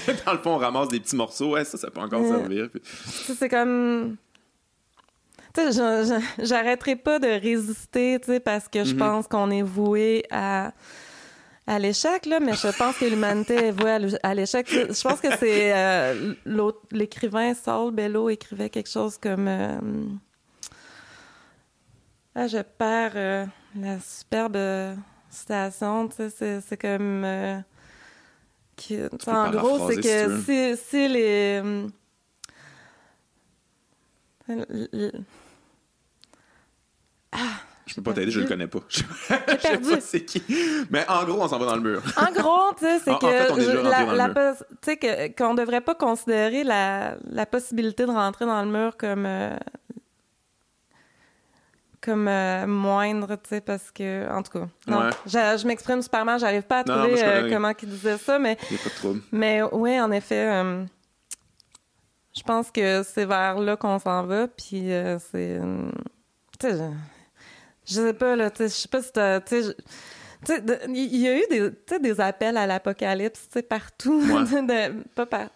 [0.27, 1.51] Dans le fond, on ramasse des petits morceaux.
[1.53, 2.29] Ouais, ça, ça peut encore Ouais.
[2.29, 2.69] servir.
[2.71, 2.89] Puis- Tu
[3.25, 4.17] sais, c'est comme.
[4.17, 5.48] Tu sais, je- je-
[6.39, 8.99] j'arrêterai pas de résister, tu sais, parce que je Mhm.
[8.99, 10.73] pense qu'on est voué à,
[11.67, 14.67] à l'échec, là, mais je pense que l'humanité est vouée à l'é- à l'échec.
[14.71, 16.35] Je pense que c'est euh,
[16.93, 19.49] l'écrivain Saul Bellow écrivait quelque chose comme.
[19.49, 19.79] euh,
[22.35, 24.57] Ah, je perds euh, la superbe
[25.29, 27.25] citation, tu sais, c'est- comme.
[29.25, 31.63] sais, en gros, c'est si que si les.
[37.39, 37.49] L-
[37.87, 38.81] Je peux pas t'aider, je le connais pas.
[38.89, 38.99] Je
[39.61, 40.43] sais pas c'est qui.
[40.91, 42.03] Mais en gros, on s'en va dans le mur.
[42.17, 44.97] En gros, tu sais, c'est En- en que, fait, je- la, la pos- tu sais
[44.99, 49.57] que qu'on devrait pas considérer la, la possibilité de rentrer dans le mur comme euh,
[52.01, 55.11] comme euh, moindre, tu sais, parce que en tout cas, non, Ouais.
[55.27, 57.89] je, je m'exprime super mal, j'arrive pas à Non, non, trouver moi, euh, comment qu'il
[57.89, 59.21] disait ça, mais Il n'y a pas de trouble.
[59.33, 60.47] mais oui, en effet,
[62.37, 64.91] je pense que c'est vers là qu'on s'en va, puis
[65.33, 65.61] c'est.
[66.59, 66.79] tu sais,
[67.89, 69.41] je, sais pas, là, tu sais, je sais pas si t'as.
[69.41, 74.23] Tu sais, il y a eu des, des appels à l'apocalypse, tu sais, partout.
[74.29, 74.63] Ouais.
[74.63, 75.49] de- pas par-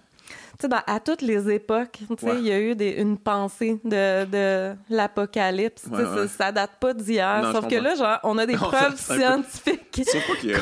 [0.58, 2.38] tu sais, dans- à toutes les époques, tu sais, Ouais.
[2.38, 5.82] il y a eu des, une pensée de, de l'apocalypse.
[5.82, 6.28] tu sais, Ouais, ça, ouais.
[6.28, 7.50] ça date pas d'hier.
[7.54, 10.02] Sauf que là, genre, on a des preuves scientifiques.
[10.10, 10.54] Sauf pas qu'il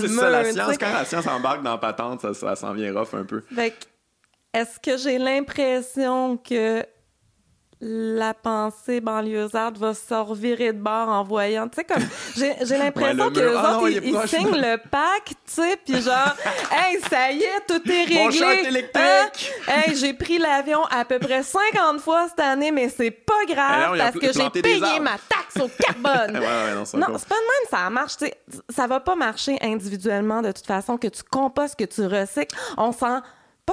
[0.00, 0.78] c'est ça, la science.
[0.78, 3.40] Quand la science embarque dans la patente, ça, ça s'en vient rough un peu.
[3.54, 3.76] Fait que,
[4.52, 6.84] est-ce que j'ai l'impression que
[7.82, 12.02] la pensée banlieusarde va se revirer de bord en voyant, tu sais, comme,
[12.36, 16.02] j'ai, l'impression Ouais, que les Ah autres, non, ils, signent le pack, tu sais, puis
[16.02, 16.36] genre,
[16.70, 18.40] hey, ça y est, tout est réglé.
[18.40, 19.52] Mon électrique.
[19.66, 19.72] Hein?
[19.86, 23.52] Hey, j'ai pris l'avion à peu près 50 fois cette année, mais c'est pas Eh
[23.54, 26.38] grave parce que j'ai payé ma taxe au carbone.
[26.40, 28.16] Ouais, ouais, non, c'est pas de même, ça marche.
[28.16, 28.34] tu sais.
[28.68, 32.56] Ça va pas marcher individuellement de toute façon, que tu compostes, que tu recycles.
[32.76, 33.20] On s'en.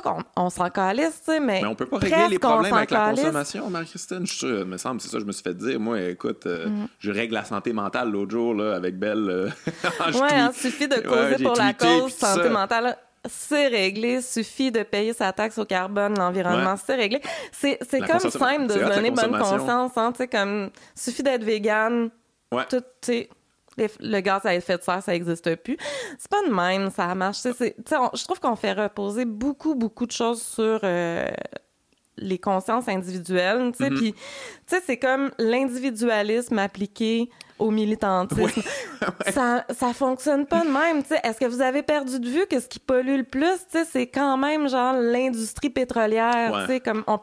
[0.01, 1.61] Pas qu'on on s'en calisse, tu sais, mais.
[1.61, 4.21] Mais on peut pas régler les problèmes avec la consommation, Marie-Christine.
[4.25, 5.79] Je suis sûr, il me semble, c'est ça que je me suis fait dire.
[5.79, 6.87] Moi, écoute, euh, Mm.
[6.99, 9.29] je règle la santé mentale l'autre jour là, avec Belle.
[9.29, 9.49] euh,
[9.99, 10.23] Ouais, tweet.
[10.33, 12.49] hein, suffit de causer pour la cause santé ça.
[12.49, 12.97] mentale.
[13.29, 16.79] C'est réglé, suffit de payer sa taxe au carbone, l'environnement, Ouais.
[16.85, 17.21] c'est réglé.
[17.51, 21.43] C'est c'est comme simple de se donner bonne conscience, hein, tu sais, comme, suffit d'être
[21.43, 22.09] vegan,
[22.53, 22.63] Ouais.
[22.69, 23.29] tout, tu sais,
[23.78, 25.78] les- le gaz à effet de serre, ça n'existe plus.
[26.17, 27.38] C'est pas de même, ça marche.
[27.38, 31.28] C'est- on- je trouve qu'on fait reposer beaucoup, beaucoup de choses sur euh,
[32.17, 33.71] les consciences individuelles.
[33.78, 33.97] tu sais, Mm-hmm.
[33.97, 34.19] Puis, tu
[34.65, 38.61] sais, c'est comme l'individualisme appliqué au militantisme.
[39.34, 41.01] Ça, ça fonctionne pas de même.
[41.03, 41.19] tu sais.
[41.23, 43.86] Est-ce que vous avez perdu de vue que ce qui pollue le plus, tu sais,
[43.86, 46.51] c'est quand même genre l'industrie pétrolière.
[46.53, 46.61] Ouais.
[46.61, 47.19] tu sais, Comme on,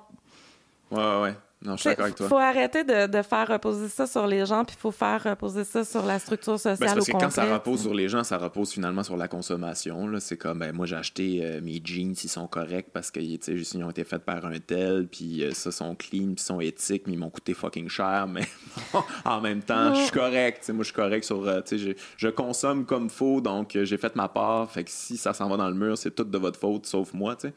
[0.90, 1.34] Ouais, ouais, ouais.
[1.64, 2.28] Non, je suis d'accord avec toi.
[2.28, 5.64] faut arrêter de, de faire reposer ça sur les gens, puis il faut faire reposer
[5.64, 8.08] ça sur la structure sociale Ben, c'est parce au que quand ça repose sur les
[8.08, 10.08] gens, ça repose finalement sur la consommation.
[10.20, 13.38] C'est comme, ben, moi, j'ai acheté euh, mes jeans, ils sont corrects parce que tu
[13.40, 16.44] sais, juste, ils ont été faits par un tel, puis euh, ça, sont clean, puis
[16.44, 18.26] sont éthiques, mais ils m'ont coûté fucking cher.
[18.28, 18.46] Mais
[19.24, 20.68] en même temps, je suis correct.
[20.70, 21.46] Moi, je suis correct sur.
[21.48, 24.70] euh, je, je consomme comme faut, donc euh, j'ai fait ma part.
[24.70, 27.12] Fait que si ça s'en va dans le mur, c'est tout de votre faute, sauf
[27.14, 27.36] moi.
[27.36, 27.54] tu sais.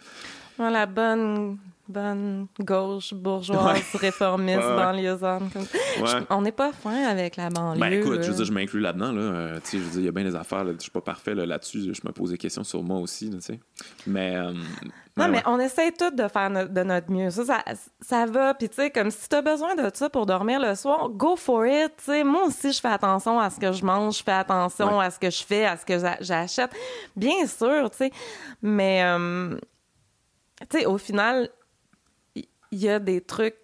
[0.59, 1.57] Ouais, la bonne,
[1.89, 5.51] bonne gauche bourgeoise réformiste Ouais, banlieusarde.
[5.53, 5.63] comme-
[6.03, 6.25] Ouais.
[6.29, 7.79] On n'est pas fin avec la banlieue.
[7.79, 9.11] Ben écoute, je veux dire, je m'inclus là-dedans.
[9.11, 9.21] Là.
[9.21, 10.63] Euh, je veux dire, il y a bien des affaires.
[10.63, 11.81] Là, je suis pas parfait là, là-dessus.
[11.93, 13.29] je me pose des questions sur moi aussi.
[13.29, 13.37] là,
[14.05, 14.35] mais.
[14.35, 14.53] euh,
[15.15, 17.31] Non, ouais, mais on essaie tout de faire no- de notre mieux.
[17.31, 17.63] Ça, ça,
[18.01, 18.53] ça va.
[18.53, 21.35] Puis, tu sais, comme si tu as besoin de ça pour dormir le soir, go
[21.35, 21.91] for it.
[21.97, 24.99] Tu sais, moi aussi, je fais attention à ce que je mange, je fais attention
[24.99, 26.71] à ce que je fais, à ce que j'a- j'achète.
[27.15, 28.11] Bien sûr, tu sais.
[28.61, 29.57] Mais, euh,
[30.69, 31.49] tu sais, au final,
[32.71, 33.55] il y, a des trucs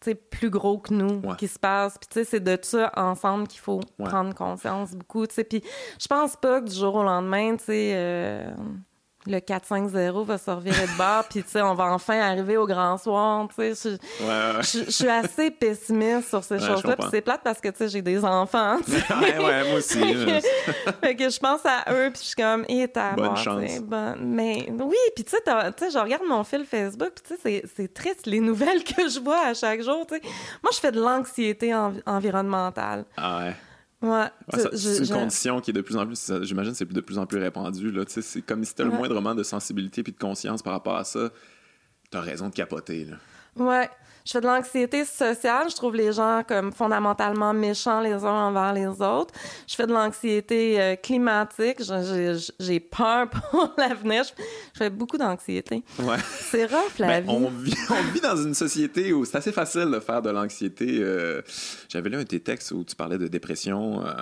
[0.00, 1.36] tu sais, plus gros que nous Ouais.
[1.38, 1.96] qui se passent.
[1.96, 4.06] Puis, tu sais, c'est de ça ensemble qu'il faut Ouais.
[4.06, 5.24] prendre conscience beaucoup.
[5.26, 5.62] Puis
[6.00, 8.50] je pense pas que du jour au lendemain, tu sais, euh,
[9.26, 12.66] le 4-5-0 va se revirer de bord, puis tu sais, on va enfin arriver au
[12.66, 13.46] grand soir.
[13.56, 14.62] Tu sais, je, Ouais, ouais, ouais.
[14.62, 16.96] je, je suis assez pessimiste sur ces Ouais, choses-là.
[16.96, 18.78] Puis c'est plate parce que, tu sais, j'ai des enfants.
[19.20, 20.00] ouais, ouais, moi aussi.
[21.00, 23.80] Fait que, je pense à eux, puis je suis comme, et t'as Bonne mort, chance.
[23.80, 27.92] bon- mais oui, puis tu sais, je regarde mon fil Facebook, puis tu sais, c'est-
[27.94, 30.22] triste les nouvelles que je vois à chaque jour, tu sais.
[30.62, 33.04] Moi, je fais de l'anxiété envi- environnementale.
[33.16, 33.54] Ah ouais.
[34.02, 34.26] Ouais.
[34.52, 37.18] Tu- je- c'est une condition qui est de plus en plus, j'imagine, c'est de plus
[37.18, 37.92] en plus répandu.
[38.08, 38.98] Tu c'est comme si t'as le Ouais.
[38.98, 41.30] moindrement de sensibilité puis de conscience par rapport à ça.
[42.10, 43.04] T'as raison de capoter.
[43.06, 43.16] Là.
[43.56, 43.88] Ouais.
[44.24, 45.68] Je fais de l'anxiété sociale.
[45.70, 49.34] Je trouve les gens comme fondamentalement méchants les uns envers les autres.
[49.66, 51.78] Je fais de l'anxiété euh, climatique.
[52.60, 54.24] J'ai peur pour l'avenir.
[54.24, 54.30] Je,
[54.78, 55.82] fais beaucoup d'anxiété.
[55.98, 56.16] Ouais.
[56.40, 57.28] C'est rough, la Ben, vie.
[57.30, 60.98] on, vit, on vit dans une société où c'est assez facile de faire de l'anxiété.
[61.00, 61.42] euh,
[61.88, 64.12] J'avais lu un de tes textes où tu parlais de dépression, euh,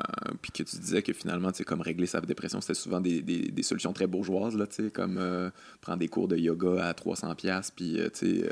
[0.41, 3.21] puis que tu disais que finalement, tu sais, comme régler sa dépression, c'était souvent des,
[3.23, 6.85] des, des solutions très bourgeoises, là, tu sais, comme euh, prendre des cours de yoga
[6.87, 8.51] à 300$, piastres, puis, tu sais,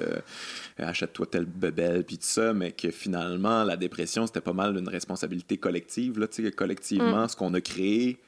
[0.78, 4.88] achète-toi telle bebelle, puis tout ça, mais que finalement, la dépression, c'était pas mal une
[4.88, 8.18] responsabilité collective, là, que collectivement, ce qu'on a créé,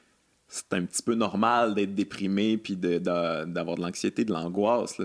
[0.47, 4.99] c'est un petit peu normal d'être déprimé puis de- de- d'avoir de, l'anxiété, de l'angoisse.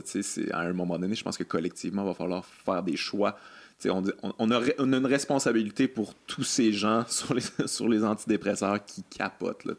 [0.52, 3.36] À un moment donné, je pense que collectivement, il va falloir faire des choix.
[3.84, 4.02] On,
[4.38, 8.84] on, a, on a une responsabilité pour tous ces gens sur les, sur les antidépresseurs
[8.84, 9.64] qui capotent.
[9.64, 9.74] Là.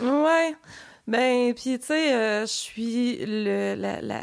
[0.00, 0.54] Ouais.
[1.08, 4.22] Ben, puis tu sais, euh, je suis le, la, la,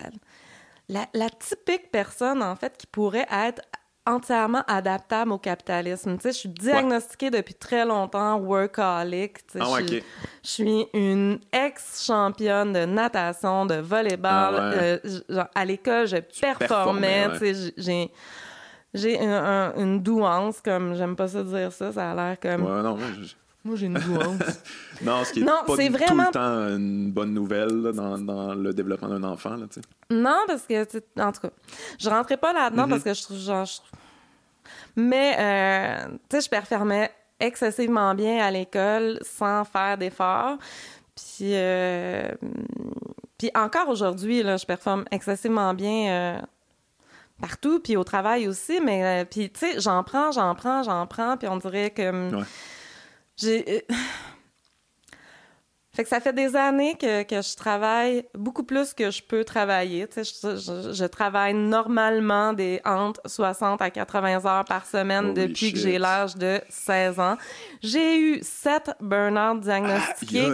[0.89, 3.61] la, la typique personne, en fait, qui pourrait être
[4.07, 6.15] entièrement adaptable au capitalisme.
[6.17, 9.47] Tu sais, je suis diagnostiquée depuis très longtemps workaholic.
[9.47, 10.03] tu sais, Ah ouais, je, suis- ok.
[10.43, 14.55] je suis une ex-championne de natation, de volleyball.
[14.59, 14.99] Ah ouais.
[15.05, 17.27] Euh, genre, à l'école, je performais.
[17.39, 18.11] tu sais, J'ai...
[18.93, 22.63] J'ai un- un- une douance, comme j'aime pas ça dire ça, ça a l'air comme.
[22.63, 23.35] Ouais, non, moi, je-
[23.65, 24.39] Moi, j'ai une douance.
[25.01, 27.91] non, ce qui est Non, pas c'est tout vraiment- le temps une bonne nouvelle là,
[27.91, 29.55] dans, dans le développement d'un enfant.
[29.57, 29.87] Là, tu sais.
[30.11, 31.49] Non, parce que, tu sais, en tout cas,
[31.99, 32.89] je rentrais pas là-dedans Mhm.
[32.91, 33.79] parce que je trouve, genre, je
[34.95, 40.57] Mais, euh, tu sais, je performais excessivement bien à l'école sans faire d'efforts.
[41.15, 42.29] Puis, euh,
[43.37, 46.39] puis encore aujourd'hui, là, je performe excessivement bien euh,
[47.41, 48.79] partout, puis au travail aussi.
[48.79, 52.35] Mais, euh, puis, tu sais, j'en prends, j'en prends, j'en prends, puis on dirait que...
[52.35, 52.43] Ouais.
[53.37, 53.85] J'ai...
[53.91, 53.95] euh,
[55.93, 59.45] Fait que ça fait des années que, que je travaille beaucoup plus que je peux
[59.45, 60.05] travailler.
[60.09, 65.27] Tu sais, je, je- je travaille normalement des entre 60 à 80 heures par semaine
[65.27, 67.37] Holy depuis que j'ai l'âge de 16 ans.
[67.81, 70.47] J'ai eu sept burn-out diagnostiqués,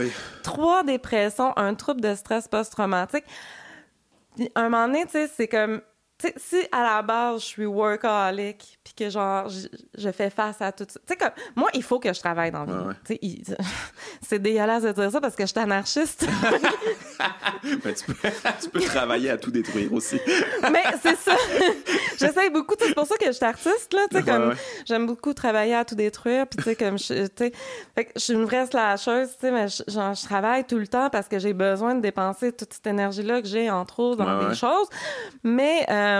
[0.44, 3.26] trois dépressions, un trouble de stress post-traumatique.
[4.54, 5.82] Un moment donné, tu sais, c'est comme...
[6.38, 9.68] Si à la base, je suis workaholic, puis que genre, je,
[9.98, 11.00] je fais face à tout ça.
[11.00, 12.88] Tu sais, comme, moi, il faut que je travaille dans la vie.
[13.10, 13.56] Ouais, ouais.
[14.22, 16.28] C'est dégueulasse de dire ça parce que je suis anarchiste.
[17.64, 18.30] Mais tu, peux,
[18.62, 20.20] tu peux travailler à tout détruire aussi.
[20.72, 21.36] Mais c'est ça.
[22.18, 22.76] J'essaye beaucoup.
[22.80, 24.02] C'est pour ça que je suis artiste, là.
[24.10, 24.56] Tu sais, comme, ouais.
[24.86, 26.48] j'aime beaucoup travailler à tout détruire.
[26.48, 27.52] Puis, tu sais, comme, je, tu sais,
[27.96, 30.78] fait que je suis une vraie slasheuse, tu sais, mais je, genre, je travaille tout
[30.78, 34.24] le temps parce que j'ai besoin de dépenser toute cette énergie-là que j'ai, entre autres,
[34.24, 34.88] dans des choses.
[35.44, 36.11] Mais, euh,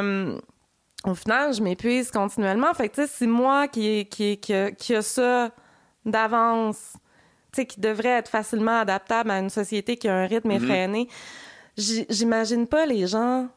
[1.06, 2.74] au final, je m'épuise continuellement.
[2.74, 5.52] Fait que, tu sais, c'est moi qui, qui, qui, a- qui a ça
[6.06, 6.94] d'avance,
[7.52, 10.56] tu sais, qui devrait être facilement adaptable à une société qui a un rythme Mhm.
[10.64, 11.08] effréné.
[11.78, 13.48] J'imagine pas les gens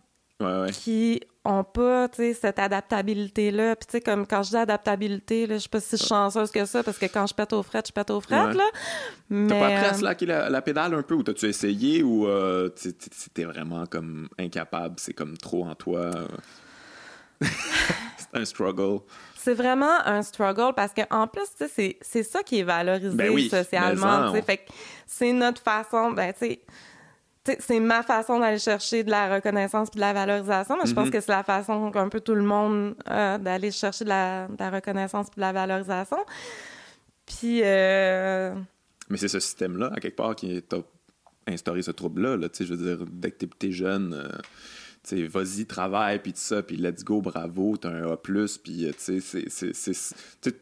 [0.40, 0.70] Ouais, ouais.
[0.72, 3.76] qui ont pas, tu sais, cette adaptabilité-là.
[3.76, 6.50] Puis, tu sais, comme quand je dis adaptabilité, là, je sais pas si suis chanceuse
[6.50, 8.54] que ça, parce que quand je pète aux frettes, je pète aux frettes, Ouais.
[8.54, 8.64] là.
[9.28, 9.48] Mais...
[9.48, 12.26] T'as pas appris à euh, slacker la, la pédale un peu ou t'as-tu essayé ou
[12.26, 12.68] euh,
[13.34, 15.98] t'es- vraiment comme incapable, c'est comme trop en toi?
[16.00, 16.26] euh?
[17.40, 19.00] c'est un struggle.
[19.36, 23.48] C'est vraiment un struggle parce que en plus, c'est- ça qui est valorisé Ben oui,
[23.50, 24.20] socialement.
[24.20, 24.38] mais tu sais.
[24.42, 24.62] en- Fait que
[25.06, 26.60] c'est notre façon, ben, tu sais,
[27.58, 31.06] c'est ma façon d'aller chercher de la reconnaissance puis de la valorisation, mais je pense
[31.06, 31.12] Mhm.
[31.12, 34.56] que c'est la façon qu'un peu tout le monde a d'aller chercher de la, de
[34.58, 36.16] la reconnaissance puis de la valorisation.
[37.26, 38.54] Puis, euh,
[39.10, 40.78] Mais c'est ce système-là, à quelque part, qui t'a
[41.46, 42.36] instauré ce trouble-là.
[42.36, 44.28] Là, je veux dire, dès que t'es- jeune, euh,
[45.02, 48.92] sais, vas-y, travaille, puis tout ça, puis let's go, bravo, t'as un A+, puis euh,
[48.98, 50.52] tu sais,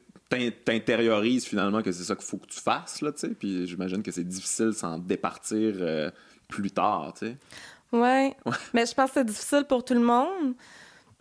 [0.64, 4.02] t'intériorises finalement que c'est ça qu'il faut que tu fasses, là, tu sais, puis j'imagine
[4.02, 6.10] que c'est difficile s'en départir euh,
[6.52, 7.36] plus tard, tu sais.
[7.92, 8.34] Ouais.
[8.72, 10.54] Mais je pense que c'est difficile pour tout le monde.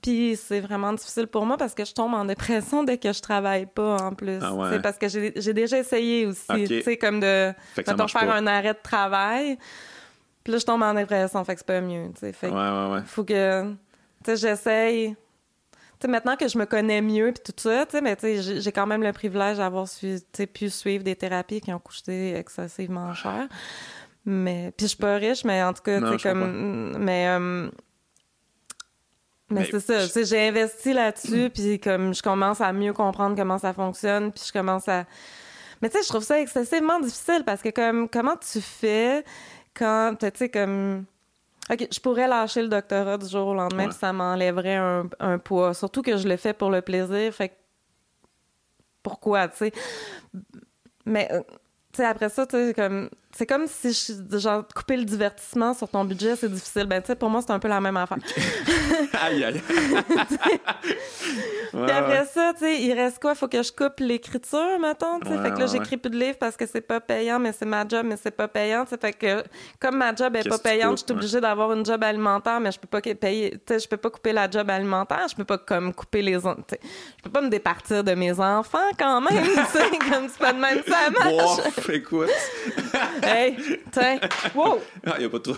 [0.01, 3.21] Puis c'est vraiment difficile pour moi parce que je tombe en dépression dès que je
[3.21, 4.39] travaille pas en plus.
[4.41, 4.69] Ah ouais.
[4.71, 8.33] Sais, Parce que j'ai déjà essayé aussi, tu sais, comme de mettons, faire pas.
[8.35, 9.59] un arrêt de travail.
[10.43, 12.33] Puis là, je tombe en dépression, fait que c'est pas mieux, tu sais.
[12.33, 13.77] Fait Ouais, ouais, faut que, tu
[14.25, 15.15] sais, j'essaye.
[15.99, 18.21] Tu sais, maintenant que je me connais mieux puis tout ça, tu sais, mais tu
[18.41, 20.17] sais, j'ai- quand même le privilège d'avoir su-
[20.51, 23.47] pu suivre des thérapies qui ont coûté excessivement cher.
[24.25, 26.97] Mais puis je suis pas riche, mais en tout cas, tu Non, sais je comme
[26.99, 27.69] mais euh,
[29.49, 32.71] mais Mais c'est ça, je- tu sais, j'ai investi là-dessus puis comme je commence à
[32.71, 35.05] mieux comprendre comment ça fonctionne, puis je commence à
[35.81, 39.25] mais tu sais, je trouve ça excessivement difficile parce que comme comment tu fais
[39.73, 41.05] quand tu sais comme
[41.71, 43.89] OK, je pourrais lâcher le doctorat du jour au lendemain Ouais.
[43.89, 47.49] puis ça m'enlèverait un, un poids, surtout que je le fais pour le plaisir, fait
[47.49, 47.53] que
[49.03, 49.71] pourquoi, tu sais?
[51.05, 51.41] Mais euh,
[51.91, 55.73] tu sais après ça, tu sais comme c'est comme si je, genre couper le divertissement
[55.73, 56.85] sur ton budget c'est difficile.
[56.85, 58.17] Ben tu sais pour moi c'est un peu la même affaire.
[59.21, 59.61] Aïe aïe.
[61.71, 63.35] Puis après ça tu sais il reste quoi?
[63.35, 65.37] Faut que je coupe l'écriture mettons tu sais.
[65.41, 67.87] Fait que là j'écris plus de livres parce que c'est pas payant mais c'est ma
[67.87, 69.43] job mais c'est pas payant tu fait que
[69.79, 72.79] comme ma job est pas payante je suis obligée d'avoir une job alimentaire mais je
[72.79, 75.57] peux pas payer tu sais je peux pas couper la job alimentaire je peux pas
[75.57, 76.75] comme couper les tu
[77.17, 80.53] je peux pas me départir de mes enfants quand même tu sais comme c'est pas
[80.53, 81.89] de même ça marche.
[81.89, 82.29] écoute
[83.23, 83.57] hey,
[83.91, 84.19] tiens,
[84.55, 84.79] wow!
[85.05, 85.55] Ah, y a pas trop.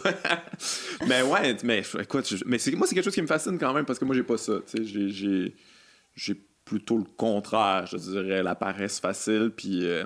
[1.07, 4.05] mais ouais, mais mais moi, c'est quelque chose qui me fascine quand même parce que
[4.05, 4.53] moi, j'ai pas ça.
[4.75, 6.35] J'ai
[6.65, 9.85] plutôt le contraire, je dirais, la paresse facile, puis.
[9.85, 10.05] Euh,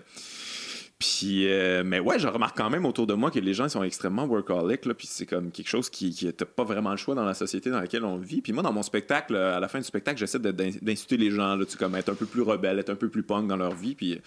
[1.00, 3.84] puis, euh, mais ouais, je remarque quand même autour de moi que les gens sont
[3.84, 7.24] extrêmement workaholic, là, puis c'est comme quelque chose qui, qui pas vraiment le choix dans
[7.24, 8.42] la société dans laquelle on vit.
[8.42, 11.66] Puis moi, dans mon spectacle, à la fin du spectacle, j'essaie d'insulter les gens, là,
[11.66, 13.94] tu comme être un peu plus rebelle, être un peu plus punk dans leur vie.
[13.94, 14.20] Puis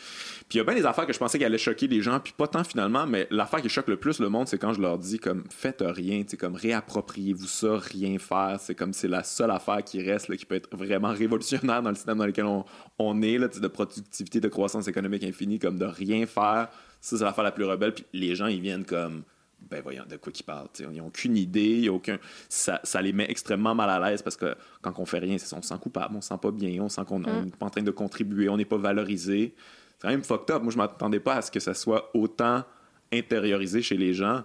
[0.53, 2.33] il y a bien des affaires que je pensais qu'elles allaient choquer les gens, puis
[2.37, 4.97] pas tant finalement, mais l'affaire qui choque le plus le monde, c'est quand je leur
[4.97, 8.59] dis comme faites rien, tu comme réappropriez-vous ça, rien faire.
[8.61, 11.91] C'est comme c'est la seule affaire qui reste, là, qui peut être vraiment révolutionnaire dans
[11.91, 12.65] le système dans lequel on,
[13.01, 16.60] on est, là, de productivité, de croissance économique infinie, comme de rien faire
[17.01, 17.95] ça, c'est l'affaire la plus rebelle.
[17.95, 19.23] Puis les gens, ils viennent comme
[19.69, 20.69] ben voyons de quoi qu'ils parlent.
[20.79, 22.19] Ils n'ont aucune idée, aucun.
[22.49, 25.55] Ça, ça, les met extrêmement mal à l'aise parce que quand on fait rien, c'est
[25.55, 27.51] on se sent coupable, on se sent pas bien, on sent qu'on n'est mm.
[27.53, 29.55] pas en train de contribuer, on n'est pas valorisé.
[29.99, 30.63] C'est quand même fucked up.
[30.63, 32.65] Moi, je m'attendais pas à ce que ça soit autant
[33.13, 34.45] intériorisé chez les gens.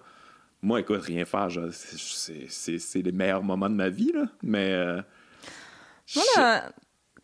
[0.62, 4.26] Moi, écoute, rien faire, c'est les meilleurs moments de ma vie, là.
[4.42, 4.74] Mais.
[4.74, 5.02] Euh,
[6.16, 6.62] Moi,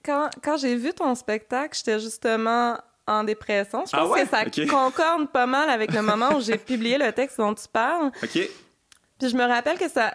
[0.03, 2.77] quand, quand j'ai vu ton spectacle, j'étais justement
[3.08, 3.84] en dépression.
[3.86, 7.12] Je ah pense que ça concorde pas mal avec le moment où j'ai publié le
[7.12, 8.12] texte dont tu parles.
[8.24, 8.49] OK.
[9.20, 10.14] Puis je me rappelle que ça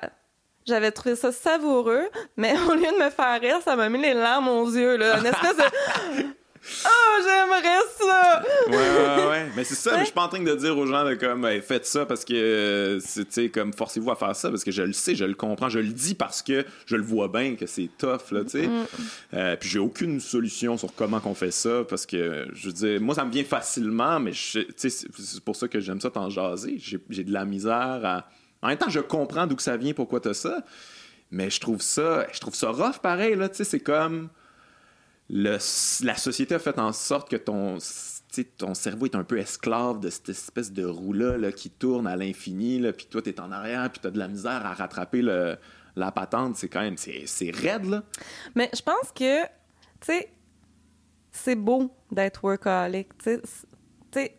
[0.67, 4.15] j'avais trouvé ça savoureux, mais au lieu de me faire rire, ça m'a mis les
[4.15, 5.19] larmes aux yeux, là.
[5.19, 5.63] Une espèce de
[6.85, 8.43] Oh, j'aimerais ça!
[8.69, 9.51] ouais, ouais, ouais.
[9.57, 11.49] Mais c'est ça, mais je suis pas en train de dire aux gens de comme,
[11.63, 15.15] faites ça parce que, c'est, comme, forcez-vous à faire ça parce que je le sais,
[15.15, 18.31] je le comprends, je le dis parce que je le vois bien que c'est tough,
[18.33, 18.67] là, tu sais.
[18.67, 18.87] Mm.
[19.35, 23.01] Euh, puis j'ai aucune solution sur comment qu'on fait ça parce que, je veux dire,
[23.01, 26.79] moi, ça me vient facilement, mais c'est pour ça que j'aime ça t'en jaser.
[26.79, 28.29] J'ai de la misère à.
[28.63, 30.65] En même temps, je comprends d'où que ça vient, pourquoi t'as ça,
[31.31, 34.29] mais je trouve ça, je trouve ça rough pareil, là, tu sais, c'est comme
[35.29, 37.79] la société a fait en sorte que ton,
[38.59, 42.81] ton cerveau est un peu esclave de cette espèce de roue-là qui tourne à l'infini,
[42.93, 46.13] puis toi, tu es en arrière, puis tu as de la misère à rattraper la
[46.13, 46.57] patente.
[46.57, 48.03] C'est quand même, c'est raide, là.
[48.55, 49.49] Mais je pense que, tu
[50.03, 50.31] sais,
[51.33, 53.41] c'est beau d'être workaholic, tu
[54.13, 54.37] sais.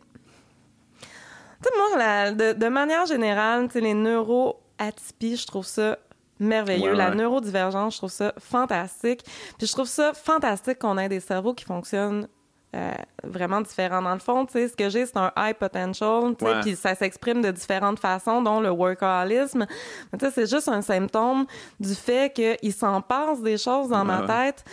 [1.76, 5.98] moi, de, de, manière générale, les neuroatypies, je trouve ça
[6.40, 6.94] merveilleux.
[6.94, 9.24] la neurodivergence, je trouve ça fantastique.
[9.58, 12.28] Puis je trouve ça fantastique qu'on ait des cerveaux qui fonctionnent
[12.76, 12.92] euh,
[13.24, 14.02] vraiment différents.
[14.02, 16.76] Dans le fond, tu sais, ce que j'ai, c'est un high potential, tu sais, puis
[16.76, 19.66] ça s'exprime de différentes façons, dont le workaholisme.
[20.12, 21.46] Tu sais, c'est juste un symptôme
[21.80, 24.66] du fait qu'il s'en passe des choses dans ma tête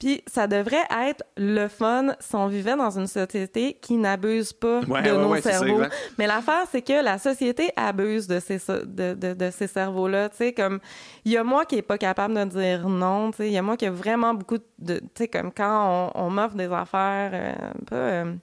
[0.00, 4.80] puis ça devrait être le fun si on vivait dans une société qui n'abuse pas
[4.80, 5.82] de nos cerveaux.
[6.18, 10.30] Mais l'affaire, c'est que la société abuse de ces, de, de, de ces cerveaux-là.
[10.30, 10.80] Tu sais, comme,
[11.26, 13.30] il y a moi qui est pas capable de dire non.
[13.30, 14.98] Tu sais, il y a moi qui a vraiment beaucoup de...
[14.98, 17.96] Tu sais, comme quand on, on m'offre des affaires euh, un peu...
[17.96, 18.34] Euh,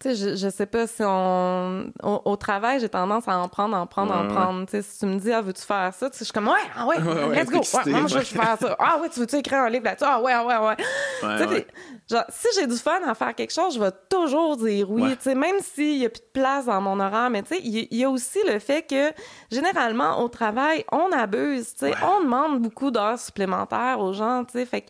[0.00, 1.92] tu sais, je, je sais pas si on...
[2.02, 4.64] Au, travail, j'ai tendance à en prendre, en prendre, en prendre.
[4.64, 6.08] Tu sais, si tu me dis, ah, veux-tu faire ça?
[6.08, 6.96] Tu sais, je suis comme, ouais, ah ouais,
[7.34, 7.60] let's go.
[7.90, 8.76] moi, je veux faire ça.
[8.78, 10.06] Ah ouais, tu veux-tu écrire un livre là-dessus?
[10.08, 10.76] Ah ouais, ouais, ouais.
[10.76, 11.66] tu sais,
[12.10, 15.10] genre, si j'ai du fun à faire quelque chose, je vais toujours dire oui.
[15.18, 17.28] Tu sais, même s'il y a plus de place dans mon horaire.
[17.28, 19.12] Mais tu sais, il y, a aussi le fait que,
[19.52, 21.74] généralement, au travail, on abuse.
[21.74, 24.44] Tu sais, on demande beaucoup d'heures supplémentaires aux gens.
[24.44, 24.88] Tu sais, fait que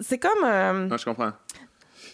[0.00, 0.44] c'est comme...
[0.44, 1.32] Euh, je comprends.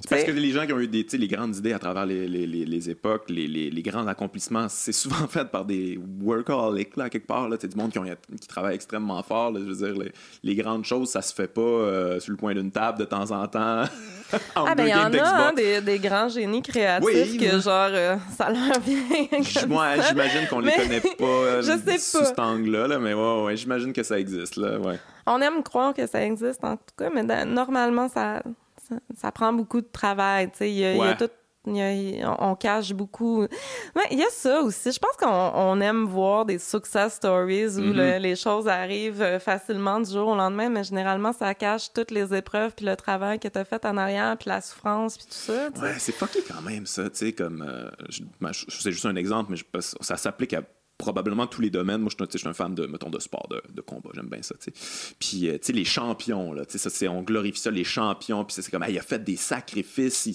[0.00, 2.26] C'est parce que les gens qui ont eu des, les grandes idées à travers les,
[2.26, 7.48] les, les, époques, les, grands accomplissements, c'est souvent fait par des workaholics, là, quelque part.
[7.48, 8.04] Là, du monde qui, ont,
[8.40, 9.52] qui travaille extrêmement fort.
[9.52, 10.12] Là, je veux dire,
[10.42, 13.30] les, grandes choses, ça se fait pas euh, sur le coin d'une table de temps
[13.30, 13.84] en temps.
[14.54, 18.16] ah, ben, il y en a hein, des, des, grands génies créatifs que, genre, euh,
[18.36, 19.66] ça leur vient.
[19.68, 23.42] Moi, j'imagine qu'on les connaît pas euh, je sais sous cet angle-là, là, mais ouais,
[23.44, 24.56] ouais, j'imagine que ça existe.
[24.56, 24.98] Là, ouais.
[25.26, 28.42] On aime croire que ça existe, en tout cas, mais normalement, ça,
[29.16, 30.50] ça, prend beaucoup de travail.
[30.50, 31.30] Tu sais, il y a, tout
[31.66, 33.46] on cache beaucoup.
[34.10, 34.92] il y a ça aussi.
[34.92, 38.18] Je pense qu'on aime voir des success stories où mm-hmm.
[38.18, 42.34] les choses arrivent euh, facilement du jour au lendemain, mais généralement, ça cache toutes les
[42.34, 45.34] épreuves, puis le travail que tu as fait en arrière, puis la souffrance, puis tout
[45.34, 45.68] ça.
[45.80, 47.08] Ouais, c'est fucké quand même, ça.
[47.10, 47.64] Tu sais, comme.
[47.66, 47.90] Euh,
[48.40, 50.62] ben, c'est juste un exemple, mais ça s'applique à
[51.02, 52.00] probablement tous les domaines.
[52.00, 54.10] Moi, je suis un fan de, mettons, de sport, de, combat.
[54.14, 54.54] J'aime bien ça.
[55.18, 58.44] Puis, tu sais, les champions, là, ça, on glorifie ça, les champions.
[58.44, 60.26] Puis c'est comme, il a fait des sacrifices.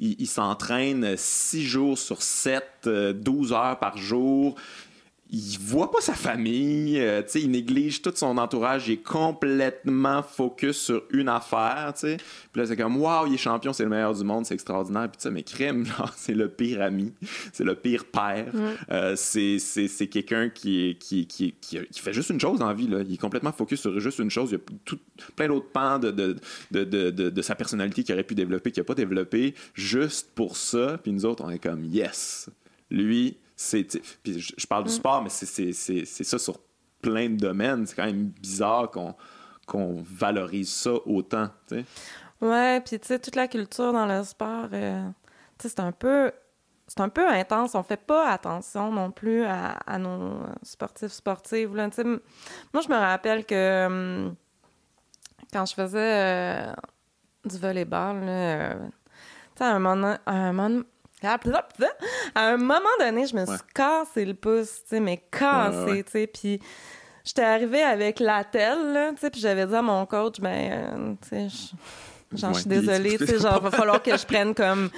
[0.00, 4.56] Il, il s'entraîne 6 jours sur 7, 12 heures par jour
[5.30, 10.22] il voit pas sa famille, euh, sais, il néglige tout son entourage, il est complètement
[10.22, 12.16] focus sur une affaire, sais.
[12.52, 15.08] Puis là, c'est comme, waouh, il est champion, c'est le meilleur du monde, c'est extraordinaire.
[15.08, 15.84] Puis tu sais, mais crème,
[16.16, 17.12] c'est le pire ami,
[17.52, 18.52] c'est le pire père.
[18.90, 23.00] Euh, c'est, c'est, quelqu'un qui, qui, qui, qui, fait juste une chose en vie, là.
[23.06, 24.50] Il est complètement focus sur juste une chose.
[24.50, 24.98] Il y a tout,
[25.34, 26.36] plein d'autres pans de de,
[26.70, 30.56] de, de, de, sa personnalité qu'il aurait pu développer, qu'il n'a pas développé, juste pour
[30.56, 30.98] ça.
[31.02, 32.48] Puis nous autres, on est comme, yes,
[32.90, 33.36] lui,
[34.22, 34.94] puis je, parle du mm.
[34.94, 35.72] sport, mais c'est
[36.04, 36.58] ça sur
[37.00, 37.86] plein de domaines.
[37.86, 41.48] C'est quand même bizarre qu'on valorise ça autant.
[41.66, 41.84] T'sais.
[42.40, 45.08] Ouais, puis tu sais, toute la culture dans le sport, euh,
[45.58, 46.32] c'est un peu.
[46.88, 47.74] C'est un peu intense.
[47.74, 51.74] On fait pas attention non plus à, nos sportifs, sportives.
[51.74, 51.88] Là.
[51.98, 54.36] Moi, je me rappelle que hum,
[55.52, 56.72] quand je faisais euh,
[57.44, 58.88] du volleyball, là, euh,
[59.58, 60.82] à un moment, un moment
[62.34, 66.10] à un moment donné, je me suis cassé le pouce, tu sais, mais cassé, tu
[66.10, 66.60] sais, puis
[67.24, 71.14] j'étais arrivée avec la telle, tu sais, puis j'avais dit à mon coach, ben, euh,
[71.22, 71.74] tu sais,
[72.34, 74.90] Genre, je suis désolée, tu sais, genre, va falloir que je prenne comme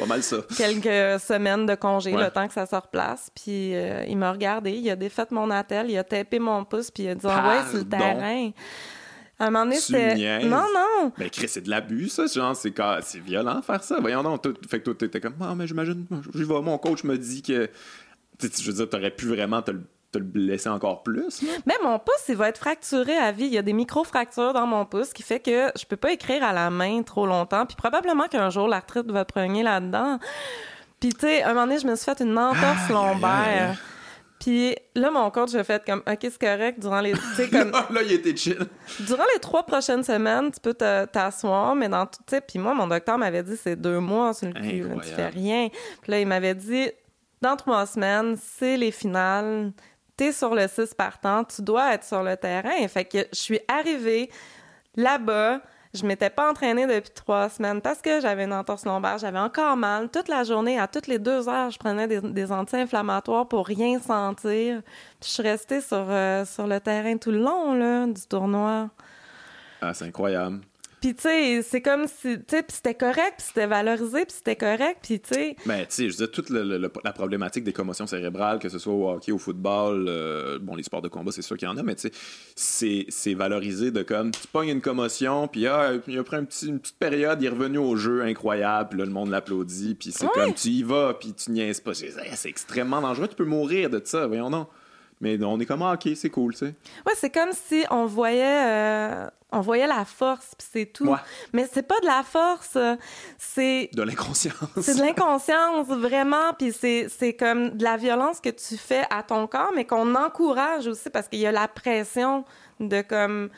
[0.57, 3.31] quelques semaines de congé, le temps que ça se replace.
[3.35, 6.91] Puis euh, il m'a regardé, il a défait mon attel, il a tapé mon pouce,
[6.91, 7.33] puis il a dit, ouais,
[7.71, 8.51] c'est le terrain.
[9.39, 10.41] À un moment donné, c'était.
[10.45, 11.13] Non, non.
[11.19, 12.27] Mais Chris, c'est de l'abus, ça.
[12.27, 14.01] Genre, c'est, c'est violent faire ça.
[14.01, 14.45] Voyons donc.
[14.69, 16.07] Fait que toi, t'étais comme, ah, mais j'imagine.
[16.35, 17.71] Mon coach me dit que.
[18.41, 21.43] je veux dire, t'aurais pu vraiment te le te le blesser encore plus.
[21.67, 23.45] Mais mon pouce, il va être fracturé à vie.
[23.45, 26.43] Il y a des micro-fractures dans mon pouce qui fait que je peux pas écrire
[26.43, 27.67] à la main trop longtemps.
[27.67, 30.19] Puis probablement qu'un jour, l'arthrite va prendre là-dedans.
[31.01, 33.79] Puis, tu sais, un moment donné, je me suis fait une entorse lombaire.
[34.49, 37.13] Puis là, mon coach a fait comme, OK, c'est correct, durant les.
[37.53, 38.57] Comme, là, il était chill.
[39.01, 42.23] Durant les trois prochaines semaines, tu peux t'asseoir, mais dans tout.
[42.49, 45.69] Puis moi, mon docteur m'avait dit, c'est deux mois sur le cul, tu fais rien.
[46.01, 46.89] Puis là, il m'avait dit,
[47.43, 49.71] dans trois semaines, c'est les finales,
[50.17, 52.89] t'es sur le 6 partant, tu dois être sur le terrain.
[52.89, 54.31] Fait que je suis arrivée
[54.97, 55.61] là-bas
[55.95, 59.77] je m'étais pas entraînée depuis trois semaines parce que j'avais une entorse lombaire, j'avais encore
[59.77, 60.09] mal.
[60.09, 64.83] Toute la journée, à toutes les deux heures, je prenais des, anti-inflammatoires pour rien sentir.
[65.23, 68.91] je suis restée sur, euh, sur le terrain tout le long là, du tournoi.
[69.81, 70.61] Ah, c'est incroyable.
[71.01, 74.57] Puis, tu sais, c'est comme si, tu sais, c'était correct, puis c'était valorisé, puis c'était
[74.57, 75.57] correct, puis, tu sais.
[75.67, 79.09] Mais, tu sais, je disais, toute la problématique des commotions cérébrales, que ce soit au
[79.09, 81.83] hockey, au football, euh, bon, les sports de combat, c'est sûr qu'il y en a,
[81.83, 82.11] mais, tu
[82.57, 86.45] sais, c'est valorisé de comme, tu pognes une commotion, puis, ah, il a pris un
[86.45, 89.95] petit, une petite période, il est revenu au jeu incroyable, puis là, le monde l'applaudit,
[89.95, 91.93] puis c'est comme, tu y vas, puis tu niaises pas.
[91.95, 94.67] C'est extrêmement dangereux, tu peux mourir de ça, voyons non.
[95.21, 96.75] Mais on est comme, ah, ok, c'est cool, tu sais.
[97.07, 101.13] Ouais, c'est comme si on voyait, euh, on voyait la force, puis c'est tout.
[101.53, 102.79] Mais c'est pas de la force,
[103.37, 103.91] c'est.
[103.95, 104.55] De l'inconscience.
[104.81, 106.53] c'est de l'inconscience, vraiment.
[106.57, 110.15] Puis c'est, c'est comme de la violence que tu fais à ton corps, mais qu'on
[110.15, 112.45] encourage aussi parce qu'il y a la pression
[112.79, 113.51] de comme.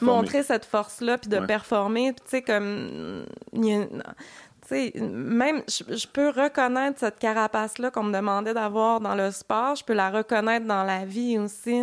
[0.00, 2.14] montrer cette force-là, puis de performer.
[2.14, 3.26] Tu sais, comme
[4.68, 9.76] sais, même, je, peux reconnaître cette carapace-là qu'on me demandait d'avoir dans le sport.
[9.76, 11.82] Je peux la reconnaître dans la vie aussi.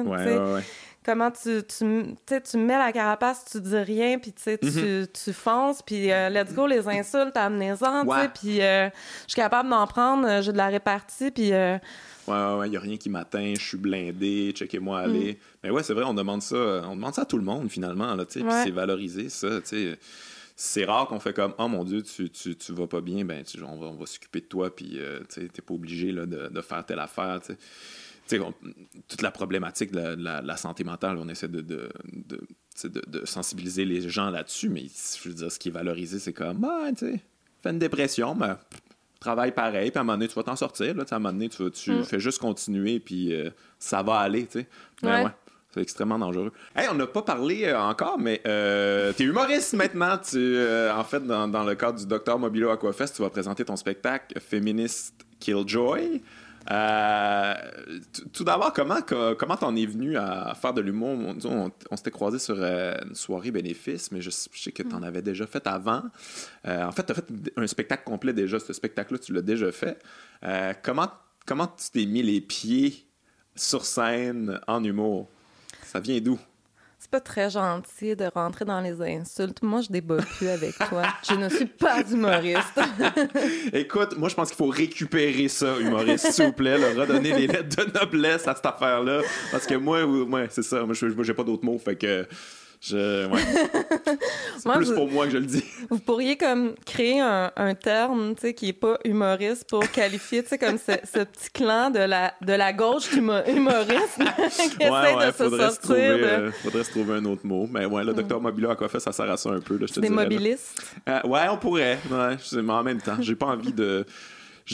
[1.04, 5.08] Comment tu, tu, tu mets la carapace, tu dis rien, puis tu, mm-hmm.
[5.12, 8.06] tu fonces, puis euh, let's go, les insultes, amenez-en,
[8.36, 8.88] puis euh,
[9.26, 11.50] je suis capable d'en prendre, euh, j'ai de la répartie, puis...
[11.50, 11.80] Ouais,
[12.28, 15.34] ouais, ouais, il n'y a rien qui m'atteint, je suis blindé, checkez-moi aller.
[15.34, 15.38] Mm.
[15.64, 18.14] Mais ouais, c'est vrai, on demande ça, on demande ça à tout le monde, finalement,
[18.14, 19.98] là, tu sais, puis c'est valorisé, ça, tu sais
[20.64, 23.44] c'est rare qu'on fait comme oh mon dieu tu, tu, tu vas pas bien ben
[23.64, 26.50] on va, on va s'occuper de toi puis euh, tu t'es pas obligé là, de,
[26.50, 28.40] de, faire telle affaire tu
[29.08, 31.90] toute la problématique de la, santé mentale on essaie de, de,
[32.84, 36.64] de sensibiliser les gens là-dessus mais je veux dire ce qui est valorisé c'est comme
[36.64, 37.20] ah tu
[37.64, 38.54] fais une dépression mais
[39.20, 41.34] travaille pareil puis à un moment donné tu vas t'en sortir là à un moment
[41.34, 42.04] donné tu, tu mm.
[42.04, 43.50] fais juste continuer puis euh,
[43.80, 44.68] ça va aller tu sais
[45.02, 45.26] ouais.
[45.74, 46.52] C'est extrêmement dangereux.
[46.76, 50.18] Hey, on n'a pas parlé euh, encore, mais euh, tu es humoriste maintenant.
[50.18, 53.64] Tu, euh, en fait, dans, dans, le cadre du Docteur Mobilo Aquafest, tu vas présenter
[53.64, 56.22] ton spectacle Féministe Killjoy.
[56.70, 57.54] Euh,
[58.34, 61.18] tout d'abord, comment comment t'en es venu à faire de l'humour?
[61.46, 65.04] On, on, s'était croisé sur une soirée bénéfice, mais je, sais que tu en mm.
[65.06, 66.04] avais déjà fait avant.
[66.68, 68.60] en fait, tu as fait un spectacle complet déjà.
[68.60, 69.98] Ce spectacle-là, tu l'as déjà fait.
[70.84, 71.10] comment,
[71.48, 73.08] comment tu t'es mis les pieds
[73.56, 75.30] sur scène en humour?
[75.92, 76.40] Ça vient d'où?
[77.10, 79.62] pas très gentil de rentrer dans les insultes.
[79.62, 81.04] Moi, je débat plus avec toi.
[81.30, 82.80] Je ne suis pas humoriste.
[83.74, 87.76] Écoute, moi, je pense qu'il faut récupérer ça, humoriste, s'il vous plaît, redonner les lettres
[87.76, 89.24] de noblesse à cette affaire-là.
[89.52, 90.86] Parce que moi, ouais, c'est ça.
[90.86, 92.26] Moi, j'ai pas d'autres mots, fait que.
[92.82, 93.40] Je, ouais.
[94.58, 95.64] C'est plus pour moi que je le dis.
[95.92, 100.42] Vous pourriez comme créer un, un terme, tu sais, qui est pas humoriste pour qualifier,
[100.42, 103.48] tu sais, comme ce, ce, petit clan de la, de la gauche humoriste
[104.80, 105.80] qui ouais, ouais, de se sortir.
[105.80, 107.70] Trouver, euh, faudrait se trouver un autre mot.
[107.72, 109.86] Mais ouais, le docteur Mobilo, à quoi fait, ça sert à ça un peu, là,
[109.88, 110.84] je te Des mobilistes?
[111.08, 112.00] Euh, ouais, on pourrait.
[112.10, 114.08] Ouais, mais en même temps, j'ai pas envie de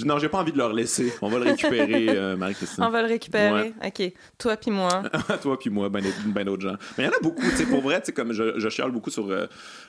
[0.05, 1.13] non, j'ai pas envie de le laisser.
[1.21, 2.83] On va le récupérer, euh, Marie-Christine.
[2.83, 3.73] On va le récupérer.
[3.83, 4.13] OK.
[4.37, 5.03] Toi puis moi.
[5.41, 6.75] Toi puis moi, ben, ben d'autres gens.
[6.97, 7.43] Mais il y en a beaucoup.
[7.69, 9.47] Pour vrai, comme je, je chiale beaucoup sur, euh,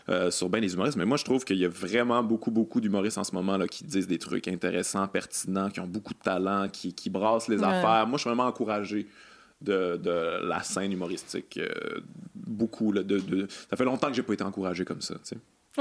[0.08, 2.80] euh, sur ben les humoristes, mais moi, je trouve qu'il y a vraiment beaucoup, beaucoup
[2.80, 6.20] d'humoristes en ce moment là, qui disent des trucs intéressants, pertinents, qui ont beaucoup de
[6.20, 8.06] talent, qui, qui brassent les affaires.
[8.06, 9.06] Moi, je suis vraiment encouragé.
[9.60, 11.58] De, de, la scène humoristique.
[12.32, 12.92] beaucoup.
[12.92, 15.16] Là, de, de, Ça fait longtemps que j'ai pas été encouragé comme ça.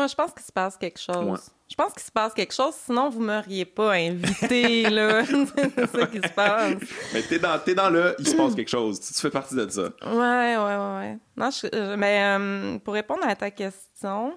[0.02, 1.52] Sais je pense qu'il se passe quelque chose.
[1.70, 5.24] Je pense qu'il se passe quelque chose, sinon vous m'auriez pas invité, là.
[5.76, 6.76] c'est ça qui se passe.
[7.14, 9.00] Mais t'es dans, es dans le, il se passe quelque chose.
[9.00, 9.90] Tu, fais partie de ça.
[10.06, 11.18] Ouais, ouais, ouais, ouais.
[11.36, 14.34] Non, je, mais euh, pour répondre à ta question,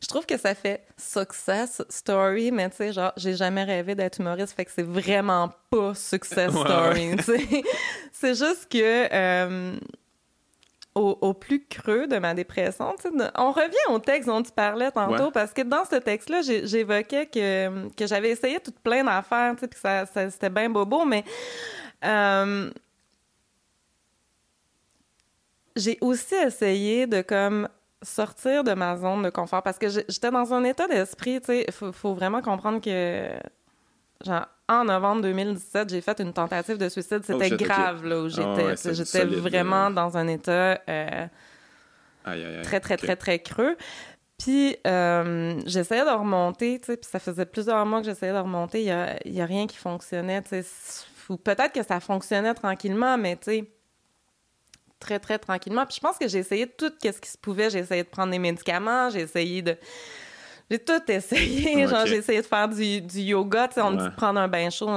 [0.00, 4.20] je trouve que ça fait success story, mais tu sais, genre, j'ai jamais rêvé d'être
[4.20, 7.16] humoriste, fait que c'est vraiment pas success story,
[8.12, 9.12] C'est juste que...
[9.12, 9.76] Euh,
[10.98, 12.94] au, plus creux de ma dépression.
[13.36, 17.88] on revient au texte dont tu parlais tantôt, parce que dans ce texte-là, j'évoquais que,
[17.94, 21.24] que j'avais essayé tout plein d'affaires, puis ça, ça c'était bien bobo, mais
[22.04, 22.70] euh,
[25.76, 27.68] j'ai aussi essayé de comme
[28.02, 31.66] sortir de ma zone de confort parce que j'étais dans un état d'esprit, tu sais,
[31.72, 33.28] faut, faut vraiment comprendre que
[34.24, 37.22] genre en novembre 2017, j'ai fait une tentative de suicide.
[37.24, 38.94] C'était oh, grave, là, où ah j'étais.
[38.94, 41.26] j'étais vraiment dans un état euh,
[42.62, 43.76] très, très, très, très creux.
[44.38, 48.38] Puis, euh, j'essayais de remonter, tu sais, puis ça faisait plusieurs mois que j'essayais de
[48.38, 48.80] remonter.
[48.82, 50.64] Il n'y a, a, rien qui fonctionnait, tu sais.
[51.28, 53.70] Ou peut-être que ça fonctionnait tranquillement, mais tu sais,
[55.00, 55.86] très, très tranquillement.
[55.86, 57.70] Puis je pense que j'ai essayé tout ce qui se pouvait.
[57.70, 59.76] J'ai essayé de prendre des médicaments, j'ai essayé de
[60.70, 61.86] j'ai tout essayé.
[61.86, 63.68] Genre, j'ai essayé de faire du, du yoga.
[63.78, 64.88] on me dit de prendre un bain chaud.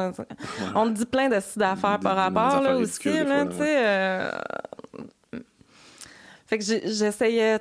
[0.76, 3.10] On me dit plein de sites d'affaires par rapport là, aussi.
[3.10, 4.32] Là, euh...
[6.48, 7.60] Fait que j'essayais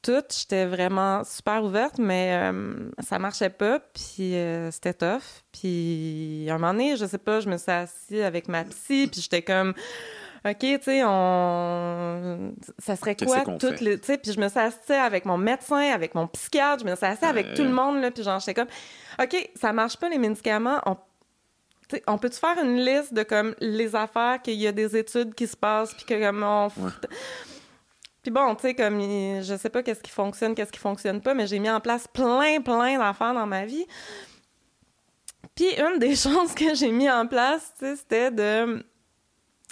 [0.00, 0.22] tout.
[0.30, 3.78] J'étais vraiment super ouverte, mais euh, ça marchait pas.
[3.78, 5.42] Puis euh, c'était tough.
[5.52, 9.08] Puis à un moment donné, je sais pas, je me suis assise avec ma psy.
[9.10, 9.74] Puis j'étais comme
[10.46, 12.54] OK, tu sais, on.
[12.78, 13.98] Ça serait quoi toutes les.
[13.98, 16.96] Tu sais, puis je me suis assise avec mon médecin, avec mon psychiatre, je me
[16.96, 18.68] suis assise avec tout le monde, là, puis genre, j'étais comme,
[19.22, 20.96] OK, ça marche pas les médicaments, on
[22.06, 25.46] on peut-tu faire une liste de comme les affaires qu'il y a des études qui
[25.46, 26.68] se passent puis que comme on
[28.22, 31.34] puis bon tu sais comme je sais pas qu'est-ce qui fonctionne qu'est-ce qui fonctionne pas
[31.34, 33.86] mais j'ai mis en place plein plein d'affaires dans ma vie
[35.54, 38.82] puis une des choses que j'ai mis en place tu sais c'était de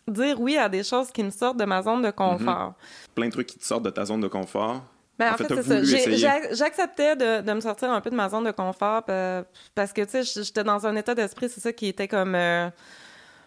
[0.08, 2.68] dire oui à des choses qui me sortent de ma zone de confort.
[2.68, 3.14] Mhm.
[3.14, 4.82] Plein de trucs qui te sortent de ta zone de confort.
[5.18, 6.52] Ben, en, fait, c'est ça.
[6.52, 10.24] J'acceptais de, de, me sortir un peu de ma zone de confort parce que, tu
[10.24, 12.34] sais, j'étais dans un état d'esprit, c'est ça qui était comme...
[12.34, 12.70] Euh,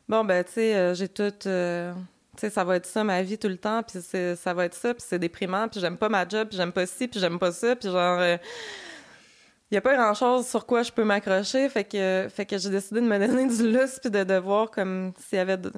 [0.07, 1.33] bon, ben, tu sais, euh, j'ai tout...
[1.47, 1.91] Euh,
[2.37, 4.75] tu sais, ça va être ça ma vie tout le temps, puis ça va être
[4.75, 7.39] ça, puis c'est déprimant, puis j'aime pas ma job, puis j'aime pas ci, puis j'aime
[7.39, 8.21] pas ça, puis genre...
[8.21, 8.39] il
[9.71, 13.01] n'y a pas grand-chose sur quoi je peux m'accrocher, fait que, fait que j'ai décidé
[13.01, 15.57] de me donner du lustre puis de, de voir comme s'il y avait...
[15.57, 15.71] De,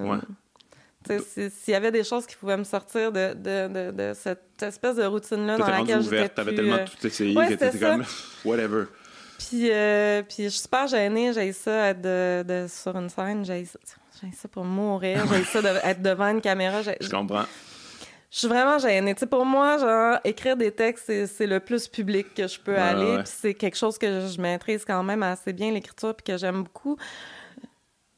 [1.07, 5.05] s'il y avait des choses qui pouvaient me sortir de, de, de, cette espèce de
[5.05, 8.03] routine-là dans laquelle j'étais T'avais tellement euh, tout essayé que t'étais comme
[8.45, 8.85] «whatever».
[9.37, 13.65] Puis, euh, puis je suis super gênée, j'ai ça être de, sur une scène, j'ai
[13.65, 13.77] ça,
[14.33, 16.81] ça pour mourir, j'ai ça d'être devant une caméra.
[17.01, 17.45] Je comprends.
[18.29, 19.13] Je suis vraiment gênée.
[19.13, 22.77] Tu sais, pour moi, genre, écrire des textes, c'est le plus public que je peux
[22.77, 23.19] aller.
[23.19, 26.63] Puis c'est quelque chose que je maîtrise quand même assez bien, l'écriture, puis que j'aime
[26.63, 26.97] beaucoup.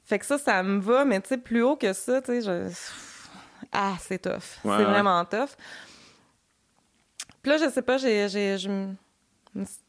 [0.10, 2.41] Fait que ça, ça me va, mais tu sais, plus haut que ça, tu sais,
[2.41, 2.74] je...
[3.72, 4.57] Ah, c'est tough.
[4.64, 5.51] c'est vraiment tough.
[7.43, 8.28] Puis là, je sais pas, j'ai...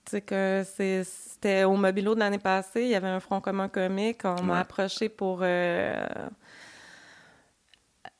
[0.04, 4.20] C'est que c'était au Mobilo de l'année passée, il y avait un front commun comique,
[4.24, 5.38] on m'a approché pour...
[5.40, 6.04] Euh,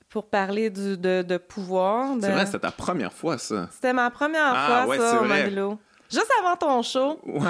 [0.09, 2.17] pour parler du, de, de pouvoir.
[2.19, 3.69] C'est vrai, c'était ta première fois, ça.
[3.73, 5.79] C'était ma première ah, fois, ça, au Mobilo.
[6.11, 7.21] Juste avant ton show.
[7.27, 7.47] Ouais,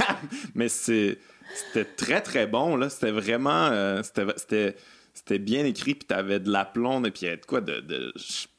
[0.54, 1.18] Mais c'est
[1.54, 2.88] c'était très, très bon, là.
[2.88, 3.66] C'était vraiment...
[3.66, 4.76] Euh, c'était
[5.14, 7.82] c'était bien écrit puis t'avais de l'aplomb et puis il y avait de quoi de,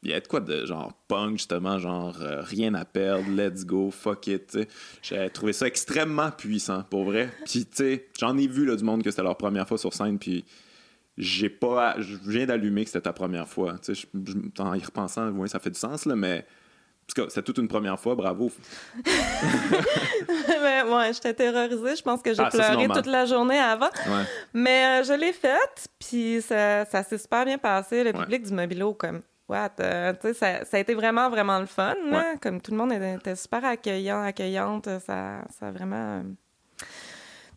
[0.03, 3.65] il y avait de quoi de genre punk justement genre euh, rien à perdre let's
[3.65, 4.57] go fuck it
[5.01, 8.83] j'ai trouvé ça extrêmement puissant pour vrai puis tu sais j'en ai vu là, du
[8.83, 10.43] monde que c'était leur première fois sur scène puis
[11.19, 11.99] j'ai pas.
[11.99, 13.77] Je viens d'allumer que c'était ta première fois.
[13.79, 14.07] Tu sais,
[14.57, 16.47] en y repensant, ouais, ça fait du sens, là, mais.
[17.15, 18.51] Parce que c'est toute une première fois, bravo.
[20.61, 21.95] Mais ouais, j'étais terrorisée.
[21.95, 23.89] Je pense que j'ai Ah, pleuré toute la journée avant.
[24.07, 24.23] Ouais.
[24.53, 28.03] Mais euh, je l'ai faite, puis ça, ça s'est super bien passé.
[28.03, 28.23] Le Ouais.
[28.25, 29.71] public du Mobilo, comme, what?
[29.79, 31.95] euh, tu sais, ça, ça a été vraiment, vraiment le fun.
[32.11, 32.35] Ouais.
[32.41, 34.85] Comme tout le monde était, super accueillant, accueillante.
[35.05, 36.19] Ça, ça a vraiment.
[36.19, 36.23] euh,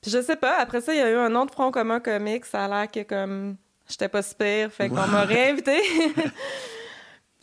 [0.00, 2.46] Puis je sais pas, après ça, il y a eu un autre front commun comique.
[2.46, 3.56] Ça a l'air que, comme,
[3.88, 5.78] j'étais pas si pire, fait qu'on m'a réinvité.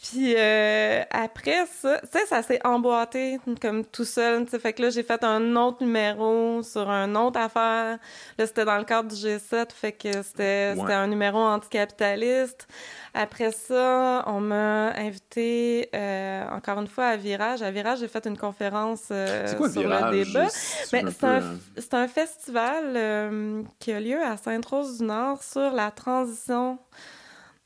[0.02, 4.46] Puis euh, après ça, tu sais, ça s'est emboîté comme tout seul.
[4.46, 4.60] tu sais.
[4.60, 7.98] Fait que là, j'ai fait un autre numéro sur une autre affaire.
[8.38, 10.94] Là, c'était dans le cadre du G7, fait que c'était Ouais.
[10.94, 12.68] un numéro anticapitaliste.
[13.14, 17.62] Après ça, on m'a invité euh, encore une fois à Virage.
[17.62, 20.14] À Virage, j'ai fait une conférence euh, quoi sur virage?
[20.16, 20.48] le débat.
[20.50, 25.44] C'est Ben, un c'est peu, un, euh, un festival euh, qui a lieu à Sainte-Rose-du-Nord
[25.44, 26.78] sur la transition.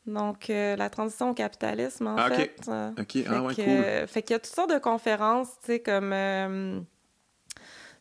[0.05, 2.35] Donc, euh, la transition au capitalisme, en Ah, ok.
[2.35, 2.55] fait.
[2.67, 3.71] Euh, Ok, fait ah ouais, que, cool.
[3.85, 6.85] euh, fait qu'il y a toutes sortes de conférences, tu sais, comme...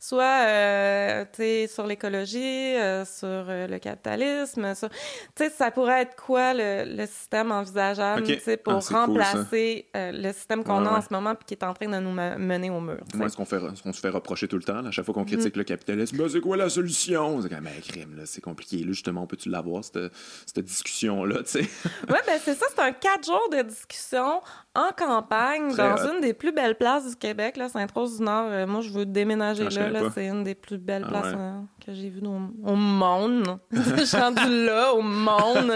[0.05, 4.89] soit, euh, tu sur l'écologie, euh, sur euh, le capitalisme, sur...
[4.89, 4.97] Tu
[5.37, 10.33] sais, ça pourrait être quoi le, le système envisageable, tu pour Ah, cool, remplacer le
[10.33, 11.01] système qu'on Ouais, a en ouais.
[11.09, 13.17] ce moment puis qui est en train de nous me- mener au mur, tu.
[13.17, 15.05] Moi, ce qu'on fait, ce qu'on se fait reprocher tout le temps, là, à chaque
[15.05, 15.27] fois qu'on Mm-hmm.
[15.27, 17.41] critique le capitalisme, Ben, c'est quoi la solution?
[17.41, 18.79] C'est comme, ben, crime, là, c'est compliqué.
[18.79, 20.01] Là, justement, peux-tu l'avoir, cette,
[20.47, 21.61] cette discussion-là, tu sais?
[22.09, 24.41] Oui, ben c'est ça, c'est un quatre jours de discussion
[24.75, 26.15] en campagne Très dans hot.
[26.15, 28.47] une des plus belles places du Québec, là, Sainte-Rose-du-Nord.
[28.51, 31.35] Euh, moi, je veux déménager Ah, là, là c'est une des plus belles Ah, places
[31.35, 31.41] ouais.
[31.41, 33.59] euh, que j'ai vues au, au monde.
[33.73, 35.73] Je suis rendue là, au monde.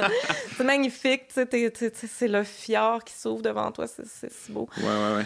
[0.57, 4.69] c'est magnifique, c'est le fjord qui s'ouvre devant toi, c'est si beau.
[4.79, 5.25] Ouais, ouais, ouais.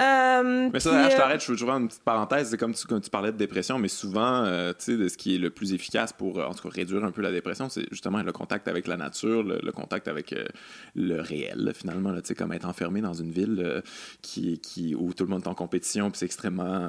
[0.00, 2.48] Euh, Mais ça, puis, je euh, t'arrête, je veux toujours faire une petite parenthèse.
[2.48, 5.34] C'est comme tu, comme tu parlais de dépression, mais souvent, euh, tu sais, ce qui
[5.34, 8.22] est le plus efficace pour, en tout cas, réduire un peu la dépression, c'est justement
[8.22, 10.46] le contact avec la nature, le, le contact avec euh,
[10.94, 13.82] le réel, finalement, tu sais, comme être enfermé dans une ville
[14.22, 16.88] qui, qui, où tout le monde est en compétition, puis c'est extrêmement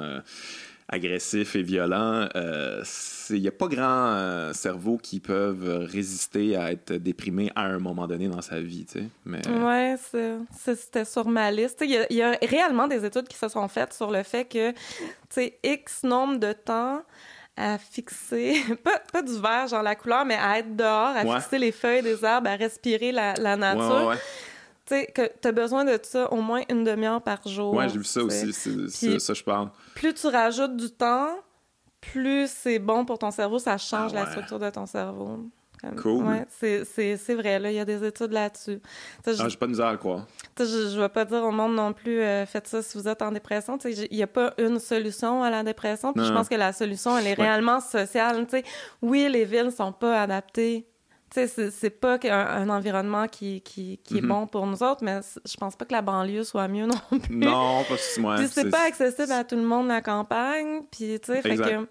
[0.88, 2.28] agressif et violent.
[2.36, 2.82] euh,
[3.30, 7.78] Il n'y a pas grand euh, cerveau qui peuvent résister à être déprimé à un
[7.78, 9.04] moment donné dans sa vie, tu sais.
[9.24, 11.78] Mais, Ouais, c'est- c'est- c'était sur ma liste.
[11.82, 14.22] Il y, a- il y a réellement des études qui se sont faites sur le
[14.22, 14.76] fait que, tu
[15.30, 17.02] sais, X nombre de temps
[17.56, 18.54] à fixer,
[18.84, 21.40] pas, pas du vert, genre la couleur, mais à être dehors, à Ouais.
[21.40, 23.94] fixer les feuilles des arbres, à respirer la, la Ouais, nature.
[24.00, 24.16] ouais, ouais.
[24.86, 27.72] Tu sais, que t'as besoin de ça au moins une demi-heure par jour.
[27.74, 28.52] Ouais, j'ai vu ça tu aussi,
[28.90, 29.70] c'est ça je parle.
[29.94, 31.28] Plus tu rajoutes du temps,
[32.00, 35.38] plus c'est bon pour ton cerveau, ça change Ah la structure de ton cerveau.
[35.80, 36.24] Comme- Cool.
[36.24, 38.80] Ouais, c'est- vrai, là, il y a des études là-dessus.
[39.22, 40.26] Tu Ah, j'ai pas de misère à croire.
[40.56, 43.06] Tu je, je vais pas dire au monde non plus, euh, faites ça si vous
[43.06, 43.76] êtes en dépression.
[43.76, 46.12] Tu Il n'y a pas une solution à la dépression.
[46.14, 47.44] Puis je pense que la solution, elle est Ouais.
[47.48, 48.46] réellement sociale.
[48.46, 48.62] Tu
[49.02, 50.86] oui, les villes sont pas adaptées.
[51.34, 54.28] C'est- pas un environnement qui, qui, qui est Mhm.
[54.28, 57.36] bon pour nous autres, mais je pense pas que la banlieue soit mieux non plus.
[57.36, 58.36] Non, pas si moi.
[58.46, 60.82] C'est pas accessible à tout le monde, la campagne.
[60.90, 61.86] Puis, tu sais, fait que...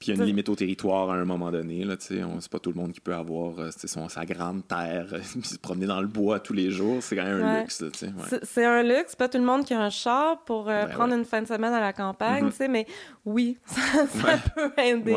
[0.00, 1.82] Puis il y a une limite au territoire à un moment donné.
[1.84, 5.42] Là, c'est pas tout le monde qui peut avoir euh, son, sa grande terre, puis
[5.48, 7.02] se promener dans le bois tous les jours.
[7.02, 7.60] C'est quand même un Ouais.
[7.62, 7.80] luxe.
[7.80, 8.38] Là, tu sais, ouais.
[8.44, 11.12] C'est- un luxe, pas tout le monde qui a un char pour euh, Ben prendre
[11.14, 11.18] ouais.
[11.18, 12.86] une fin de semaine à la campagne, tu sais, mais
[13.24, 15.16] oui, ça, peut aider.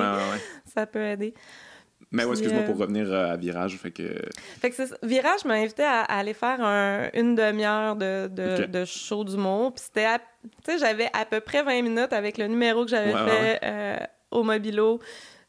[0.73, 1.35] Ça peut aider.
[2.11, 3.77] Mais ouais, Puis, excuse-moi euh, pour revenir euh, à Virage.
[3.77, 4.03] Fait que...
[4.59, 4.73] Fait.
[5.01, 9.73] Virage m'a invité à, à aller faire un- une demi-heure de, de, show d'humour.
[9.73, 13.13] Puis c'était, tu sais, j'avais à peu près 20 minutes avec le numéro que j'avais
[13.13, 13.97] Ouais, fait euh,
[14.31, 14.99] au Mobilo.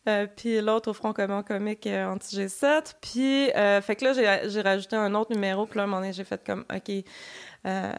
[0.08, 2.94] euh, puis l'autre au Front commun comique euh, anti-G7.
[3.00, 4.12] Puis, euh, fait que là,
[4.48, 5.66] j'ai, rajouté un autre numéro.
[5.66, 6.92] Puis là, à un moment donné, j'ai fait comme, OK,
[7.66, 7.92] euh,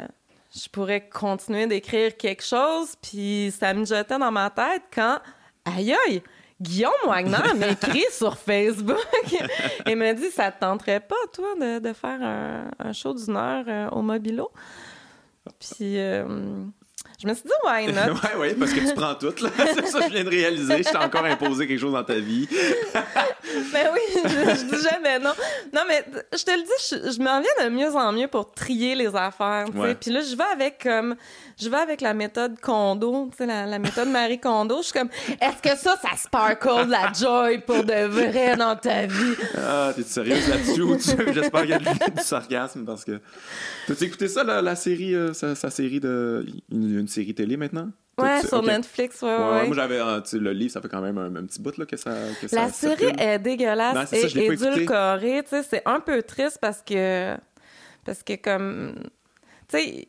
[0.55, 2.95] je pourrais continuer d'écrire quelque chose.
[3.01, 5.20] Puis ça me jetait dans ma tête quand,
[5.66, 6.22] aïe aïe,
[6.64, 8.97] Guillaume Wagner m'a écrit sur Facebook
[9.86, 13.36] et m'a dit Ça te tenterait pas, toi, de, de faire un, un show d'une
[13.38, 14.49] heure euh, au Mobilo?
[15.59, 16.24] Puis euh,
[17.22, 18.14] je me suis dit Why not?
[18.14, 19.34] Ouais, ouais, parce que tu prends tout.
[19.43, 19.49] là.
[19.74, 20.84] c'est ça que je viens de réaliser.
[20.84, 22.47] Je t'ai encore imposé quelque chose dans ta vie.
[23.72, 25.32] Ben oui, je, je dis jamais non.
[25.74, 28.51] Non, mais je te le dis, je, je m'en viens de mieux en mieux pour
[28.51, 29.66] trier les affaires.
[29.68, 29.80] tu sais.
[29.80, 29.95] Ouais.
[29.95, 31.16] Puis là, je vais avec comme,
[31.60, 34.78] je vais avec la méthode Kondo, tu sais, la, la méthode Marie Kondo.
[34.78, 38.76] Je suis comme, est-ce que ça, ça sparkle de la joy pour de vrai dans
[38.76, 39.36] ta vie?
[39.58, 43.20] Ah, t'es sérieuse là-dessus J'espère qu'il y a du, sarcasme parce que.
[43.88, 46.45] T'as-tu écouté ça, la, la série, euh, sa, sa série de.
[46.72, 47.89] Une, une série télé maintenant?
[48.18, 48.61] Ouais, sur.
[48.61, 51.45] Netflix, ouais, Ouais, moi j'avais euh, sais, le livre, ça fait quand même un, un
[51.45, 52.11] petit bout là, que ça.
[52.40, 55.44] Que ça La série est dégueulasse Non, ça, et édulcorée.
[55.44, 57.36] Tu sais, c'est un peu triste parce que,
[58.06, 58.94] parce que comme,
[59.68, 60.07] tu sais,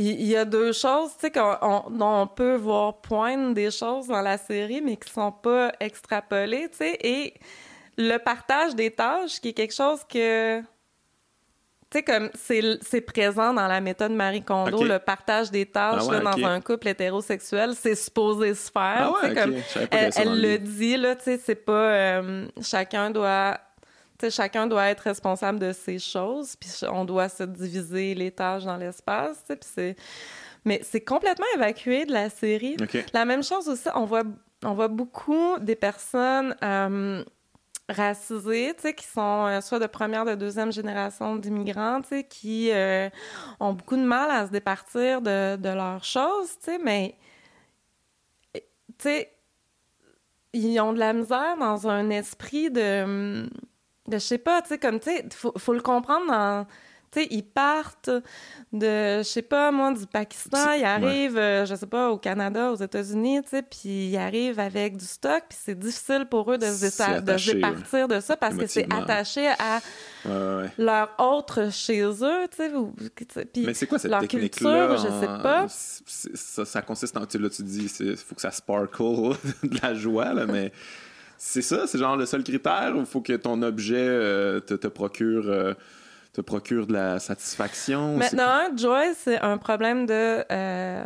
[0.00, 3.70] il y, a deux choses, tu sais, qu'on on, dont on peut voir poindre des
[3.70, 7.34] choses dans la série, mais qui sont pas extrapolées, tu sais, et
[7.98, 10.62] le partage des tâches, qui est quelque chose que
[11.90, 16.06] tu sais, comme c'est présent dans la méthode Marie Kondo, le partage des tâches Ah
[16.06, 16.40] ouais, là, ok.
[16.40, 19.12] dans un couple hétérosexuel, c'est supposé se faire.
[19.20, 19.56] Ah comme,
[19.90, 21.72] elle le dit, là, tu sais, c'est pas...
[21.72, 23.58] euh, chacun doit...
[24.28, 28.76] chacun doit être responsable de ses choses, puis on doit se diviser les tâches dans
[28.76, 29.96] l'espace, puis c'est...
[30.66, 32.76] Mais c'est complètement évacué de la série.
[33.14, 34.24] La même chose aussi, on voit,
[34.62, 37.24] on voit beaucoup des personnes euh,
[37.88, 42.24] racisées, tu sais, qui sont euh, soit de première, de deuxième génération d'immigrants, tu sais,
[42.24, 43.08] qui euh,
[43.58, 47.16] ont beaucoup de mal à se départir de, de leurs choses, tu sais, mais,
[48.52, 48.62] tu
[48.98, 49.32] sais,
[50.52, 53.50] ils ont de la misère dans un esprit de, de
[54.18, 56.66] je sais pas, tu sais, comme, tu sais, faut, faut le comprendre dans...
[57.12, 58.08] Tu sais, ils partent
[58.72, 62.70] de, je sais pas, moi, du Pakistan, ils arrivent, euh, je sais pas, au Canada,
[62.70, 66.56] aux États-Unis, tu sais, puis ils arrivent avec du stock, puis c'est difficile pour eux
[66.56, 69.80] de se, de se départir de ça parce que c'est attaché à
[70.24, 72.70] Ouais, leur autre chez eux, tu sais,
[73.66, 74.86] Mais c'est quoi cette leur technique-là?
[74.96, 75.66] culture, je sais pas.
[76.64, 77.26] ça consiste en.
[77.26, 79.32] Tu, là, tu dis, il faut que ça sparkle
[79.64, 80.70] de la joie, là, mais
[81.42, 81.86] c'est ça?
[81.86, 85.44] C'est genre le seul critère ou faut que ton objet euh, te, te procure.
[85.48, 85.72] euh,
[86.32, 88.16] te procure de la satisfaction?
[88.16, 91.04] Maintenant, Joy, c'est un problème de, euh,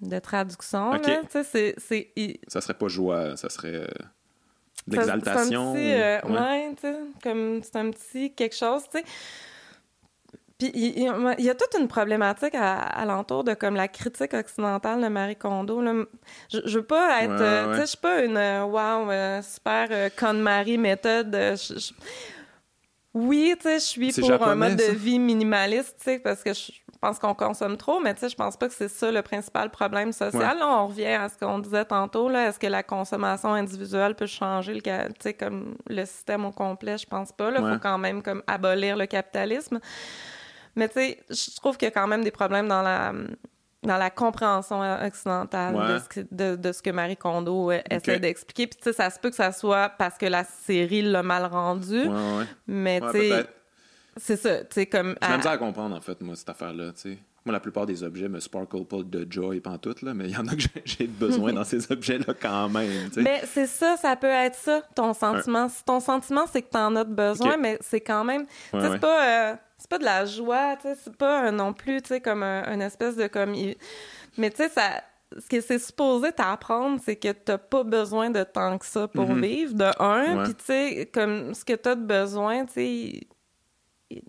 [0.00, 0.90] de traduction.
[0.90, 1.06] Ok.
[1.06, 1.18] là.
[1.30, 3.86] Tu sais, c'est- Ça serait pas joie, ça serait
[4.88, 5.74] de ça- l'exaltation.
[5.76, 6.74] C'est un petit, ou- ouais.
[7.22, 9.04] comme c'est un petit quelque chose, tu sais.
[10.60, 10.98] Puis il
[11.38, 15.34] il y, a- toute une problématique à, alentour de comme la critique occidentale de Marie
[15.36, 15.80] Kondo.
[15.80, 15.94] Là.
[16.52, 17.72] Je, je veux pas être, Ouais, euh, ouais.
[17.72, 21.32] tu sais, je suis pas une euh, wow euh, super euh, con Marie méthode.
[21.34, 21.92] je- je-
[23.12, 26.52] Oui, tu sais, je suis pour un mode de vie minimaliste, tu sais, parce que
[26.54, 26.70] je
[27.00, 29.68] pense qu'on consomme trop, mais tu sais, je pense pas que c'est ça le principal
[29.70, 30.40] problème social.
[30.54, 30.60] Ouais.
[30.60, 34.26] Là, on revient à ce qu'on disait tantôt, là, est-ce que la consommation individuelle peut
[34.26, 36.98] changer le, ca- tu sais, comme le système au complet?
[36.98, 39.80] Je pense pas, là, faut quand même comme abolir le capitalisme.
[40.76, 43.12] Mais tu sais, je trouve qu'il y a quand même des problèmes dans la
[43.82, 45.88] dans la compréhension occidentale Ouais.
[45.94, 48.66] de, ce que, de, de ce que Marie Kondo euh, essaie d'expliquer.
[48.66, 51.46] Puis tu sais, ça se peut que ça soit parce que la série l'a mal
[51.46, 52.44] rendu, Ouais, ouais.
[52.66, 53.46] mais Ouais, tu sais,
[54.18, 55.14] c'est ça, tu sais, comme...
[55.22, 57.18] J'ai à- à comprendre, en fait, moi, cette affaire-là, tu sais.
[57.46, 60.36] Moi, la plupart des objets me sparkle pas de joy pantoute, là, mais il y
[60.36, 63.08] en a que j'ai- besoin dans ces objets-là quand même.
[63.16, 65.70] Mais c'est ça, ça peut être ça, ton sentiment.
[65.70, 68.44] Si ton sentiment, c'est que t'en as besoin, mais c'est quand même...
[68.44, 68.98] tu sais, Ouais, c'est ouais.
[68.98, 69.26] pas...
[69.52, 72.20] euh, c'est pas de la joie, tu sais, c'est pas euh, non plus, tu sais,
[72.20, 73.52] comme un, une espèce de comme...
[74.38, 75.02] Mais tu sais, ça...
[75.38, 79.28] Ce que c'est supposé t'apprendre, c'est que t'as pas besoin de tant que ça pour
[79.28, 79.40] Mhm.
[79.40, 80.36] vivre, de un.
[80.38, 80.42] Ouais.
[80.42, 84.20] Puis tu sais, comme ce que t'as de besoin, tu sais...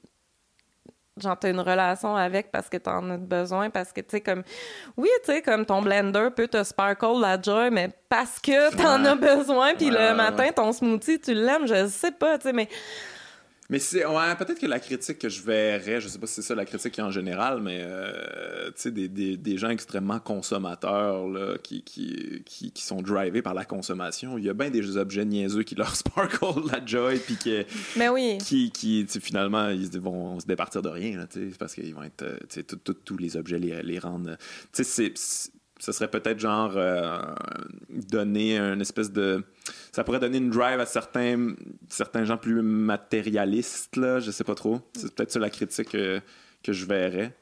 [1.17, 4.43] Genre, t'as une relation avec parce que t'en as besoin, parce que, tu sais, comme...
[4.95, 9.01] Oui, tu sais, comme ton blender peut te sparkle la joy, mais parce que t'en
[9.03, 9.09] Ouais.
[9.09, 12.43] as besoin, puis Ouais, le ouais, matin, ton smoothie, tu l'aimes, je sais pas, tu
[12.43, 12.69] sais, mais...
[13.71, 16.41] Mais c'est ouais, peut-être que la critique que je verrais, je sais pas si c'est
[16.41, 21.25] ça la critique en général, mais euh, tu sais des, des, des gens extrêmement consommateurs
[21.29, 24.97] là, qui, qui, qui, qui sont drivés par la consommation, il y a bien des
[24.97, 27.37] objets niaiseux qui leur sparkle la joy puis
[27.95, 28.39] Mais oui.
[28.39, 31.27] qui, qui finalement ils vont se départir de rien là,
[31.57, 32.63] parce qu'ils vont être euh,
[33.05, 34.37] tous les objets les, les rendent
[34.73, 35.51] tu sais c'est
[35.81, 37.17] ce serait peut-être genre euh,
[37.89, 39.43] donner une espèce de
[39.91, 41.53] ça pourrait donner une drive à certains
[41.89, 46.21] certains gens plus matérialistes là je sais pas trop c'est peut-être ça la critique que,
[46.63, 47.35] que je verrais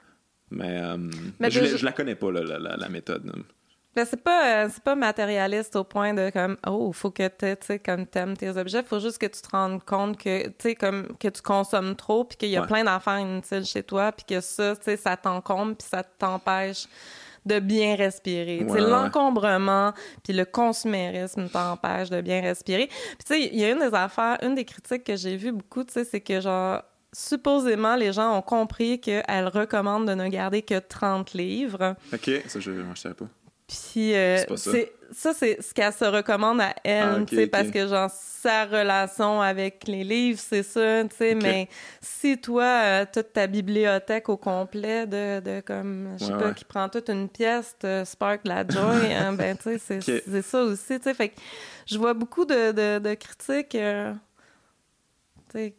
[0.52, 0.98] mais, euh,
[1.40, 3.32] Mais je, la connais pas là, la, la, la méthode
[3.95, 7.80] Mais c'est pas, euh, c'est pas matérialiste au point de comme, oh, faut que tu
[7.80, 8.82] comme t'aimes tes objets.
[8.84, 12.24] Faut juste que tu te rendes compte que, tu sais, comme, que tu consommes trop
[12.24, 12.68] puis qu'il y a Ouais.
[12.68, 16.88] plein d'affaires inutiles chez toi puis que ça, tu sais, ça t'encombre puis ça t'empêche
[17.50, 18.64] de bien respirer.
[18.64, 19.92] Ouais, l'encombrement
[20.24, 22.88] puis le consumérisme t'empêche de bien respirer.
[22.88, 25.52] Puis tu sais, il y a une des affaires, une des critiques que j'ai vues
[25.52, 26.82] beaucoup, tu sais, c'est que genre,
[27.12, 31.96] supposément, les gens ont compris qu'elle recommande de ne garder que 30 livres.
[32.14, 33.26] ok ça je, je savais pas
[33.68, 35.34] Puis euh, C'est pas ça.
[35.34, 39.41] c'est ce qu'elle se recommande à elle, Ah, tu sais parce que genre sa relation
[39.41, 41.68] avec les livres, c'est ça, tu sais mais
[42.02, 46.45] si toi euh, toute ta bibliothèque au complet de, de comme je sais Ouais, pas
[46.48, 46.53] ouais.
[46.53, 48.80] qui prend toute une pièce de Spark la Joy,
[49.14, 51.36] hein, ben tu sais c'est ça aussi, tu sais fait que
[51.86, 54.14] je vois beaucoup de de, de critiques euh,
[55.52, 55.76] tu sais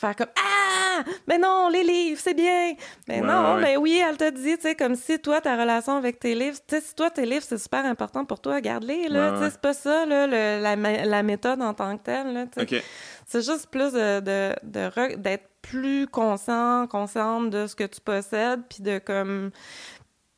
[0.00, 1.04] faire comme ah!
[1.28, 2.74] Mais non les livres c'est bien.
[3.08, 3.60] Mais Ouais, non ouais.
[3.62, 6.58] mais oui elle te dit tu sais comme si toi ta relation avec tes livres
[6.66, 9.44] tu sais si toi tes livres c'est super important pour toi garde-les là Ouais, tu
[9.44, 12.66] sais c'est pas ça là le- la, la méthode en tant que telle là tu
[12.66, 12.76] sais.
[12.78, 12.84] ok.
[13.26, 18.62] C'est juste plus de de- de d'être plus conscient consciente de ce que tu possèdes
[18.68, 19.50] puis de comme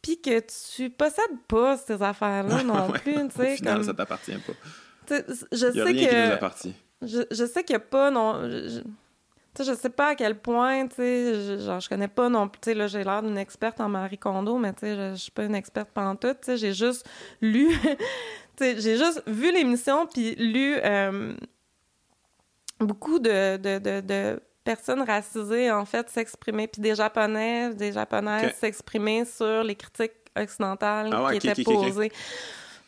[0.03, 0.41] puis que
[0.75, 4.33] tu possèdes pas ces affaires là non plus tu au sais final comme ça t'appartient
[4.39, 4.53] pas.
[5.09, 8.43] Sais, je sais rien qui nous que je, je sais qu'il n'y a pas non
[8.49, 8.81] je, je-
[9.55, 12.29] tu sais, je sais pas à quel point, tu sais, je, genre, je connais pas
[12.29, 14.97] non plus, tu sais, là, j'ai l'air d'une experte en Marie Kondo, mais tu sais,
[14.97, 17.07] je, je suis pas une experte pantoute, tu sais, j'ai juste
[17.41, 17.69] lu,
[18.57, 21.35] tu sais, j'ai juste vu l'émission puis lu euh,
[22.81, 28.55] beaucoup de, de, de, de personnes racisées, en fait, s'exprimer, puis des Japonais, des Japonaises
[28.55, 32.11] s'exprimer sur les critiques occidentales Ah ouais, qui étaient posées.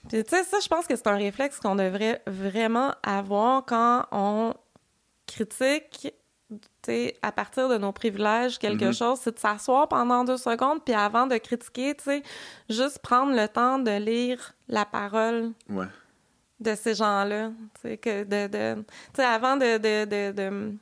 [0.09, 4.07] Puis, tu sais, ça, je pense que c'est un réflexe qu'on devrait vraiment avoir quand
[4.13, 4.55] on
[5.27, 6.13] critique,
[7.23, 8.93] à partir de nos privilèges, quelque Mhm.
[8.95, 12.23] chose, c'est de s'asseoir pendant deux secondes, puis avant de critiquer, tu sais,
[12.69, 15.87] juste prendre le temps de lire la parole Ouais.
[16.61, 17.51] de ces gens-là.
[17.75, 18.87] Tu sais, que de, de- tu
[19.17, 20.73] sais, avant de, de, de, de-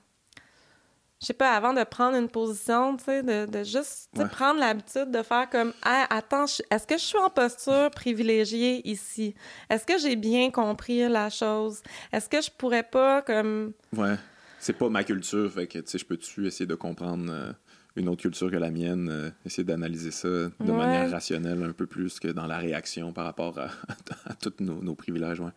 [1.21, 4.27] je sais pas, avant de prendre une position, tu sais, de, de juste Ouais.
[4.29, 9.35] prendre l'habitude de faire comme, ah, attends, est-ce que je suis en posture privilégiée ici?
[9.71, 11.81] Est-ce que j'ai bien compris la chose?
[12.13, 14.17] Est-ce que je pourrais pas, comme, Ouais.
[14.65, 17.53] C'est pas ma culture, fait que, tu sais, je peux-tu essayer de comprendre euh,
[17.97, 20.73] une autre culture que la mienne, euh, essayer d'analyser ça de Ouais.
[20.73, 23.67] manière rationnelle un peu plus que dans la réaction par rapport à,
[24.31, 25.51] à tous nos, nos privilèges, ouais.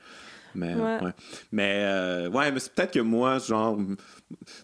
[0.55, 1.03] Mais, Ouais.
[1.03, 1.11] ouais.
[1.51, 3.95] Mais, euh, ouais, mais c'est peut-être que moi, genre, tu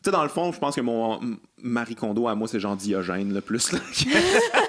[0.03, 1.19] sais, dans le fond, je pense que mon
[1.61, 3.80] Marie Kondo à moi, c'est genre Diogène, le plus, là.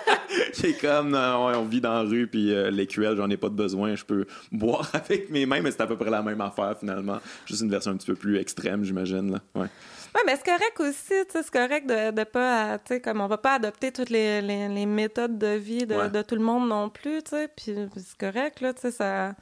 [0.61, 3.37] qui est comme, euh, ouais, on vit dans la rue, puis euh, l'écuelle, j'en ai
[3.37, 6.23] pas de besoin, je peux boire avec mes mains, mais c'est à peu près la
[6.23, 7.19] même affaire, finalement.
[7.47, 9.41] Juste une version un petit peu plus extrême, j'imagine, là.
[9.55, 9.69] Ouais.
[10.15, 13.23] Ouais, mais c'est correct aussi, tu sais, c'est correct de, de pas, tu sais, comme
[13.23, 16.11] on va pas adopter toutes les, les, les méthodes de vie de, Ouais.
[16.11, 19.35] de tout le monde non plus, tu sais, puis c'est correct, là, tu sais, ça...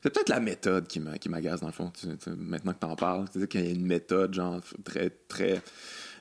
[0.00, 1.90] C'est peut-être la méthode qui m'a- qui m'agace, dans le fond.
[1.98, 5.62] Tu- tu- maintenant que t'en parles, c'est qu'il y a une méthode, genre, très, très...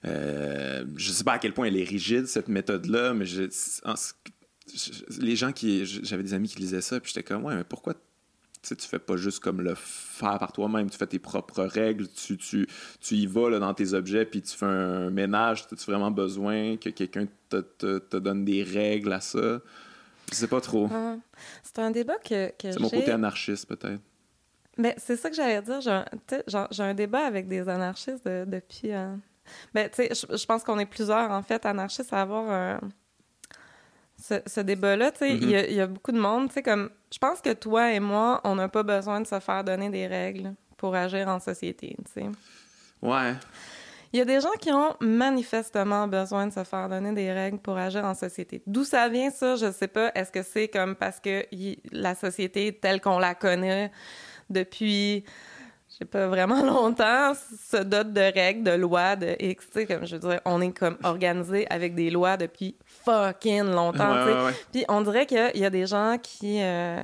[0.06, 3.50] euh, je sais pas à quel point elle est rigide, cette méthode-là, mais je-
[3.86, 5.86] en- je- les gens qui...
[5.86, 8.00] J'avais des amis qui lisaient ça, puis j'étais comme, ouais, mais pourquoi tu
[8.78, 12.38] tu fais pas juste comme le faire par toi-même, tu fais tes propres règles, tu,
[12.38, 12.66] tu,
[13.02, 16.78] tu y vas là, dans tes objets, puis tu fais un ménage, as-tu vraiment besoin
[16.78, 19.60] que quelqu'un te, te, te donne des règles à ça?
[20.30, 20.88] Je sais pas trop.
[20.88, 21.18] Ouais.
[21.62, 24.00] C'est un débat que, que C'est mon côté anarchiste, peut-être.
[24.78, 25.82] Mais c'est ça que j'allais dire.
[25.82, 28.94] J'ai un, un débat avec des anarchistes de- depuis.
[28.94, 29.14] euh,
[29.74, 32.80] Ben, tu sais, je, pense qu'on est plusieurs, en fait, anarchistes à avoir un-
[34.22, 35.12] ce, ce débat-là.
[35.12, 36.48] Tu sais, il y a- il y, a beaucoup de monde.
[36.48, 36.90] Tu sais, comme.
[37.14, 40.08] Je pense que toi et moi, on n'a pas besoin de se faire donner des
[40.08, 41.96] règles pour agir en société.
[42.06, 42.30] Tu sais.
[43.02, 43.34] Ouais.
[44.14, 47.58] Il y a des gens qui ont manifestement besoin de se faire donner des règles
[47.58, 48.62] pour agir en société.
[48.68, 50.12] D'où ça vient, ça, je sais pas.
[50.14, 53.92] Est-ce que c'est comme parce que y- la société telle qu'on la connaît
[54.52, 55.24] depuis,
[55.94, 59.86] je sais pas, vraiment longtemps, se dote de règles, de lois, de X, tu sais,
[59.86, 62.76] comme je veux dire, on est comme organisé avec des lois depuis
[63.06, 64.38] fucking longtemps, Ouais, tu sais.
[64.38, 64.54] ouais, ouais.
[64.72, 66.60] Puis on dirait qu'il y a des gens qui...
[66.62, 67.04] euh,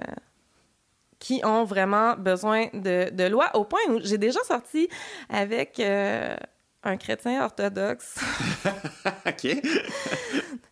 [1.20, 4.88] qui ont vraiment besoin de, de lois, au point où j'ai déjà sorti
[5.30, 6.34] avec euh,
[6.82, 8.16] un chrétien orthodoxe.
[9.28, 9.58] OK.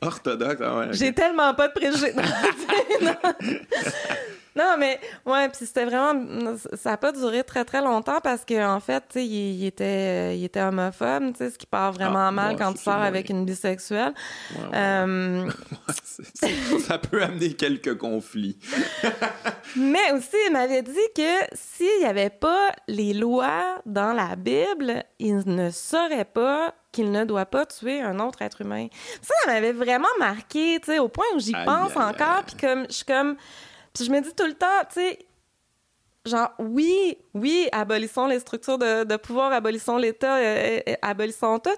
[0.02, 0.88] Orthodoxe, ah ouais.
[0.91, 2.14] J'ai tellement pas de préjugés.
[4.57, 8.65] Non, mais ouais, puis c'était vraiment ça a pas duré très très longtemps parce que
[8.65, 11.91] en fait, tu sais, il, il était il était homophobe, tu sais, ce qui part
[11.91, 14.13] vraiment Ah, mal ouais, quand tu sors avec une bisexuelle.
[14.55, 14.69] Ouais, ouais.
[14.73, 15.49] Euh,
[16.88, 18.57] ça peut amener quelques conflits.
[19.75, 25.03] Mais aussi, il m'avait dit que s'il n'y avait pas les lois dans la Bible,
[25.19, 28.88] il ne saurait pas qu'il ne doit pas tuer un autre être humain.
[29.21, 32.55] Ça, ça m'avait vraiment marqué, tu sais, au point où j'y pense aïe, encore, puis
[32.59, 33.35] comme, je suis comme...
[33.98, 35.18] Puis je me dis tout le temps, tu sais,
[36.24, 41.72] genre, oui, oui, abolissons les structures de, de pouvoir, abolissons l'État, euh, euh, abolissons tout,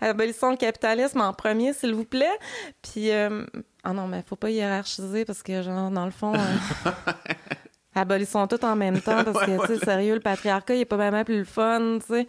[0.00, 2.38] abolissons le capitalisme en premier, s'il vous plaît.
[2.80, 3.44] Puis, euh,
[3.84, 6.90] ah non, mais faut pas hiérarchiser parce que, genre, dans le fond, euh,
[7.94, 10.96] abolissons tout en même temps parce que, tu sais, sérieux, le patriarcat, il est pas
[10.96, 12.26] vraiment plus le fun, tu sais.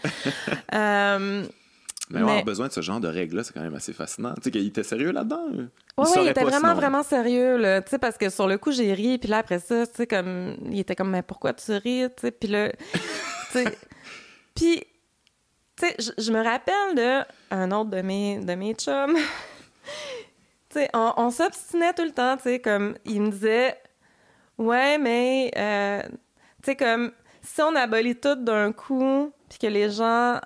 [2.10, 4.34] Mais, Mais- avoir besoin de ce genre de règles-là, c'est quand même assez fascinant.
[4.36, 5.46] Tu sais qu'il était sérieux là-dedans.
[5.52, 5.60] Il
[5.98, 6.74] ouais, il était vraiment, sinon.
[6.76, 7.82] vraiment sérieux, là.
[7.82, 10.08] Tu sais, parce que sur le coup, j'ai ri, puis là, après ça, tu sais,
[10.08, 13.00] comme, il était comme, mais pourquoi tu ris, tu sais, puis là, tu
[13.52, 13.78] sais,
[14.56, 14.84] puis,
[15.76, 17.22] tu sais, je- je me rappelle de
[17.52, 19.16] un autre de mes, de mes chums,
[20.70, 23.76] tu sais, on, on s'obstinait tout le temps, tu sais, comme, il me disait,
[24.58, 26.02] ouais, mais, euh,
[26.64, 27.12] tu sais, comme,
[27.42, 30.40] si on abolit tout d'un coup, puis que les gens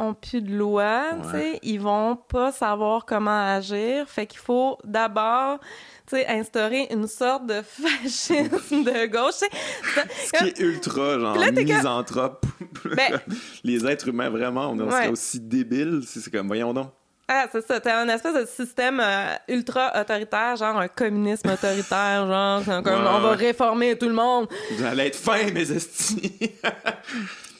[0.00, 1.58] ont plus de loi, tu sais, Ouais.
[1.62, 4.08] ils vont pas savoir comment agir.
[4.08, 5.58] Fait qu'il faut d'abord,
[6.06, 9.34] tu sais, instaurer une sorte de fascisme de gauche.
[9.40, 10.00] tu.
[10.26, 12.44] Ce qui est ultra, genre, là, misanthrope.
[12.96, 13.20] Ben-
[13.64, 15.08] Les êtres humains, vraiment, on, Ouais.
[15.08, 16.00] aussi débiles.
[16.06, 16.88] C'est comme, voyons donc.
[17.32, 17.78] Ah, c'est ça.
[17.78, 23.08] T'as un espèce de système euh, ultra autoritaire, genre un communisme autoritaire, genre, comme Ouais,
[23.08, 24.48] on va réformer tout le monde.
[24.76, 26.50] Vous allez être fin, mes estis.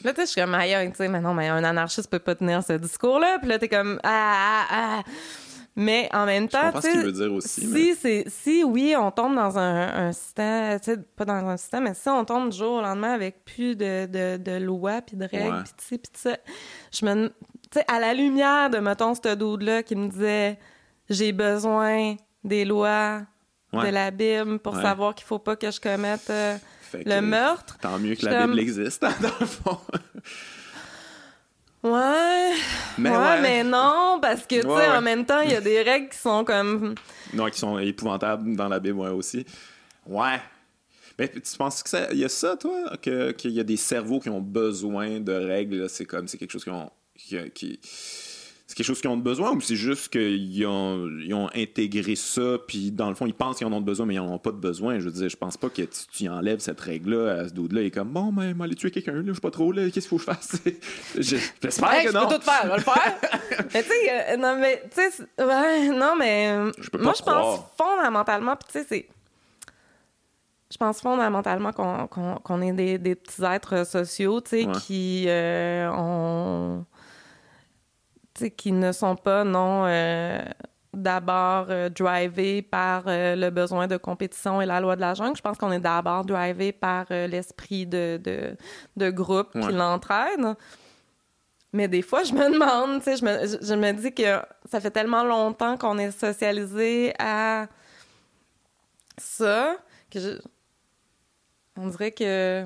[0.04, 2.18] Là, tu sais, je suis comme, aïe, tu sais, mais non, mais un anarchiste peut
[2.18, 3.38] pas tenir ce discours-là.
[3.40, 5.02] Puis là, t'es comme, ah, ah, ah.
[5.76, 9.56] Mais en même temps, tu ce sais, si, mais- c'est, si, oui, on tombe dans
[9.58, 12.72] un, un système, tu sais, pas dans un système, mais si on tombe du jour
[12.78, 16.10] au lendemain avec plus de, de, de lois, puis de règles, puis tu sais, puis
[16.14, 16.36] ça,
[16.92, 17.28] je me...
[17.28, 20.58] Tu sais, à la lumière de, mettons, ce dude-là qui me disait
[21.08, 23.20] «J'ai besoin des lois
[23.72, 23.86] Ouais.
[23.86, 24.82] de la Bible pour Ouais.
[24.82, 26.56] savoir qu'il faut pas que je commette euh,
[26.90, 27.78] Fait que, le meurtre?
[27.80, 29.78] Tant mieux que la Bible existe, dans le fond.»
[31.82, 32.52] Ouais,
[32.98, 33.40] Mais ouais, ouais.
[33.40, 34.96] mais non, parce que, tu sais, Ouais, ouais.
[34.98, 36.94] en même temps, il y a des règles qui sont comme...
[37.32, 39.46] Non, qui sont épouvantables dans la Bible, ouais, aussi.
[40.06, 40.38] Ouais.
[41.18, 43.78] Mais tu penses que ça, il y a ça, toi, que- qu'il y a des
[43.78, 47.80] cerveaux qui ont besoin de règles, c'est comme, c'est quelque chose qui ont, qui, qui-
[48.70, 52.56] c'est quelque chose qu'ils ont besoin ou c'est juste qu'ils ont, ils ont intégré ça,
[52.68, 54.52] puis dans le fond, ils pensent qu'ils en ont besoin, mais ils n'en ont pas
[54.52, 55.00] de besoin?
[55.00, 57.80] Je veux dire, je pense pas que tu, tu enlèves cette règle-là à ce dude-là,
[57.80, 60.08] il est comme, bon, mais aller tuer quelqu'un, là, je sais pas trop, là, qu'est-ce
[60.08, 60.56] qu'il faut que je fasse?
[61.18, 62.28] Je- J'espère Hey, que je non.
[62.28, 63.18] peux tout faire, je vais le faire.
[63.74, 67.04] mais tu sais, euh, non, mais, tu sais, c'est- ouais, non, mais, Je peux pas
[67.04, 69.08] moi, je pense fondamentalement, puis tu sais, c'est.
[70.72, 74.72] Je pense fondamentalement qu'on est des, des petits êtres sociaux, tu sais, Ouais.
[74.86, 76.84] qui euh, ont.
[78.48, 79.84] Qui ne sont pas, non.
[79.86, 80.42] euh,
[80.92, 85.36] D'abord euh, drivés par euh, le besoin de compétition et la loi de la jungle.
[85.36, 88.56] Je pense qu'on est d'abord drivés par l'esprit de, de,
[88.96, 89.60] de groupe Ouais.
[89.68, 90.56] qui l'entraîne.
[91.72, 94.40] Mais des fois, je me demande, tu sais, je me, je, je me dis que
[94.68, 97.68] ça fait tellement longtemps qu'on est socialisé à
[99.16, 99.76] ça
[100.10, 100.28] que je...
[101.76, 102.64] On dirait que,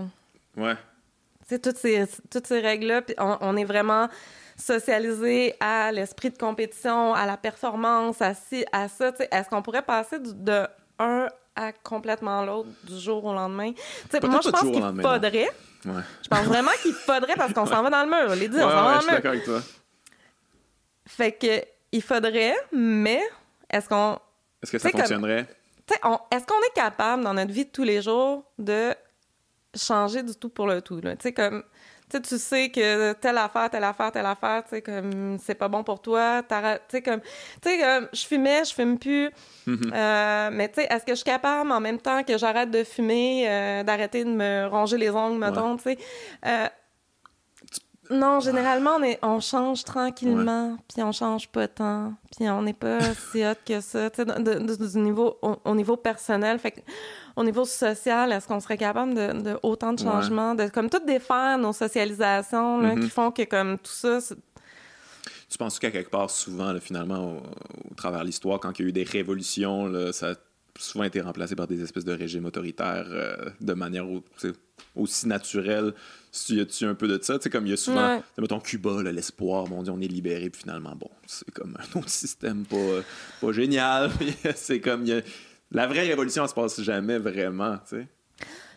[0.57, 0.75] Ouais.
[0.77, 4.09] tu sais, toutes ces, toutes ces règles-là, on est vraiment
[4.57, 9.13] socialisé à l'esprit de compétition, à la performance, à ci, à ça.
[9.31, 10.67] Est-ce qu'on pourrait passer du- de
[10.99, 13.73] un à complètement l'autre du jour au lendemain?
[14.23, 15.51] Moi, je pense qu'il faudrait...
[15.87, 16.03] Ouais.
[16.23, 18.35] Je pense vraiment qu'il faudrait parce qu'on s'en va dans le mur.
[18.37, 19.15] Les Ouais, on s'en va dans je le suis mur.
[19.17, 19.61] d'accord avec toi.
[21.07, 23.21] Fait que il faudrait, mais
[23.71, 24.19] est-ce qu'on
[24.63, 25.47] Est-ce que ça comme- fonctionnerait?
[25.87, 28.95] est-ce qu'on est capable dans notre vie de tous les jours de
[29.77, 31.15] changer du tout pour le tout là?
[31.17, 31.63] Tu sais comme
[32.11, 35.69] sais, tu sais que telle affaire, telle affaire, telle affaire, tu sais, comme c'est pas
[35.69, 36.55] bon pour toi, tu
[36.89, 39.31] sais, comme, tu sais, comme, je fumais, je fume plus,
[39.67, 39.91] Mhm.
[39.95, 42.85] euh, mais tu sais, est-ce que je suis capable, en même temps que j'arrête de
[42.85, 45.99] fumer, euh, d'arrêter de me ronger les ongles, mettons, tu sais,
[46.47, 46.67] euh,
[48.11, 52.73] non, généralement, on, est, on change tranquillement, puis on change pas tant, puis on n'est
[52.75, 52.99] pas
[53.33, 56.59] si hot que ça, tu sais, de- de- de- du niveau, au, au niveau personnel.
[56.59, 56.81] Fait que,
[57.37, 61.01] au niveau social, est-ce qu'on serait capable de, de autant de changements, de comme tout
[61.07, 64.19] défaire nos socialisations, là, qui font que comme tout ça,
[65.51, 67.37] Tu penses qu'à quelque part, souvent, là, finalement, au,
[67.91, 70.35] au travers de l'histoire, quand il y a eu des révolutions, là, ça a
[70.79, 74.25] souvent été remplacé par des espèces de régimes autoritaires euh, de manière au-
[74.97, 75.95] aussi naturelle.
[76.33, 77.39] Si y a-tu un peu de ça?
[77.39, 78.19] Tu sais, comme il y a souvent, Ouais.
[78.21, 81.77] tu sais, mettons Cuba, l'espoir, mon Dieu, on est libéré, puis finalement, bon, c'est comme
[81.79, 82.77] un autre système pas,
[83.41, 84.11] pas génial.
[84.57, 85.21] C'est comme, a-
[85.71, 88.09] la vraie révolution, elle se passe jamais vraiment, tu sais.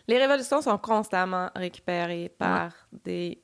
[0.08, 3.42] les révolutions sont constamment récupérées par des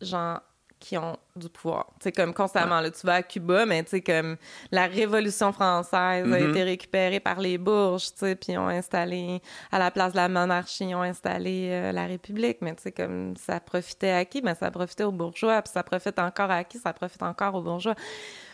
[0.00, 0.40] gens
[0.82, 1.86] qui ont du pouvoir.
[2.00, 4.36] C'est comme constamment, là, tu vas à Cuba, mais tu comme
[4.72, 5.92] la Révolution française
[6.24, 6.50] a Mhm.
[6.50, 9.40] été récupérée par les Bourges, tu sais, puis ils ont installé,
[9.70, 12.92] à la place de la monarchie, ils ont installé euh, la République, mais tu sais,
[12.92, 14.40] comme ça profitait à qui?
[14.42, 16.78] Ben, ça profitait aux bourgeois, puis ça profite encore à qui?
[16.78, 17.94] Ça profite encore aux bourgeois.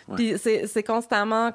[0.07, 0.17] Ouais.
[0.17, 1.53] Puis c'est constamment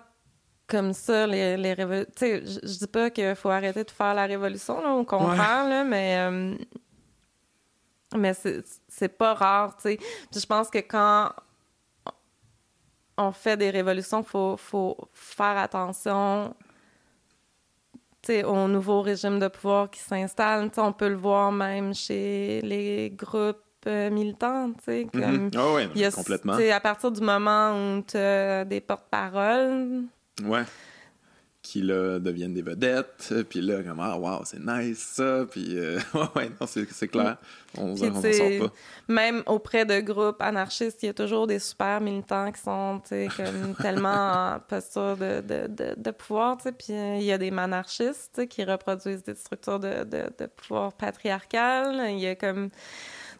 [0.66, 2.12] comme ça, les, les révolutions.
[2.16, 5.68] Tu sais, je dis pas qu'il faut arrêter de faire la révolution, là, au contraire,
[5.70, 6.16] là, mais.
[6.18, 6.56] euh,
[8.18, 8.34] mais
[8.88, 9.98] c'est pas rare, tu sais.
[10.32, 11.32] Puis je pense que quand
[13.18, 16.56] on fait des révolutions, il faut, faut faire attention
[18.46, 20.72] au nouveau régime de pouvoir qui s'installe.
[20.78, 24.72] On peut le voir même chez les groupes euh, militants.
[24.78, 25.52] tu sais, Comme, Mhm.
[25.58, 26.54] Ah y a- complètement.
[26.54, 30.04] À partir du moment où tu as des porte-paroles,
[30.46, 30.64] Ouais.
[31.64, 35.98] Qui là deviennent des vedettes, puis là, comme ah, wow, c'est nice ça, puis euh,
[36.36, 37.38] ouais, non, c'est clair.
[37.78, 38.12] On on sort
[38.60, 38.74] pas.
[39.08, 43.76] même auprès de groupes anarchistes, il y a toujours des super militants qui sont comme
[43.82, 46.58] tellement en posture de, de, de, de pouvoir.
[46.58, 47.52] Puis euh, il y a des
[48.34, 52.12] sais, qui reproduisent des structures de, de, de pouvoir patriarcal.
[52.12, 52.70] Il y a comme.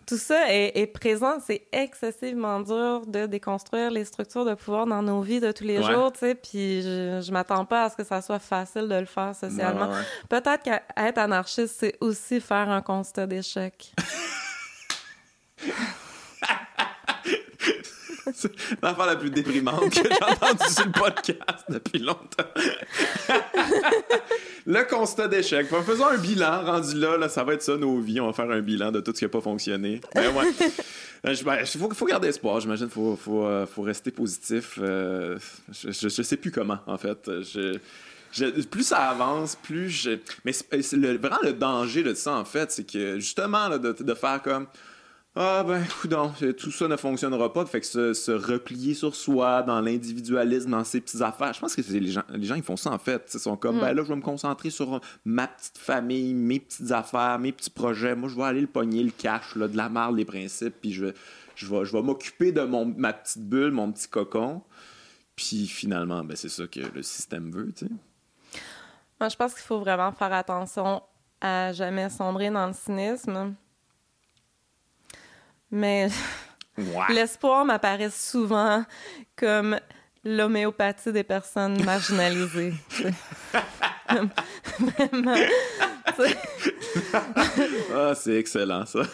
[0.06, 1.38] Tout ça est, est présent.
[1.46, 5.80] C'est excessivement dur de déconstruire les structures de pouvoir dans nos vies de tous les
[5.80, 5.94] Ouais.
[5.94, 6.12] jours.
[6.12, 6.36] tu sais.
[6.36, 9.88] Puis je, je m'attends pas à ce que ça soit facile de le faire socialement.
[9.88, 10.04] Ouais, ouais, ouais.
[10.42, 13.94] Peut-être qu'être anarchiste, c'est aussi faire un constat d'échec.
[18.34, 18.52] C'est
[18.82, 22.44] l'affaire la plus déprimante que j'ai entendue sur le podcast depuis longtemps.
[24.66, 25.68] le constat d'échec.
[25.86, 28.20] Faisons un bilan rendu là, ça va être ça nos vies.
[28.20, 30.02] On va faire un bilan de tout ce qui n'a pas fonctionné.
[30.16, 30.46] Ben ouais.
[31.26, 32.90] Il ben, faut, garder espoir, j'imagine.
[32.96, 34.78] Il euh, faut, rester positif.
[34.82, 35.38] Euh,
[35.72, 37.30] je, je, sais plus comment, en fait.
[38.70, 40.12] Plus ça avance, plus je.
[40.44, 40.52] Mais
[41.18, 44.68] vraiment le danger de ça, en fait, c'est que justement, de faire comme.
[45.36, 47.66] Ah ben, non, tout ça ne fonctionnera pas.
[47.66, 51.54] Fait que se, replier sur soi, dans l'individualisme, dans ses petites affaires.
[51.54, 53.32] Je pense que les gens, les gens, ils font ça en fait.
[53.34, 53.82] Ils sont comme, mm.
[53.82, 57.72] ben là, je vais me concentrer sur ma petite famille, mes petites affaires, mes petits
[57.72, 58.16] projets.
[58.16, 60.94] Moi, je vais aller le pogner, le cash, là, de la marre, les principes, puis
[60.94, 61.08] je,
[61.56, 64.62] je vais, je vais m'occuper de mon, ma petite bulle, mon petit cocon.
[65.36, 67.92] Puis finalement, ben, c'est ça que le système veut, tu sais.
[69.20, 71.02] Moi, je pense qu'il faut vraiment faire attention
[71.42, 73.56] à jamais sombrer dans le cynisme
[75.74, 76.08] mais
[77.10, 78.86] l'espoir m'apparaît souvent
[79.36, 79.78] comme
[80.24, 82.74] l'homéopathie des personnes marginalisées.
[87.94, 89.02] ah, c'est excellent, ça.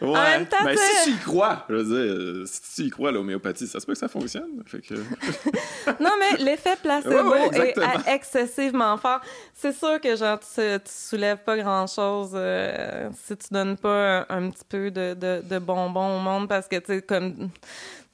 [0.00, 0.08] Ouais.
[0.08, 2.90] En même temps, ben, si tu y crois, je veux dire, euh, si tu y
[2.90, 4.62] crois l'homéopathie, ça se peut que ça fonctionne.
[4.66, 4.94] Fait que...
[6.00, 7.74] non, mais l'effet placebo est
[8.06, 9.20] excessivement fort.
[9.54, 14.50] C'est sûr que genre, tu, tu soulèves pas grand-chose euh, si tu donnes pas un,
[14.50, 17.50] petit peu de, de, de, bonbons au monde parce que, tu sais, comme...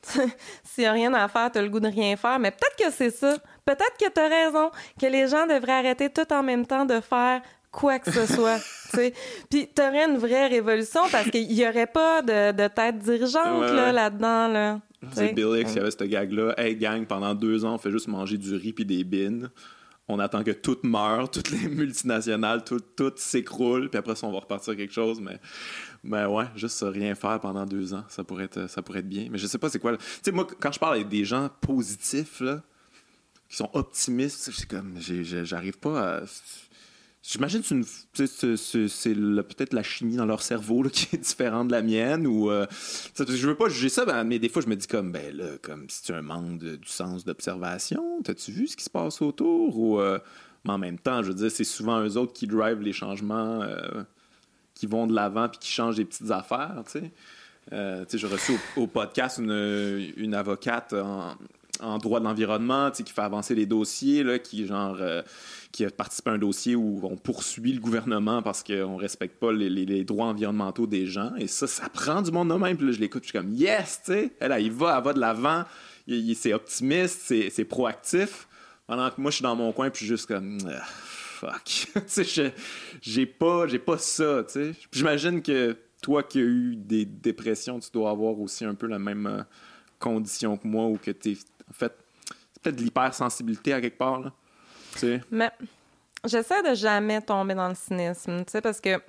[0.65, 2.39] S'il n'y a rien à faire, tu as le goût de rien faire.
[2.39, 3.36] Mais peut-être que c'est ça.
[3.65, 7.01] Peut-être que tu as raison, que les gens devraient arrêter tout en même temps de
[7.01, 7.43] faire
[7.78, 8.59] quoi que ce soit.
[8.92, 13.70] Puis tu aurais une vraie révolution parce qu'il n'y aurait pas de, de tête dirigeante
[13.70, 14.48] là-dedans.
[14.48, 14.80] Là,
[15.12, 16.55] c'est Bill Hicks qui avait cette gag-là.
[16.59, 19.50] Hey, gang, pendant deux ans, on fait juste manger du riz puis des bines.
[20.09, 24.32] On attend que tout meure, toutes les multinationales, tout, tout s'écroule, puis après ça, on
[24.32, 25.20] va repartir quelque chose.
[25.20, 25.38] Mais,
[26.02, 29.28] mais ouais, juste rien faire pendant deux ans, ça pourrait être, ça pourrait être bien.
[29.30, 29.96] Mais je sais pas c'est quoi.
[29.96, 32.62] Tu sais, moi, quand je parle avec des gens positifs, là,
[33.48, 36.22] qui sont optimistes, c'est comme, j'arrive pas à
[37.30, 42.26] J'imagine que c'est peut-être la chimie dans leur cerveau qui est différente de la mienne.
[42.26, 42.66] Ou, euh,
[43.18, 45.59] je veux pas juger ça, ben, mais des fois, je me dis comme, ben là,
[45.60, 48.22] comme si tu as un manque du sens d'observation.
[48.24, 49.78] T'as-tu vu ce qui se passe autour?
[49.78, 50.18] Ou, euh,
[50.64, 53.60] mais en même temps, je veux dire, c'est souvent eux autres qui drivent les changements,
[53.60, 54.05] euh,
[54.72, 56.82] qui vont de l'avant puis qui changent des petites affaires.
[56.90, 57.00] Tu
[57.70, 61.36] sais, j'ai reçu au, podcast une, une avocate en,
[61.80, 65.22] en droit de l'environnement, qui fait avancer les dossiers, là, qui genre euh,
[65.73, 69.39] qui a participé à un dossier où on poursuit le gouvernement parce qu'on ne respecte
[69.39, 71.35] pas les, droits environnementaux des gens.
[71.36, 72.77] Et ça, ça prend du monde de même.
[72.77, 75.12] Puis là, je l'écoute, je suis comme yes, tu sais, elle, il va, elle va
[75.12, 75.65] de l'avant,
[76.35, 78.49] c'est optimiste, c'est proactif.
[78.86, 81.62] Pendant que moi, je suis dans mon coin, puis juste comme ah, fuck.
[81.65, 82.55] tu sais,
[83.03, 84.73] j'ai pas, pas ça, tu sais.
[84.90, 88.99] J'imagine que toi qui as eu des dépressions, tu dois avoir aussi un peu la
[88.99, 89.43] même euh,
[89.99, 91.39] condition que moi ou que tu es
[91.69, 91.93] en fait,
[92.53, 94.32] c'est peut-être de l'hypersensibilité à quelque part.
[95.31, 95.51] Mais
[96.25, 99.01] j'essaie de jamais tomber dans le cynisme, tu sais, parce que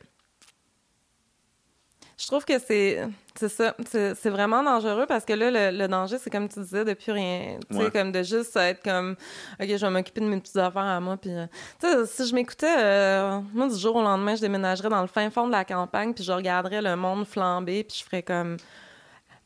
[2.20, 3.00] je trouve que c'est
[3.48, 7.14] ça, c'est vraiment dangereux parce que là, le, danger, c'est comme tu disais, de plus
[7.14, 9.16] rien, tu sais, comme de juste être comme,
[9.58, 11.48] OK, je vais m'occuper de mes petites affaires à moi, puis, euh,
[11.80, 15.08] tu sais, si je m'écoutais, euh, moi, du jour au lendemain, je déménagerais dans le
[15.08, 18.58] fin fond de la campagne, puis je regarderais le monde flamber, puis je ferais comme,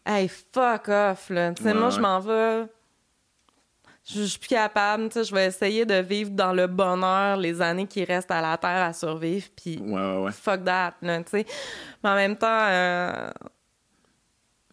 [0.07, 2.65] hey, fuck off, là, tu sais, moi, je m'en vais
[4.05, 7.61] je, suis plus capable, tu sais, je vais essayer de vivre dans le bonheur les
[7.61, 9.81] années qui restent à la terre à survivre, puis
[10.31, 11.45] fuck that, tu sais.
[12.03, 13.30] Mais en même temps, euh,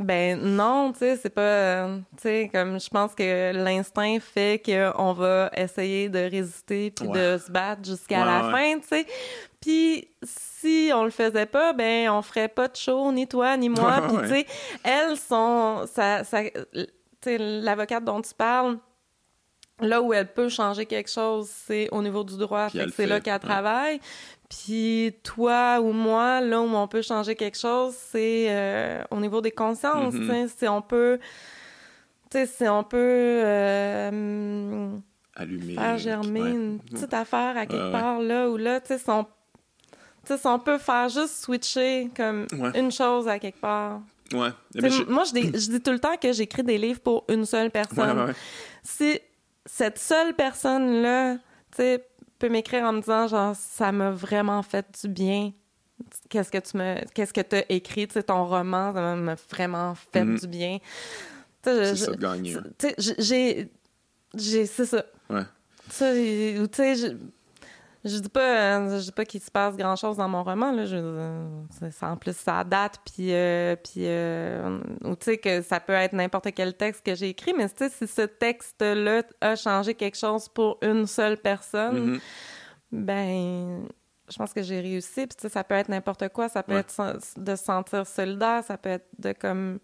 [0.00, 1.86] ben non, tu sais, c'est pas,
[2.16, 7.38] tu sais, comme je pense que l'instinct fait qu'on va essayer de résister puis de
[7.38, 9.06] se battre jusqu'à la fin, tu sais.
[9.60, 13.68] Puis si on le faisait pas, ben on ferait pas de show ni toi ni
[13.68, 14.00] moi.
[14.08, 14.46] Puis tu sais,
[14.82, 16.86] elles sont, ça, ça, tu
[17.22, 18.78] sais, l'avocate dont tu parles
[19.80, 22.68] Là où elle peut changer quelque chose, c'est au niveau du droit.
[22.94, 24.00] c'est là qu'elle travaille.
[24.50, 29.40] Puis toi ou moi, là où on peut changer quelque chose, c'est euh, au niveau
[29.40, 30.12] des consciences.
[30.12, 30.48] Mm-hmm.
[30.58, 31.20] Si on peut,
[32.30, 34.90] tu sais, si on peut euh,
[35.36, 39.08] allumer, faire germer une petite affaire à quelque part là ou là, tu sais, si
[39.08, 39.24] on,
[40.24, 44.00] si on peut faire juste switcher comme une chose à quelque part.
[44.32, 44.50] Ouais.
[45.08, 47.70] Moi, je dis, je dis tout le temps que j'écris des livres pour une seule
[47.70, 48.34] personne.
[48.82, 49.20] Si
[49.72, 52.04] cette seule personne-là, tu sais,
[52.38, 55.52] peut m'écrire en me disant, genre, ça m'a vraiment fait du bien.
[56.28, 59.94] Qu'est-ce que tu me, qu'est-ce que as écrit, tu sais, ton roman, ça m'a vraiment
[59.94, 60.40] fait mm-hmm.
[60.40, 60.78] du bien.
[61.62, 62.56] C'est ça, gagner.
[62.78, 63.70] Tu sais, j'ai,
[64.34, 65.04] j'ai, c'est ça.
[65.28, 65.44] Ouais.
[65.88, 67.16] Tu sais,
[68.04, 70.72] je dis pas, euh, je dis pas qu'il se passe grand chose dans mon roman
[70.72, 70.86] là.
[70.86, 71.60] Je, euh,
[72.02, 76.12] en plus ça date puis euh, puis euh, ou tu sais que ça peut être
[76.14, 79.94] n'importe quel texte que j'ai écrit, mais tu sais si ce texte là a changé
[79.94, 82.20] quelque chose pour une seule personne, Mhm.
[82.92, 83.88] ben
[84.30, 85.26] je pense que j'ai réussi.
[85.26, 86.80] Puis tu sais ça peut être n'importe quoi, ça peut Ouais.
[86.80, 89.78] être de se sentir solidaire, ça peut être de comme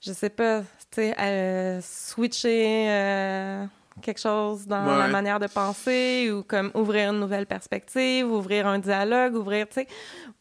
[0.00, 0.66] je sais pas, tu
[1.02, 3.66] sais euh, switcher.
[4.02, 8.66] Quelque chose dans Ouais, la manière de penser ou comme ouvrir une nouvelle perspective, ouvrir
[8.66, 9.86] un dialogue, ouvrir, tu sais,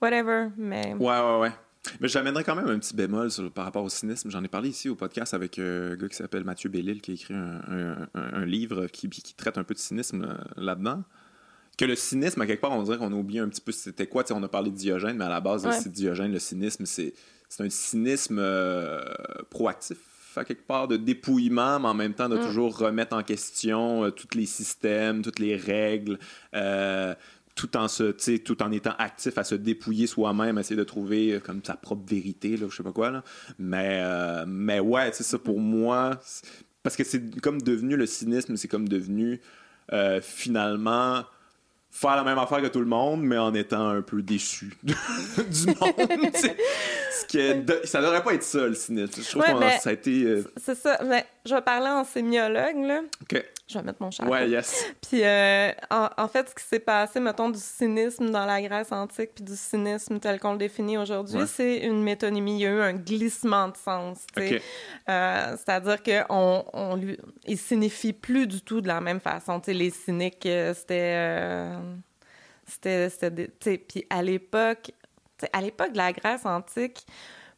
[0.01, 0.47] whatever.
[0.57, 1.51] Mais Ouais, ouais, ouais.
[2.01, 4.29] Mais j'amènerais quand même un petit bémol sur- par rapport au cynisme.
[4.29, 7.11] J'en ai parlé ici au podcast avec euh, un gars qui s'appelle Mathieu Bellil qui
[7.11, 10.33] a écrit un, un- un- un livre qui, qui traite un peu de cynisme euh,
[10.61, 11.03] là-dedans.
[11.77, 14.07] Que le cynisme, à quelque part, on dirait qu'on a oublié un petit peu c'était
[14.07, 14.23] quoi.
[14.23, 15.71] Tu sais, on a parlé de Diogène, mais à la base, Ouais.
[15.73, 17.13] c'est Diogène, le cynisme, c'est
[17.49, 18.99] c'est un cynisme euh,
[19.49, 19.97] proactif,
[20.37, 22.45] à quelque part, de dépouillement, mais en même temps de Mm.
[22.45, 26.19] toujours remettre en question euh, tous les systèmes, toutes les règles.
[26.55, 27.13] euh,
[27.55, 31.39] tout en se, tout en étant actif à se dépouiller soi-même, essayer de trouver euh,
[31.39, 33.23] comme sa propre vérité, là, je sais pas quoi là.
[33.57, 36.19] Mais, euh, mais ouais, c'est ça pour moi.
[36.23, 36.45] c'est-
[36.83, 39.41] Parce que c'est comme devenu le cynisme, c'est comme devenu
[40.21, 41.23] finalement
[41.99, 44.93] faire la même affaire que tout le monde, mais en étant un peu déçu du
[45.67, 46.31] monde.
[46.35, 49.21] Ce que de- ça devrait pas être ça le cynisme.
[49.23, 50.23] Je trouve Ouais, que ça a été.
[50.23, 50.99] euh, c'est ça.
[51.05, 53.01] Mais je vais parler en sémiologue, là.
[53.23, 53.43] ok.
[53.69, 54.31] Je vais mettre mon chapeau.
[54.31, 54.85] Ouais, yes.
[55.09, 58.93] Puis, euh, en, en fait, ce qui s'est passé, mettons, du cynisme dans la Grèce
[58.93, 61.45] antique, puis du cynisme tel qu'on le définit aujourd'hui, Ouais.
[61.47, 62.55] c'est une métonymie.
[62.59, 64.19] Il y a eu un glissement de sens.
[64.33, 64.55] tu sais.
[64.55, 64.61] Ok.
[65.09, 69.59] Euh, C'est-à-dire qu'on on lui, il signifie plus du tout de la même façon.
[69.59, 71.77] Tu sais, les cyniques, euh, c'était, euh,
[72.65, 74.91] c'était, puis à l'époque,
[75.53, 77.05] à l'époque de la Grèce antique,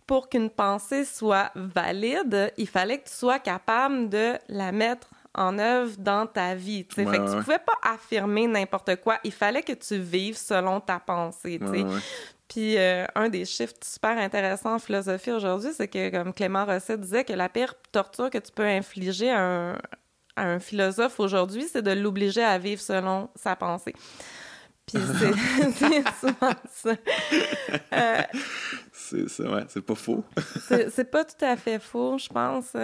[0.07, 5.59] pour qu'une pensée soit valide, il fallait que tu sois capable de la mettre en
[5.59, 6.85] œuvre dans ta vie.
[6.97, 9.19] Ouais, fait que tu pouvais pas affirmer n'importe quoi.
[9.23, 11.59] Il fallait que tu vives selon ta pensée.
[11.61, 11.99] Ouais, ouais.
[12.47, 16.97] Puis euh, un des chiffres super intéressants en philosophie aujourd'hui, c'est que, comme Clément Rosset
[16.97, 19.73] disait, que la pire torture que tu peux infliger à un,
[20.35, 23.93] à un philosophe aujourd'hui, c'est de l'obliger à vivre selon sa pensée.
[24.91, 25.01] Puis
[25.75, 26.95] c'est souvent ça.
[27.93, 28.21] Euh,
[28.91, 30.23] C'est ça, ouais, c'est pas faux.
[30.67, 32.75] c'est pas tout à fait faux, je pense.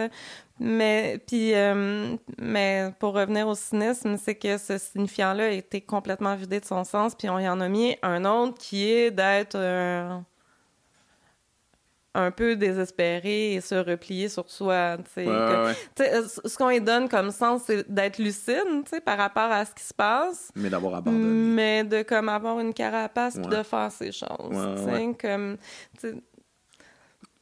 [0.60, 6.36] Mais puis, euh, mais pour revenir au cynisme, c'est que ce signifiant-là a été complètement
[6.36, 9.56] vidé de son sens, puis on y en a mis un autre qui est d'être
[9.56, 10.18] euh,
[12.16, 14.98] un peu désespéré et se replier sur soi.
[15.18, 19.66] Ouais, Que- ouais, ce qu'on lui donne comme sens, c'est d'être lucide, par rapport à
[19.66, 20.50] ce qui se passe.
[20.56, 21.24] Mais d'avoir abandonné.
[21.26, 24.56] Mais de comme avoir une carapace puis de faire ses choses.
[25.22, 25.58] Comme,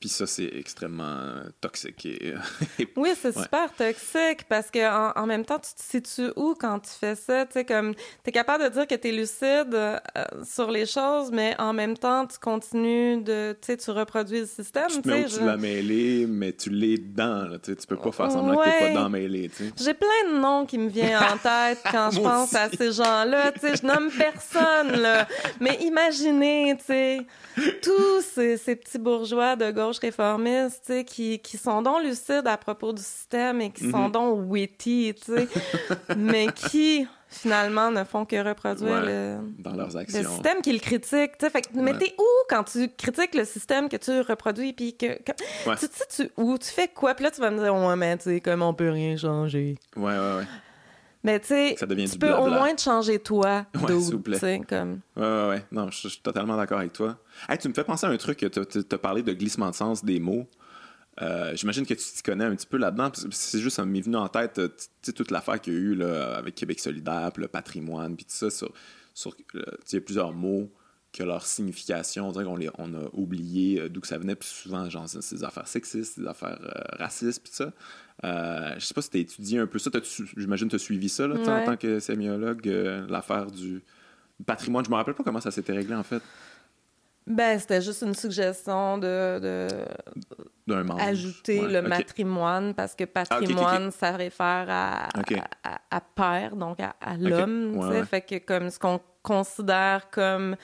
[0.04, 2.06] Puis ça, c'est extrêmement euh, toxique.
[2.06, 2.34] Et,
[2.80, 3.44] et- Oui, c'est Ouais.
[3.44, 7.16] super toxique parce que en, en même temps, tu te situes où quand tu fais
[7.16, 7.46] ça?
[7.46, 9.98] Tu sais, comme, t'es capable de dire que t'es lucide euh,
[10.44, 14.46] sur les choses, mais en même temps, tu continues de, tu sais, tu reproduis le
[14.46, 15.10] système, tu te tu
[15.40, 17.46] mets l'as mêlé, mais tu l'es dedans.
[17.48, 18.80] Là, tu peux pas faire semblant que Ouais.
[18.80, 19.50] t'es pas dans mêlé.
[19.78, 22.58] J'ai plein de noms qui me viennent en tête quand je pense aussi.
[22.58, 23.54] à ces gens-là.
[23.54, 25.30] Tu sais, je nomme personne, là.
[25.62, 27.20] Mais imaginez, tu sais,
[27.82, 32.57] tous ces, ces petits bourgeois de gauche tu sais, qui, qui sont donc lucides à
[32.57, 34.11] propos du système et qui sont Mhm.
[34.11, 35.48] donc witty, tu sais,
[36.18, 39.06] mais qui, finalement, ne font que reproduire Ouais.
[39.06, 39.38] le...
[39.60, 40.30] Dans leurs Le actions.
[40.32, 41.49] système qu'ils critiquent, tu sais.
[41.49, 45.07] Fait que, mais t'es où quand tu critiques le système que tu reproduis, puis que...
[45.68, 45.76] Ouais.
[45.80, 47.15] Tu sais, tu, où, tu fais quoi?
[47.15, 49.76] Puis là, tu vas me dire, ouais, mais tu sais, comme on peut rien changer.
[49.95, 50.44] Ouais, ouais, ouais.
[51.24, 54.62] Mais tu sais, tu peux au moins te changer toi, Ouais, s'il vous plaît.
[54.68, 55.00] comme...
[55.16, 55.66] Ouais, ouais, ouais.
[55.72, 57.18] Non, je, suis totalement d'accord avec toi.
[57.48, 58.60] Hey, tu me fais penser à un truc, tu
[58.91, 60.48] as parlé de glissement de sens des mots.
[61.22, 63.12] Euh, J'imagine que tu t'y connais un petit peu là-dedans.
[63.32, 65.80] C'est juste, ça m'est venu en tête, euh, tu sais, toute l'affaire qu'il y a
[65.80, 68.50] eu là, avec Québec solidaire, puis le patrimoine, puis tout ça.
[68.50, 68.72] Sur,
[69.14, 69.62] sur, il
[69.94, 70.70] y a plusieurs mots
[71.14, 74.50] que leur signification, on dirait qu'on on a oublié euh, d'où que ça venait, puis
[74.50, 77.72] souvent, genre, c'est des affaires sexistes, des affaires euh, racistes, puis tout ça.
[78.23, 79.90] Euh, je sais pas si tu as étudié un peu ça.
[80.38, 83.81] J'imagine que tu as suivi ça là, en tant que sémiologue, euh, l'affaire du
[84.45, 84.85] patrimoine.
[84.85, 86.22] Je me rappelle pas comment ça s'était réglé, en fait,
[87.26, 89.68] Ben, c'était juste une suggestion de, de
[90.68, 91.02] d'un membre.
[91.02, 91.88] ajouter Ouais, le ok.
[91.88, 93.11] matrimoine, parce que ok.
[93.11, 95.07] patrimoine, ça réfère à,
[95.64, 98.03] à, à père, donc à, à l'homme, Ouais.
[98.06, 100.56] Fait que comme ce qu'on considère comme,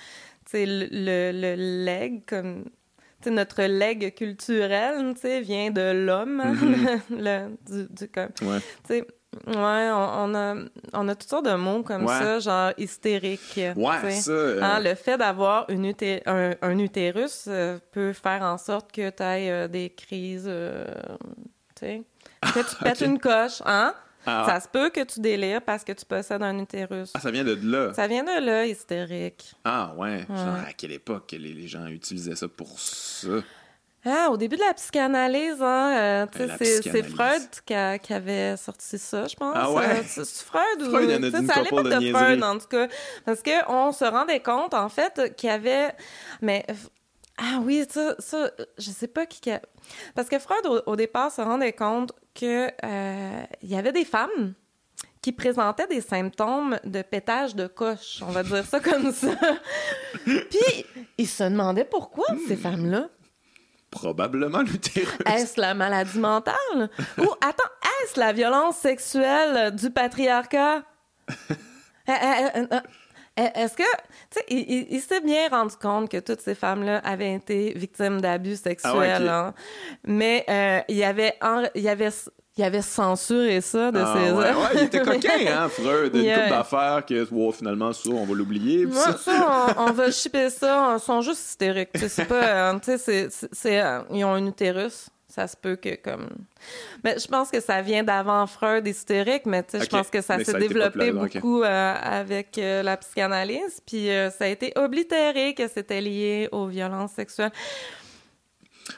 [0.53, 2.65] le, le, le legs, comme...
[3.21, 7.01] Tu sais, notre legs culturel, vient de l'homme, Mhm.
[7.67, 8.59] du, du, comme, Ouais.
[9.45, 10.55] On, on a,
[10.93, 12.17] on a toutes sortes de mots comme Ouais.
[12.19, 13.59] ça, genre hystérique.
[13.75, 14.31] Ouais, ça.
[14.31, 18.91] euh, Hein, le fait d'avoir une uté- un, un utérus euh, peut faire en sorte
[18.91, 20.85] que tu aies des crises, euh,
[21.75, 22.03] tu sais.
[22.41, 23.93] Que tu pètes une coche, hein?
[24.31, 24.45] Ah.
[24.47, 27.11] Ça se peut que tu délires parce que tu possèdes un utérus.
[27.15, 27.93] Ah, ça vient de là.
[27.93, 29.53] Ça vient de là, hystérique.
[29.63, 30.25] Ah, ouais.
[30.27, 33.27] Genre, à quelle époque que les, les gens utilisaient ça pour ça?
[34.05, 37.03] Ah, au début de la psychanalyse, hein, euh, la c'est.
[37.03, 39.53] Freud qui, a- qui avait sorti ça, je pense.
[39.57, 39.83] Ah ouais?
[39.85, 40.89] Euh, c'est, Freud ou...
[40.89, 42.13] Freud, il y en a tu sais, dit une c'est à couple l'époque de de.
[42.13, 42.87] Freud, en tout cas.
[43.25, 45.89] Parce qu'on se rendait compte, en fait, qu'il y avait...
[46.41, 46.65] Mais...
[47.41, 49.49] Ah oui, ça, ça je sais pas qui...
[50.15, 54.05] Parce que Freud, au, au départ, se rendait compte que euh, il y avait des
[54.05, 54.53] femmes
[55.21, 59.29] qui présentaient des symptômes de pétage de coche, on va dire ça comme ça.
[60.25, 60.85] Puis,
[61.17, 62.59] il se demandait pourquoi ces Hmm.
[62.59, 63.09] femmes-là
[63.91, 65.17] Probablement l'utérus.
[65.25, 66.89] est-ce la maladie mentale?
[67.17, 67.71] Ou, attends,
[68.03, 70.83] est-ce la violence sexuelle du patriarcat?
[72.07, 72.79] Euh, euh,
[73.55, 77.73] Est-ce que, tu sais, il, s'est bien rendu compte que toutes ces femmes-là avaient été
[77.75, 79.53] victimes d'abus sexuels, Ah ouais, hein.
[80.05, 82.09] mais euh, il y avait, en- il y avait,
[82.57, 86.13] il avait censuré ça de Ah, ses ouais, ouais, il était coquin, hein, Freud.
[86.15, 88.85] Une couple euh, d'affaires que, wow, finalement, ça, on va l'oublier.
[88.85, 90.95] Moi, ça- ça, on, on va chipper ça.
[90.97, 91.91] Ils sont juste hystériques.
[91.93, 92.43] tu sais, C'est pas.
[92.73, 95.07] euh, tu sais, c'est- euh, ils ont un utérus.
[95.39, 96.27] Ça se peut que, comme.
[97.05, 99.83] Mais je pense que ça vient d'avant Freud hystérique, mais tu sais, Ok.
[99.85, 103.79] je pense que ça Mais s'est développé beaucoup euh, avec euh, la psychanalyse.
[103.87, 107.53] Puis euh, ça a été oblitéré que c'était lié aux violences sexuelles.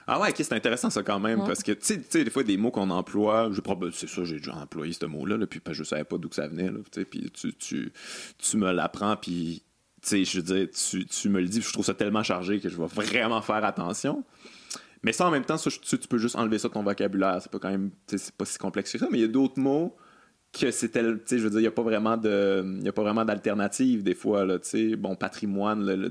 [0.08, 2.58] Ah ouais, ok, c'est intéressant ça quand même, parce que, tu sais- des fois, des
[2.58, 5.84] mots qu'on emploie, je prob- c'est ça, j'ai déjà employé ce mot-là, là, puis je
[5.84, 7.92] savais pas d'où que ça venait, là, puis tu, tu,
[8.38, 9.64] tu me l'apprends, puis,
[10.02, 12.60] tu sais, je veux dire, tu, tu me le dis, je trouve ça tellement chargé
[12.60, 14.24] que je vais vraiment faire attention.
[15.03, 17.60] Mais ça, en même temps, tu, peux juste enlever ça de ton vocabulaire, c'est pas
[17.60, 19.95] quand même, c'est pas si complexe que ça, mais il y a d'autres mots
[20.53, 22.91] que c'était, tu sais, je veux dire, il y a pas vraiment de, il a
[22.91, 24.57] pas vraiment d'alternative, des fois, là,
[24.98, 26.10] bon, patrimoine, là, là,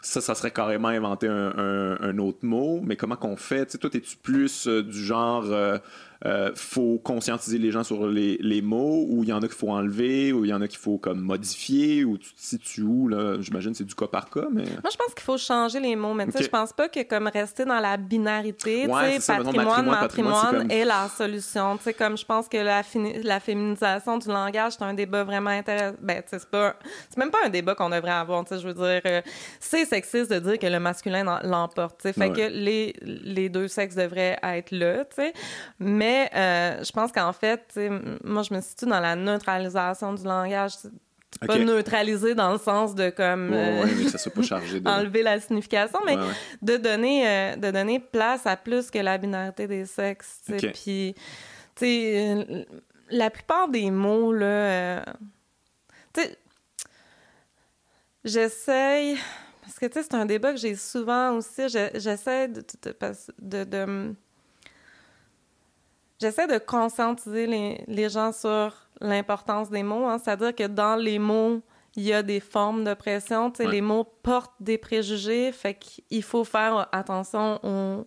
[0.00, 3.66] ça, ça serait carrément inventer un, autre mot, mais comment qu'on fait?
[3.66, 5.78] Tu toi, es-tu plus euh, du genre, euh,
[6.24, 9.50] euh, faut conscientiser les gens sur les, les mots, ou il y en a qu'il
[9.56, 12.82] faut enlever, ou il y en a qu'il faut comme modifier, ou tu te situes
[12.82, 13.36] où, là?
[13.40, 14.62] J'imagine que c'est du cas par cas, mais...
[14.64, 16.44] Moi, je pense qu'il faut changer les mots, mais tu sais, Ok.
[16.44, 20.70] je pense pas que comme rester dans la binarité, Ouais, tu sais, patrimoine, matrimoine, comme-
[20.70, 21.76] est la solution.
[21.76, 25.24] Tu sais, comme je pense que la, fini- la féminisation du langage, c'est un débat
[25.24, 25.96] vraiment intéressant.
[26.00, 26.76] Ben, tu sais, c'est pas,
[27.10, 28.44] c'est même pas un débat qu'on devrait avoir.
[28.44, 29.20] Tu sais, je veux dire, euh,
[29.60, 31.98] c'est sexiste de dire que le masculin l'emporte.
[32.00, 32.32] Tu sais, fait Ouais.
[32.32, 35.04] que les les deux sexes devraient être là.
[35.04, 35.32] Tu sais,
[35.78, 37.78] mais euh, je pense qu'en fait,
[38.24, 40.72] moi, je me situe dans la neutralisation du langage.
[41.46, 44.40] Pas neutraliser dans le sens de comme Ouais, euh, ouais, mais que ça soit pas
[44.54, 44.88] chargé de...
[44.88, 49.18] enlever la signification, mais Ouais, de donner euh, de donner place à plus que la
[49.18, 50.40] binarité des sexes.
[50.72, 51.14] Puis,
[51.74, 52.64] tu sais, euh,
[53.10, 55.02] la plupart des mots là, euh,
[56.14, 56.38] tu sais,
[58.24, 59.18] j'essaye
[59.62, 61.68] parce que tu sais c'est un débat que j'ai souvent aussi.
[61.68, 62.94] je- J'essaie de, de,
[63.40, 64.14] de, de-
[66.20, 70.18] J'essaie de conscientiser les, les gens sur l'importance des mots, hein.
[70.22, 71.60] c'est-à-dire que dans les mots,
[71.96, 73.52] il y a des formes d'oppression.
[73.58, 73.66] Ouais.
[73.66, 78.06] Les mots portent des préjugés, fait qu'il faut faire attention au,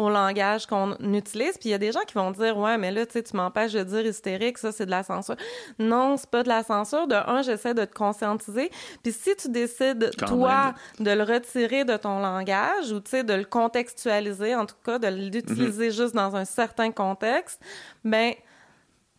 [0.00, 1.58] au langage qu'on utilise.
[1.58, 3.36] Puis il y a des gens qui vont dire Ouais, mais là, tu sais, tu
[3.36, 5.36] m'empêches de dire hystérique, ça, c'est de la censure.
[5.78, 7.06] Non, c'est pas de la censure.
[7.06, 8.70] De un, j'essaie de te conscientiser.
[9.02, 13.24] Puis si tu décides, Quand toi, de le retirer de ton langage ou, tu sais,
[13.24, 15.92] de le contextualiser, en tout cas, de l'utiliser Mhm.
[15.92, 17.60] juste dans un certain contexte,
[18.04, 18.32] ben,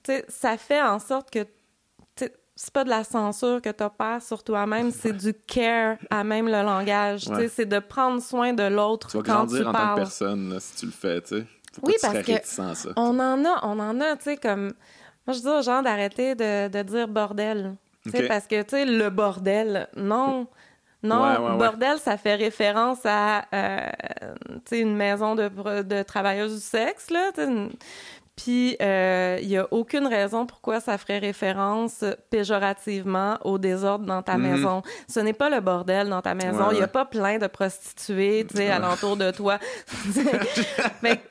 [0.03, 1.45] tu sais, ça fait en sorte que
[2.63, 6.45] c'est pas de la censure que tu opères sur toi-même, c'est du care à même
[6.45, 7.27] le langage.
[7.27, 7.47] Ouais.
[7.47, 9.95] C'est de prendre soin de l'autre Tu vas quand grandir tu en tant que parles.
[9.97, 11.45] personne, là, si tu le fais, tu sais.
[11.81, 12.73] Oui, parce que ça.
[12.97, 14.73] On en a, on en a, tu sais, comme...
[15.25, 17.75] Moi, je dis aux gens d'arrêter de, de dire bordel.
[18.03, 18.27] Tu sais, Ok.
[18.27, 20.47] Parce que, tu sais, le bordel, non...
[21.03, 21.57] Non, Ouais, ouais, ouais.
[21.57, 23.89] bordel, ça fait référence à euh,
[24.49, 25.49] tu sais, une maison de,
[25.81, 27.31] de travailleuses du sexe, là.
[27.39, 27.71] une-
[28.35, 34.21] Puis, euh, il y a aucune raison pourquoi ça ferait référence péjorativement au désordre dans
[34.23, 34.41] ta Mhm.
[34.51, 34.81] maison.
[35.07, 36.59] Ce n'est pas le bordel dans ta maison.
[36.67, 36.87] Ouais, Il n'y a ouais.
[36.87, 38.71] pas plein de prostituées, tu sais, Ouais.
[38.71, 39.59] alentour de toi.
[41.01, 41.21] Fait que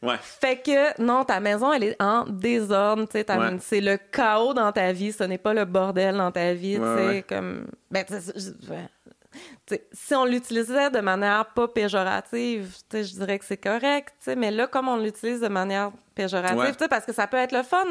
[0.00, 0.14] Ouais.
[0.22, 3.06] fait que non, ta maison, elle est en désordre.
[3.08, 3.56] tu sais, Ouais.
[3.60, 6.76] C'est le chaos dans ta vie, ce n'est pas le bordel dans ta vie.
[6.76, 7.24] tu sais, ouais.
[7.28, 7.66] comme.
[7.90, 8.04] Ben,
[9.92, 14.14] si on l'utilisait de manière pas péjorative, je dirais que c'est correct.
[14.36, 16.88] Mais là, comme on l'utilise de manière péjorative, Ouais.
[16.90, 17.84] parce que ça peut être le fun.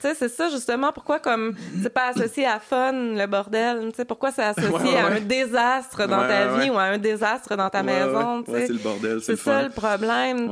[0.00, 3.92] C'est ça, justement, pourquoi comme c'est pas associé à fun, le bordel.
[4.08, 7.54] Pourquoi c'est associé Ouais, ouais, à un désastre dans ta vie ou à un désastre
[7.56, 8.42] dans ta maison.
[8.46, 10.50] c'est le bordel, c'est ça le problème.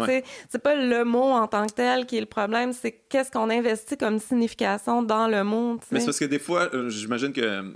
[0.48, 3.50] C'est pas le mot en tant que tel qui est le problème, c'est qu'est-ce qu'on
[3.50, 5.78] investit comme signification dans le mot.
[5.90, 7.72] Mais c'est parce que des fois, euh, j'imagine que.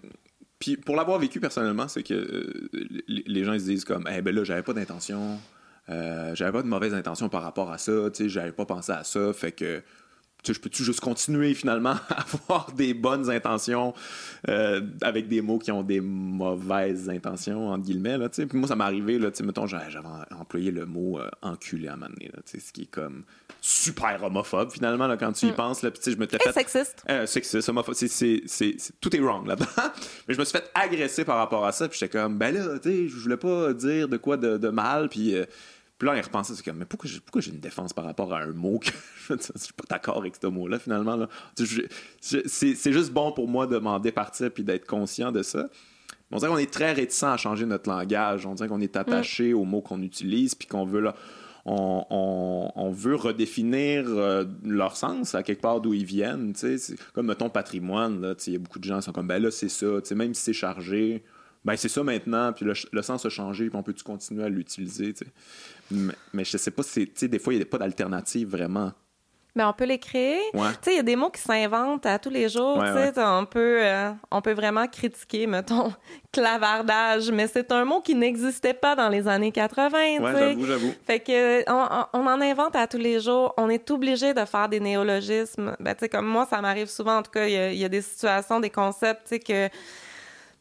[0.60, 2.68] Puis pour l'avoir vécu personnellement, c'est que euh,
[3.08, 5.38] les gens ils se disent comme, eh ben là, j'avais pas d'intention,
[5.88, 8.92] euh, j'avais pas de mauvaise intention par rapport à ça, tu sais, j'avais pas pensé
[8.92, 9.82] à ça, fait que
[10.46, 13.94] je peux-tu juste continuer finalement à avoir des bonnes intentions
[14.48, 18.28] euh, avec des mots qui ont des mauvaises intentions, entre guillemets, là.
[18.28, 19.84] Puis moi, ça m'est arrivé, là, mettons, j'avais
[20.38, 22.90] employé le mot euh, enculé à un moment donné, là, tu sais, ce qui est
[22.90, 23.24] comme
[23.60, 25.54] super homophobe, finalement, là, quand tu y Mm.
[25.54, 26.52] penses, là, puis tu sais, je me Et fait...
[26.52, 27.04] sexiste.
[27.10, 27.94] Euh, sexiste, homophobe,
[29.00, 29.66] tout est wrong là-dedans.
[30.28, 32.78] Mais je me suis fait agresser par rapport à ça, puis j'étais comme, ben là,
[32.78, 35.34] tu sais, je voulais pas dire de quoi de, de mal, puis,
[36.00, 38.32] puis là, il repensait, c'est comme, mais pourquoi j'ai, pourquoi j'ai une défense par rapport
[38.32, 38.88] à un mot que
[39.28, 41.28] je suis pas d'accord avec ce mot-là, finalement, là?
[41.58, 41.82] Je- je-
[42.20, 45.68] c'est, c'est juste bon pour moi de m'en départir puis d'être conscient de ça.
[46.32, 48.46] On dirait qu'on est très réticent à changer notre langage.
[48.46, 51.14] On dirait qu'on est attaché aux mots qu'on utilise, puis qu'on veut là,
[51.66, 56.52] on, on- on veut redéfinir euh, leur sens à quelque part d'où ils viennent.
[56.56, 56.76] C'est
[57.12, 59.68] Comme mettons patrimoine, il y a beaucoup de gens qui sont comme ben là c'est
[59.68, 61.22] ça, même si c'est chargé,
[61.64, 64.48] ben c'est ça maintenant, puis le, le sens a changé, puis on peut-tu continuer à
[64.48, 65.12] l'utiliser.
[65.12, 65.30] tu sais.
[65.90, 68.48] Mais, mais je sais pas, c'est, tu sais, des fois il n'y a pas d'alternative
[68.48, 68.92] vraiment.
[69.54, 70.38] Mais on peut les créer.
[70.54, 70.68] Ouais.
[70.74, 72.78] Tu sais, il y a des mots qui s'inventent à tous les jours.
[72.78, 73.12] Ouais, ouais.
[73.16, 75.92] on peut, euh, on peut vraiment critiquer, mettons,
[76.32, 79.88] clavardage, mais c'est un mot qui n'existait pas dans les années 80.
[79.90, 80.94] tu Ouais, j'avoue, j'avoue.
[81.04, 83.52] Fait que on, on en invente à tous les jours.
[83.56, 85.74] On est obligé de faire des néologismes.
[85.80, 87.18] Ben, tu sais, comme moi, ça m'arrive souvent.
[87.18, 89.68] En tout cas, il y y, a des situations, des concepts, tu sais, que.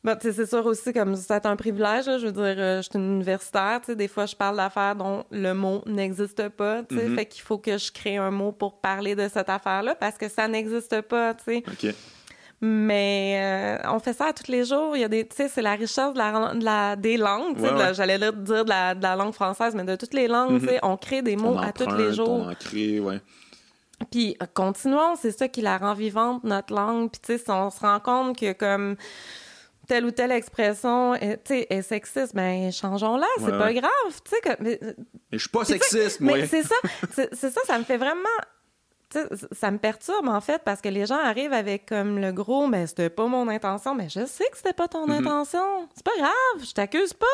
[0.03, 2.97] Ben, c'est sûr aussi, comme c'est un privilège, là, je veux dire, euh, je suis
[2.97, 6.97] une universitaire, tu sais, des fois, je parle d'affaires dont le mot n'existe pas, tu
[6.97, 7.15] sais, Mhm.
[7.17, 10.29] fait qu'il faut que je crée un mot pour parler de cette affaire-là, parce que
[10.29, 11.63] ça n'existe pas, tu sais.
[12.61, 14.95] Mais euh, on fait ça à tous les jours.
[14.95, 17.57] Il y a des, tu sais, c'est la richesse de la, de la- des langues.
[17.57, 17.93] Ouais, ouais.
[17.93, 18.33] J'allais dire
[18.65, 21.21] de la, de la langue française, mais de toutes les langues, tu sais, on crée
[21.21, 22.29] des mots On à tous les jours.
[22.45, 23.19] On en crée, ouais.
[24.11, 27.09] Puis continuons, c'est ça qui la rend vivante notre langue.
[27.11, 28.95] Puis tu sais, si on se rend compte que comme
[29.89, 33.73] telle ou telle expression est, sais, est sexiste, ben changeons-la, c'est Ouais, pas ouais.
[33.73, 33.91] grave,
[34.23, 34.39] sais.
[34.41, 34.93] comme- Mais, Mais
[35.33, 36.37] je suis pas sexiste, moi.
[36.37, 36.75] mais c'est ça,
[37.33, 38.23] c'est ça, ça me fait vraiment.
[39.53, 42.85] ça me perturbe en fait parce que les gens arrivent avec comme le gros, mais
[42.85, 45.19] c'était pas mon intention, mais je sais que c'était pas ton Mm-hmm.
[45.27, 45.89] intention.
[45.95, 47.25] C'est pas grave, je t'accuse pas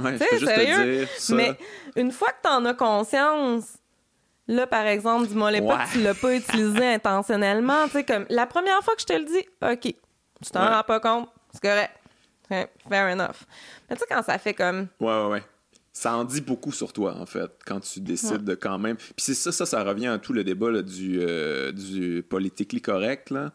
[0.00, 0.04] là.
[0.04, 0.96] Ouais, je Tu sais, peux juste te sérieux?
[0.96, 1.34] dire ça.
[1.34, 1.52] Mais
[1.96, 3.64] une fois que t'en as conscience,
[4.48, 5.84] là, par exemple, dis-moi les pas Ouais.
[5.84, 7.84] que tu l'as pas utilisé intentionnellement.
[7.86, 9.80] Tu sais, comme la première fois que je te le dis, OK,
[10.42, 10.74] tu t'en Ouais.
[10.74, 11.92] rends pas compte, c'est correct.
[12.48, 13.46] Fair enough.
[13.88, 14.88] Mais tu sais, quand ça fait comme.
[15.00, 15.42] Ouais, ouais, ouais.
[15.96, 18.96] Ça en dit beaucoup sur toi, en fait, quand tu décides de quand même.
[18.96, 22.82] Puis c'est ça, ça, ça revient à tout le débat là, du, euh, du politically
[22.82, 23.52] correct, là,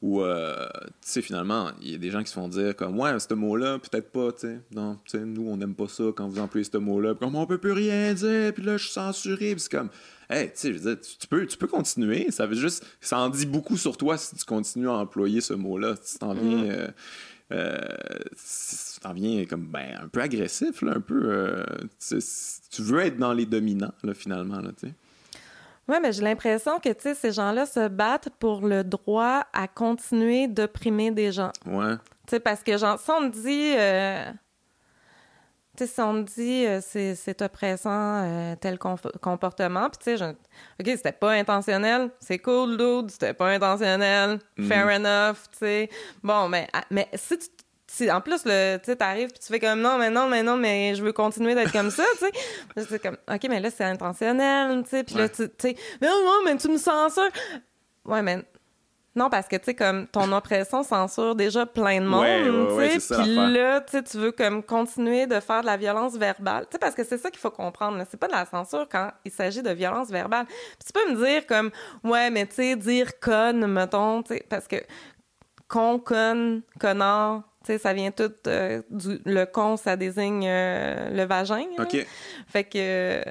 [0.00, 2.98] où, euh, tu sais, finalement, il y a des gens qui se font dire comme,
[2.98, 4.60] ouais, ce mot-là, peut-être pas, tu sais.
[4.70, 7.16] Non, tu sais, nous, on n'aime pas ça quand vous employez ce mot-là.
[7.16, 9.50] Comme, on peut plus rien dire, puis là, je suis censuré.
[9.56, 9.90] Puis c'est comme,
[10.30, 12.30] hey, tu sais, je veux dire, tu, tu peux, tu peux continuer.
[12.30, 15.54] Ça veut juste, ça en dit beaucoup sur toi si tu continues à employer ce
[15.54, 15.96] mot-là.
[16.00, 16.62] Si tu t'en viens.
[16.64, 16.88] euh, euh,
[17.50, 21.20] tu t'en viens comme ben, un peu agressif, là, un peu.
[21.24, 21.64] euh,
[22.70, 24.60] tu veux être dans les dominants, là, finalement.
[24.60, 24.94] Là, tu sais.
[25.88, 29.66] Ouais, mais j'ai l'impression que, tu sais, ces gens-là se battent pour le droit à
[29.66, 31.52] continuer d'opprimer des gens.
[31.66, 31.96] ouais.
[32.26, 33.74] Tu sais, parce que, genre, si on me dit.
[33.76, 34.30] euh,
[35.86, 37.90] sais, si on me dit euh, c'est, oppressant
[38.24, 40.24] euh, tel comportement, puis tu sais, je...
[40.24, 44.38] OK, c'était pas intentionnel, c'est cool, dude, c'était pas intentionnel,
[44.68, 45.90] fair enough, tu sais.
[46.22, 47.46] Bon, mais, ah, mais si tu.
[47.86, 50.42] si en plus, le, tu sais, t'arrives puis tu fais comme non, mais non, mais
[50.42, 52.86] non, mais je veux continuer d'être comme ça, tu sais.
[52.88, 55.04] C'est comme, OK, mais là, c'est intentionnel, tu sais.
[55.04, 55.28] Puis là, Ouais.
[55.28, 57.30] tu tu sais, mais non, non, mais tu me censures.
[58.04, 58.42] Ouais, mais
[59.16, 63.00] non, parce que, tu sais, comme ton oppression censure déjà plein de monde, Ouais, tu
[63.00, 63.14] sais.
[63.16, 66.66] Puis là, tu sais, tu veux comme continuer de faire de la violence verbale.
[66.66, 68.00] Tu sais, parce que c'est ça qu'il faut comprendre.
[68.08, 70.46] C'est pas de la censure quand il s'agit de violence verbale.
[70.84, 71.70] Tu peux me dire comme,
[72.04, 74.76] ouais, mais tu sais, dire conne, mettons, tu sais, parce que
[75.66, 79.20] con, conne, connard, tu sais, ça vient tout euh, du...
[79.24, 81.66] Le con, ça désigne euh, le vagin.
[81.76, 81.82] là.
[81.84, 82.06] OK.
[82.46, 83.22] Fait que euh,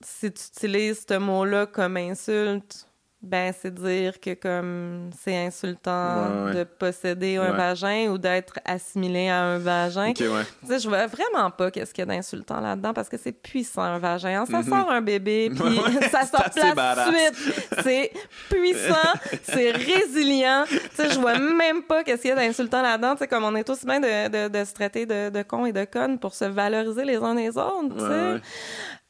[0.00, 2.86] si tu utilises ce mot-là comme insulte,
[3.24, 6.54] ben c'est dire que comme c'est insultant Ouais, ouais.
[6.54, 7.56] de posséder un Ouais.
[7.56, 10.10] vagin ou d'être assimilé à un vagin.
[10.10, 10.44] OK, ouais.
[10.60, 13.32] Tu sais, je vois vraiment pas qu'est-ce qu'il y a d'insultant là-dedans parce que c'est
[13.32, 14.42] puissant un vagin.
[14.42, 14.46] hein.
[14.50, 14.68] Ça Mhm.
[14.68, 15.80] sort un bébé puis
[16.10, 17.54] ça sort tout de suite.
[17.82, 18.12] C'est
[18.50, 20.64] puissant, c'est résilient.
[20.68, 23.12] Tu sais, je vois même pas qu'est-ce qu'il y a d'insultant là-dedans.
[23.14, 25.66] Tu sais, comme on est tous bien de, de, de se traiter de, de cons
[25.66, 27.94] et de connes pour se valoriser les uns les autres.
[27.94, 28.40] tu sais.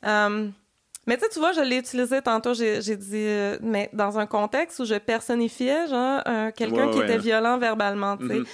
[0.06, 0.48] Euh,
[1.06, 4.26] mais tu sais, tu vois, je l'ai utilisé tantôt, j'ai dit, euh, mais dans un
[4.26, 7.05] contexte où je personnifiais, genre, euh, quelqu'un Ouais, qui ouais.
[7.05, 8.35] était violent verbalement, tu sais.
[8.39, 8.44] Mhm.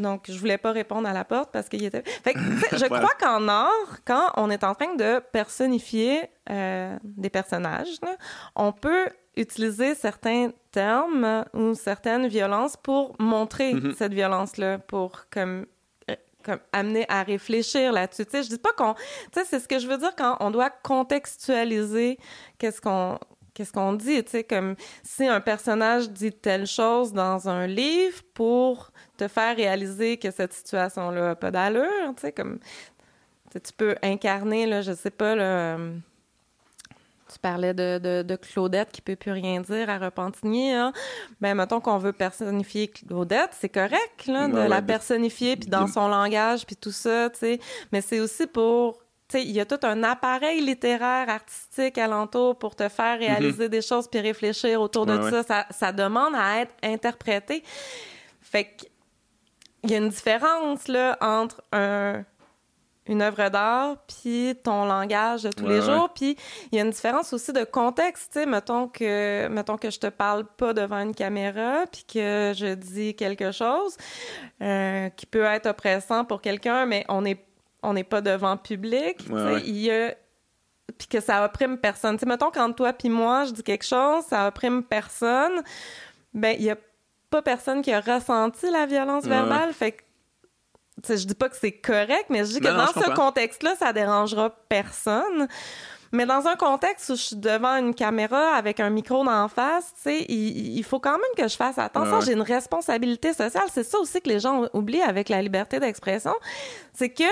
[0.00, 2.02] Donc, je voulais pas répondre à la porte parce qu'il était...
[2.24, 2.40] Fait que,
[2.72, 3.06] je Voilà.
[3.06, 8.16] crois qu'en art, quand on est en train de personnifier euh, des personnages, là,
[8.56, 9.06] on peut
[9.36, 13.92] utiliser certains termes ou certaines violences pour montrer Mhm.
[13.96, 15.66] cette violence-là, pour comme
[16.44, 18.24] comme amener à réfléchir là-dessus.
[18.26, 18.94] Tu sais, je dis pas qu'on...
[18.94, 19.00] Tu
[19.34, 22.18] sais, c'est ce que je veux dire quand on doit contextualiser
[22.58, 23.18] qu'est-ce qu'on
[23.54, 28.20] qu'est-ce qu'on dit, tu sais, comme si un personnage dit telle chose dans un livre
[28.34, 32.58] pour te faire réaliser que cette situation-là n'a pas d'allure, tu sais, comme
[33.52, 35.96] tu peux incarner, là, je sais pas, euh,
[37.34, 40.72] tu parlais de, de, Claudette qui peut plus rien dire à Repentigny.
[40.72, 40.92] Hein?
[41.40, 46.08] Ben, mettons qu'on veut personnifier Claudette, c'est correct, là, de la personnifier, puis dans son
[46.08, 47.60] langage, puis tout ça, tu sais.
[47.92, 52.88] Mais c'est aussi pour il y a tout un appareil littéraire, artistique alentour pour te
[52.88, 53.26] faire mhm.
[53.26, 55.42] réaliser des choses puis réfléchir autour de ça.
[55.42, 55.66] ça.
[55.70, 55.92] ça.
[55.92, 57.64] demande à être interprété.
[58.40, 62.24] Fait qu'il y a une différence là, entre un,
[63.06, 66.10] une œuvre d'art puis ton langage de tous les jours.
[66.14, 66.36] Puis
[66.72, 68.46] il y a une différence aussi de contexte tu sais.
[68.46, 73.14] Mettons que mettons que je te parle pas devant une caméra puis que je dis
[73.14, 73.96] quelque chose
[74.62, 77.44] euh, qui peut être oppressant pour quelqu'un mais on est
[77.82, 79.18] on n'est pas devant public
[79.64, 80.14] il y a
[80.96, 82.16] puis que ça opprime personne.
[82.16, 85.62] Tu sais mettons quand toi puis moi je dis quelque chose ça opprime personne
[86.32, 86.76] ben il y a
[87.30, 89.72] pas personne qui a ressenti la violence verbale.
[89.72, 90.02] Fait que
[91.08, 94.50] je dis pas que c'est correct, mais je dis que dans ce contexte-là, ça dérangera
[94.68, 95.48] personne.
[96.12, 99.92] Mais dans un contexte où je suis devant une caméra avec un micro d'en face,
[99.96, 102.20] tu sais, il, faut quand même que je fasse attention.
[102.20, 103.64] J'ai une responsabilité sociale.
[103.72, 106.32] C'est ça aussi que les gens oublient avec la liberté d'expression.
[106.92, 107.24] C'est que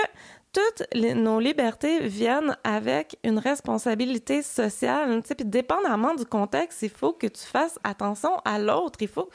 [0.51, 5.21] toutes nos libertés viennent avec une responsabilité sociale.
[5.21, 8.99] Tu sais, puis dépendamment du contexte, il faut que tu fasses attention à l'autre.
[8.99, 9.29] Il faut,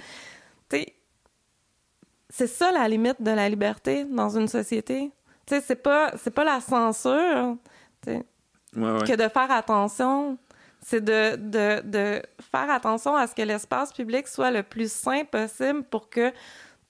[2.31, 5.11] c'est ça la limite de la liberté dans une société.
[5.47, 7.57] Tu sais, c'est pas, c'est pas la censure,
[8.05, 10.39] que de faire attention.
[10.81, 12.23] C'est de, de, de,
[12.53, 16.33] faire attention à ce que l'espace public soit le plus sain possible pour que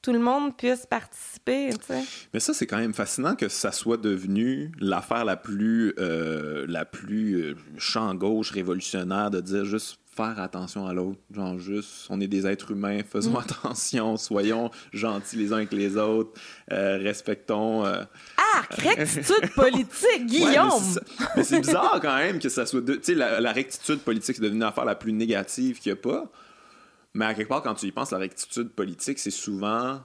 [0.03, 1.71] tout le monde puisse participer.
[2.33, 6.85] Mais ça, c'est quand même fascinant que ça soit devenu l'affaire la plus, euh, la
[6.85, 11.21] plus euh, champ gauche révolutionnaire de dire juste faire attention à l'autre.
[11.33, 13.37] Genre juste, on est des êtres humains, faisons mm.
[13.37, 16.33] attention, soyons gentils les uns avec les autres,
[16.73, 17.85] euh, respectons...
[17.87, 18.03] Euh,
[18.37, 20.99] ah, rectitude politique, Guillaume!
[21.37, 22.83] mais c'est bizarre quand même que ça soit...
[22.83, 26.03] Tu sais, la, la, rectitude politique, c'est devenu l'affaire la plus négative qu'il n'y a
[26.03, 26.31] pas.
[27.15, 30.01] Mais à quelque part, quand tu y penses, la rectitude politique, c'est souvent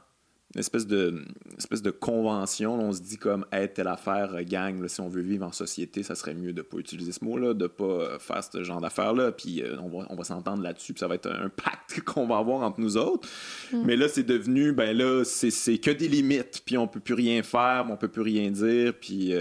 [0.56, 1.26] une espèce de,
[1.58, 2.76] espèce de convention.
[2.76, 6.04] on se dit comme être telle affaire euh, gang, si on veut vivre en société,
[6.04, 9.32] ça serait mieux de pas utiliser ce mot-là, de pas euh, faire ce genre d'affaires-là,
[9.32, 12.28] puis euh, on va, on va s'entendre là-dessus, puis ça va être un, pacte qu'on
[12.28, 13.28] va avoir entre nous autres.
[13.72, 13.84] Mm.
[13.84, 17.42] Mais là, c'est devenu, ben là, c'est que des limites, puis on peut plus rien
[17.42, 19.34] faire, on peut plus rien dire, puis,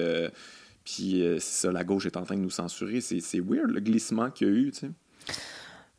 [0.84, 3.00] puis c'est ça, la gauche est en train de nous censurer.
[3.00, 4.90] C'est weird, le glissement qu'il y a eu, tu sais.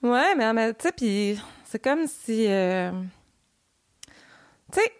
[0.01, 2.47] Ouais, mais, mais tu sais, puis c'est comme si
[4.73, 4.91] tu sais,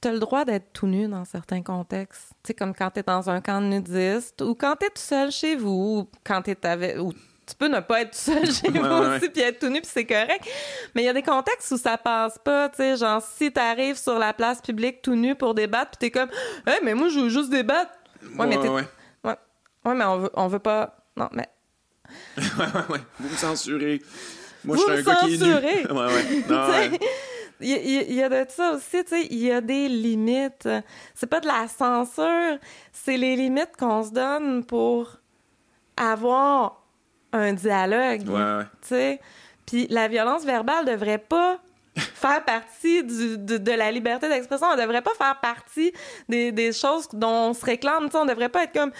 [0.00, 2.30] tu as le droit d'être tout nu dans certains contextes.
[2.42, 4.90] Tu sais, comme quand tu es dans un camp de nudistes ou quand tu es
[4.90, 6.98] tout seul chez vous ou quand tu es avec.
[6.98, 9.80] Ou tu peux ne pas être tout seul chez vous aussi puis être tout nu
[9.80, 10.44] puis c'est correct.
[10.94, 13.60] Mais il y a des contextes où ça passe pas, tu sais, genre si tu
[13.60, 16.28] arrives sur la place publique tout nu pour débattre puis t'es comme
[16.66, 17.92] "Hey, mais moi je veux juste débattre."
[18.36, 18.84] Ouais, mais t'es ouais.
[19.24, 19.94] ouais.
[19.94, 21.48] mais on veut on veut pas non, mais
[22.36, 24.02] Ouais ouais ouais, vous me censurez.
[24.64, 25.54] Moi je suis un gars qui est nu.
[25.92, 26.44] ouais ouais.
[26.48, 27.00] Non, ouais.
[27.60, 30.68] Il y, a de ça aussi, tu sais, il y a des limites.
[31.14, 32.58] C'est pas de la censure,
[32.92, 35.16] c'est les limites qu'on se donne pour
[35.96, 36.82] avoir
[37.32, 38.28] un dialogue.
[38.28, 39.20] Ouais, Tu sais,
[39.64, 41.58] puis la violence verbale devrait pas
[41.96, 44.66] faire partie du, de, la liberté d'expression.
[44.72, 45.92] Elle devrait pas faire partie
[46.28, 48.04] des, des choses dont on se réclame.
[48.06, 48.92] Tu sais, on devrait pas être comme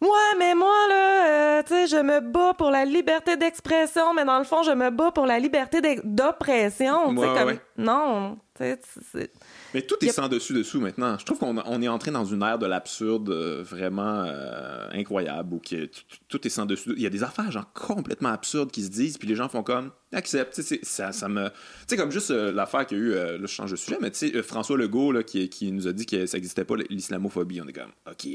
[0.00, 0.08] Ouais,
[0.38, 4.38] mais moi, là, euh, tu sais, je me bats pour la liberté d'expression, mais dans
[4.38, 7.10] le fond, je me bats pour la liberté d'oppression.
[7.10, 7.58] Ouais, comme...
[7.76, 9.30] Non, tu sais,
[9.74, 11.18] mais tout est sans dessus-dessous maintenant.
[11.18, 15.54] Je trouve qu'on on est entré dans une ère de l'absurde euh, vraiment euh, incroyable
[15.54, 15.90] où que
[16.28, 16.94] tout est sans dessus.
[16.96, 19.62] Il y a des affaires genre complètement absurdes qui se disent, puis les gens font
[19.62, 20.58] comme accepte.
[20.82, 21.48] Ça, ça me.
[21.48, 21.54] Tu
[21.88, 24.30] sais, comme juste l'affaire qu'il y a eu, là, je change de sujet, mais tu
[24.30, 27.60] sais, François Legault là, qui, qui nous a dit que ça n'existait pas l'islamophobie.
[27.60, 28.26] On est comme, OK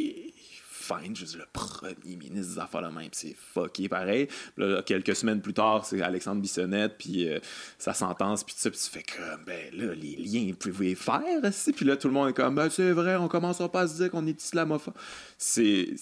[0.86, 1.16] fine.
[1.16, 4.28] Je le premier ministre des Affaires de même, c'est fucké pareil.
[4.58, 7.40] Là, quelques semaines plus tard, c'est Alexandre Bissonnette, puis euh,
[7.78, 10.96] sa sentence, puis tout ça, puis tu fais comme, ben là, les liens, vous pouvez
[10.96, 11.74] faire, aussi.
[11.74, 13.96] Puis là, tout le monde est comme, ben c'est vrai, on commencera pas à se
[13.96, 14.94] dire qu'on est islamophobe.
[15.38, 15.96] C'est,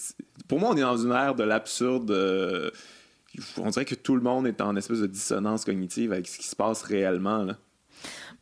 [0.47, 2.11] Pour moi, on est dans une ère de l'absurde.
[2.11, 2.69] Euh,
[3.57, 6.47] on dirait que tout le monde est en espèce de dissonance cognitive avec ce qui
[6.47, 7.57] se passe réellement, là.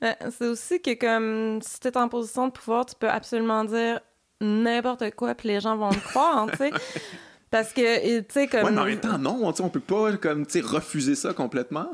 [0.01, 3.63] Ben, c'est aussi que comme si tu es en position de pouvoir, tu peux absolument
[3.63, 4.01] dire
[4.41, 6.71] n'importe quoi, puis les gens vont me croire, tu sais.
[7.51, 8.63] Parce que, tu sais, comme.
[8.63, 11.91] Ouais, mais en même temps, non, on peut pas, comme, tu sais, refuser ça complètement.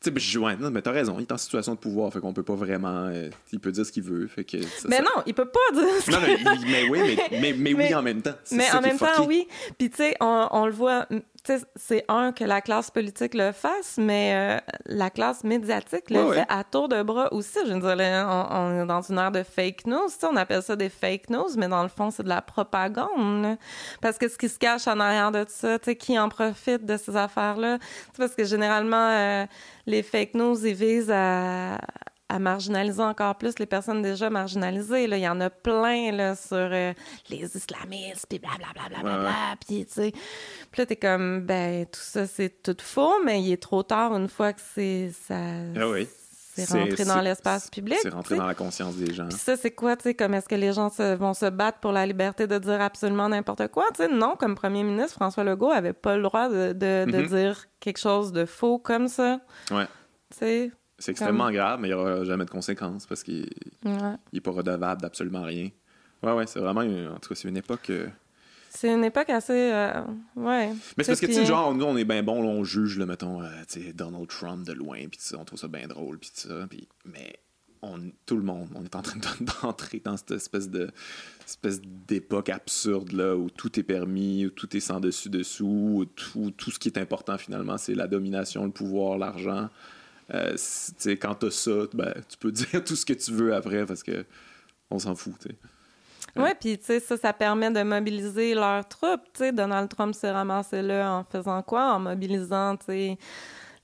[0.00, 2.20] Tu sais, je ouais, non, mais t'as raison, il est en situation de pouvoir, fait
[2.20, 3.06] qu'on peut pas vraiment.
[3.06, 4.56] Euh, il peut dire ce qu'il veut, fait que.
[4.88, 7.00] mais non, il peut pas dire ce Non, non, mais oui,
[7.30, 8.34] mais, mais, mais, oui en même temps.
[8.52, 9.46] Mais en même temps, oui.
[9.76, 11.06] Puis, tu sais, on, on, le voit,
[11.76, 16.44] c'est un que la classe politique le fasse, mais euh, la classe médiatique le fait
[16.48, 17.58] à tour de bras aussi.
[17.66, 20.62] Je veux dire, là, on, on est dans une ère de fake news, on appelle
[20.62, 23.42] ça des fake news, mais dans le fond, c'est de la propagande.
[23.42, 23.56] là.
[24.00, 27.16] Parce que ce qui se cache en arrière de ça, qui en profite de ces
[27.16, 27.78] affaires-là,
[28.16, 29.46] parce que généralement, euh,
[29.86, 31.78] les fake news, ils visent à
[32.28, 35.06] à marginaliser encore plus les personnes déjà marginalisées.
[35.06, 35.16] Là.
[35.16, 36.92] Il y en a plein là, sur euh,
[37.30, 39.32] les islamistes, puis blablabla, bla, bla, bla,
[39.66, 40.12] puis tu sais.
[40.70, 44.14] Puis là, t'es comme, ben, tout ça, c'est tout faux, mais il est trop tard
[44.14, 45.36] une fois que c'est ça...
[45.76, 46.06] Ah oui.
[46.60, 47.96] C'est rentré dans l'espace public.
[48.02, 49.28] C'est rentré dans la conscience des gens.
[49.28, 51.78] Puis ça, c'est quoi, tu sais, comme est-ce que les gens se- vont se battre
[51.78, 53.84] pour la liberté de dire absolument n'importe quoi?
[53.94, 57.18] Tu sais, non, comme premier ministre, François Legault avait pas le droit de, de, de
[57.18, 57.26] Mhm.
[57.28, 59.38] dire quelque chose de faux comme ça.
[59.70, 59.86] Ouais.
[60.32, 63.48] Tu sais, C'est extrêmement grave, mais il n'y aura jamais de conséquences parce qu'il
[63.84, 63.92] ouais.
[64.32, 65.68] n'est pas redevable d'absolument rien.
[66.22, 67.90] Ouais, ouais, c'est vraiment, une- en tout cas, c'est une époque.
[67.90, 68.08] euh,
[68.70, 69.52] C'est une époque assez.
[69.72, 70.02] euh,
[70.36, 70.68] ouais.
[70.96, 73.06] Mais c'est parce que, tu sais, genre, nous, on est bien bon, on juge, là,
[73.06, 76.30] mettons, euh, tu sais, Donald Trump de loin, puis on trouve ça bien drôle, puis
[76.34, 76.66] ça.
[77.06, 77.36] Mais
[77.80, 80.90] on, tout le monde, on est en train de- d'entrer dans cette espèce de
[81.46, 86.50] espèce d'époque absurde, là, où tout est permis, où tout est sans dessus-dessous, où tout,
[86.50, 89.68] tout ce qui est important, finalement, c'est la domination, le pouvoir, l'argent.
[90.34, 90.56] Euh,
[91.20, 94.24] quand t'as ça, ben, tu peux dire tout ce que tu veux après, parce que
[94.90, 95.54] on s'en fout, tu sais.
[96.36, 99.24] Ouais, puis tu sais, ça, ça permet de mobiliser leurs troupes.
[99.32, 101.94] Tu sais, Donald Trump s'est ramassé là en faisant quoi?
[101.94, 103.18] En mobilisant, tu sais,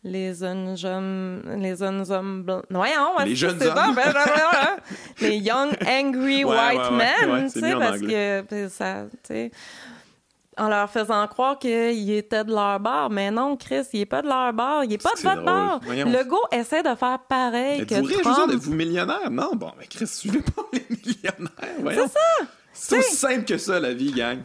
[0.04, 2.64] les jeunes hommes, les jeunes hommes blancs.
[2.70, 3.94] Voyons, Les jeunes ça, hommes.
[3.94, 4.12] ben.
[5.20, 8.44] les young angry Ouais, white ouais, ouais, men, tu sais, parce anglais.
[8.48, 9.50] que ça, tu sais,
[10.58, 14.22] en leur faisant croire qu'ils étaient de leur bord, mais non, Chris, il est pas
[14.22, 15.80] de leur bord, il est pas de votre bord.
[15.84, 16.10] Voyons.
[16.10, 18.08] Legault essaie de faire pareil que Trump.
[18.24, 18.52] vous autres?
[18.54, 19.30] Êtes-vous millionnaire?
[19.30, 22.06] Non, bon, mais Chris, suivez pas les millionnaires.
[22.06, 22.46] C'est ça.
[22.76, 24.38] C'est aussi simple que ça, la vie, gang.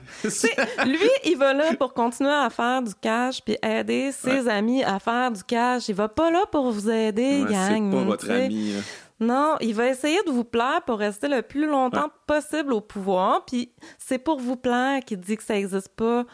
[0.85, 4.99] Lui, il va là pour continuer à faire du cash puis aider ses amis à
[4.99, 5.89] faire du cash.
[5.89, 7.91] Il va pas là pour vous aider, Ouais, gang.
[7.91, 8.73] c'est pas votre ami.
[8.73, 8.79] là.
[9.19, 13.43] Non, il va essayer de vous plaire pour rester le plus longtemps possible au pouvoir.
[13.45, 16.25] Puis c'est pour vous plaire qu'il dit que ça existe pas.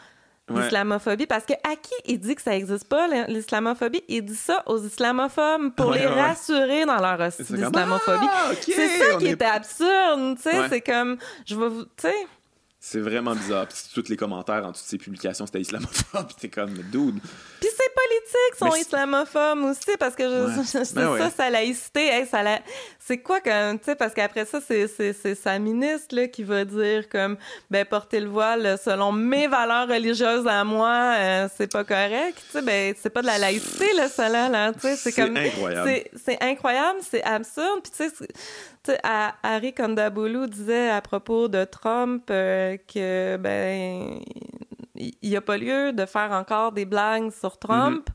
[0.48, 0.62] Ouais.
[0.62, 4.62] L'islamophobie, parce que à qui il dit que ça existe pas, l'islamophobie, il dit ça
[4.66, 8.26] aux islamophobes pour Ouais, les rassurer dans leur d'islamophobie.
[8.30, 11.90] Ah, c'est ça qui est- était absurde, tu sais, c'est comme, je vais vous, tu
[11.96, 12.14] sais,
[12.88, 13.66] C'est vraiment bizarre.
[13.66, 16.26] Puis tous les commentaires en toutes ces publications, c'était islamophobe.
[16.28, 17.20] Puis t'es comme, dude.
[17.60, 20.64] Puis ces politiques sont islamophobes aussi parce que je, Ouais.
[20.64, 21.18] c'est Ben ouais.
[21.18, 22.06] ça, sa laïcité.
[22.06, 22.60] Hey, ça la...
[23.00, 27.08] C'est quoi comme, tu sais, parce qu'après ça, c'est, sa ministre là, qui va dire
[27.08, 27.36] comme,
[27.70, 32.36] ben porter le voile selon mes valeurs religieuses à moi, euh, c'est pas correct.
[32.36, 35.12] Tu sais, ben c'est pas de la laïcité là, ça là, là tu sais, c'est
[35.12, 36.02] comme, incroyable.
[36.24, 37.80] c'est, incroyable, c'est absurde.
[37.82, 38.26] Puis tu sais,
[39.02, 44.20] à- Harry Kondaboulou disait à propos de Trump euh, que ben
[44.96, 48.08] il n'y a pas lieu de faire encore des blagues sur Trump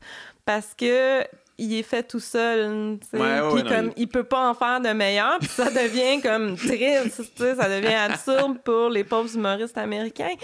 [0.44, 1.22] parce que
[1.58, 3.18] il est fait tout seul, tu sais.
[3.18, 6.20] Ouais, ouais, puis comme non, il peut pas en faire de meilleur, puis ça devient
[6.20, 10.34] comme triste, ça devient absurde pour les pauvres humoristes américains.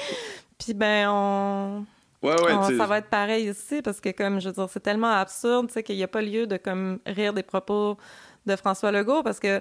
[0.59, 1.84] Puis ben on
[2.22, 4.55] Ouais, ouais, on- tu sais, ça va être pareil ici parce que comme je veux
[4.55, 7.44] dire c'est tellement absurde tu sais qu'il n'y a pas lieu de comme rire des
[7.44, 7.96] propos
[8.44, 9.60] de François Legault parce que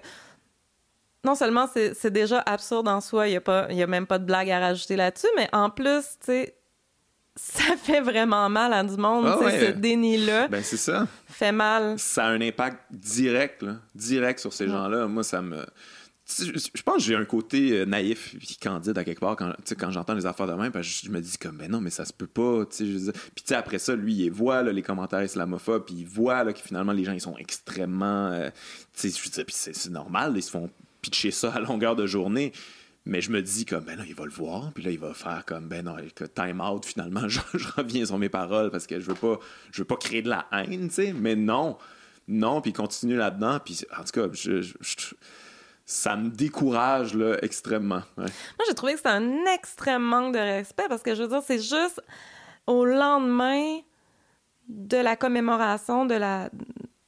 [1.26, 4.20] non seulement c'est déjà absurde en soi il y a pas y a même pas
[4.20, 6.56] de blague à rajouter là-dessus mais en plus tu sais
[7.36, 9.68] ça fait vraiment mal à du monde Ah ouais.
[9.68, 11.08] ce déni là Ben, c'est ça.
[11.28, 13.76] fait mal Ça a un impact direct, là.
[13.94, 15.08] Direct sur ces gens-là.
[15.08, 15.64] Moi, ça me.
[16.28, 19.92] Je pense que j'ai un côté euh, naïf et candide à quelque part quand, quand
[19.92, 20.72] j'entends les affaires de même.
[20.74, 22.66] parce que je, me dis comme, ben non, mais ça se peut pas.
[22.78, 23.12] je.
[23.12, 26.44] Puis tu sais, après ça, lui, il voit là, les commentaires islamophobes, puis il voit
[26.44, 28.32] là, que finalement, les gens, ils sont extrêmement.
[28.32, 28.50] euh,
[28.94, 30.70] c'est normal, ils se font
[31.10, 32.52] pitcher ça à longueur de journée.
[33.06, 35.14] Mais je me dis comme, ben non, il va le voir, puis là, il va
[35.14, 35.96] faire comme, ben non,
[36.36, 39.40] time out, finalement, je, je reviens sur mes paroles parce que je veux pas,
[39.72, 41.14] je veux pas créer de la haine, tu sais.
[41.14, 41.78] Mais non,
[42.28, 45.16] non, puis continue là-dedans, puis en tout cas, je- je- je-
[45.86, 48.02] ça me décourage, là, extrêmement.
[48.18, 48.26] ouais.
[48.26, 51.42] Moi, j'ai trouvé que c'était un extrême manque de respect parce que je veux dire,
[51.48, 52.02] c'est juste
[52.66, 53.80] au lendemain
[54.68, 56.50] de la commémoration de la,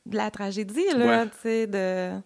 [0.05, 1.25] de la tragédie, là, Ouais.
[1.25, 2.21] tu sais, de...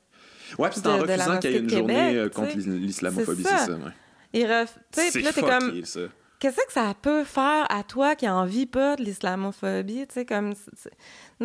[0.57, 3.65] Ouais, puis c'est en refusant qu'il y ait une journée euh, contre l'islamophobie, C'est ça.
[3.65, 3.91] ça, ouais.
[4.33, 4.77] Il ref...
[4.91, 5.85] Tu sais, C'est puis là, t'es fucké, comme...
[5.85, 5.99] ça.
[6.39, 10.25] Qu'est-ce que ça peut faire à toi qui en vis pas de l'islamophobie, tu sais,
[10.25, 10.53] comme...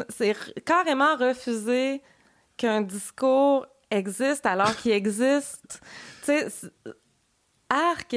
[0.09, 2.03] c'est- carrément refuser
[2.57, 5.81] qu'un discours existe alors qu'il existe.
[6.25, 6.49] Tu sais,
[7.71, 8.09] arc...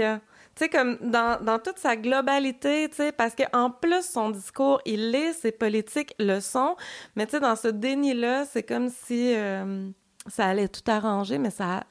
[0.53, 4.81] Tu sais, comme dans, dans toute sa globalité, tu sais, parce qu'en plus, son discours,
[4.85, 6.75] il est, ses politiques le sont,
[7.15, 9.89] mais tu sais, dans ce déni-là, c'est comme si euh,
[10.27, 11.83] ça allait tout arranger, mais ça...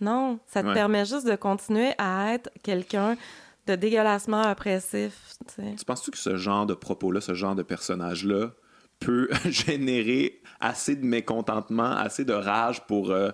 [0.00, 0.74] Non, ça te Ouais.
[0.74, 3.16] permet juste de continuer à être quelqu'un
[3.66, 5.14] de dégueulassement oppressif.
[5.56, 8.50] Tu penses-tu que ce genre de propos-là, ce genre de personnage-là,
[9.00, 13.30] peut générer assez de mécontentement, assez de rage pour euh,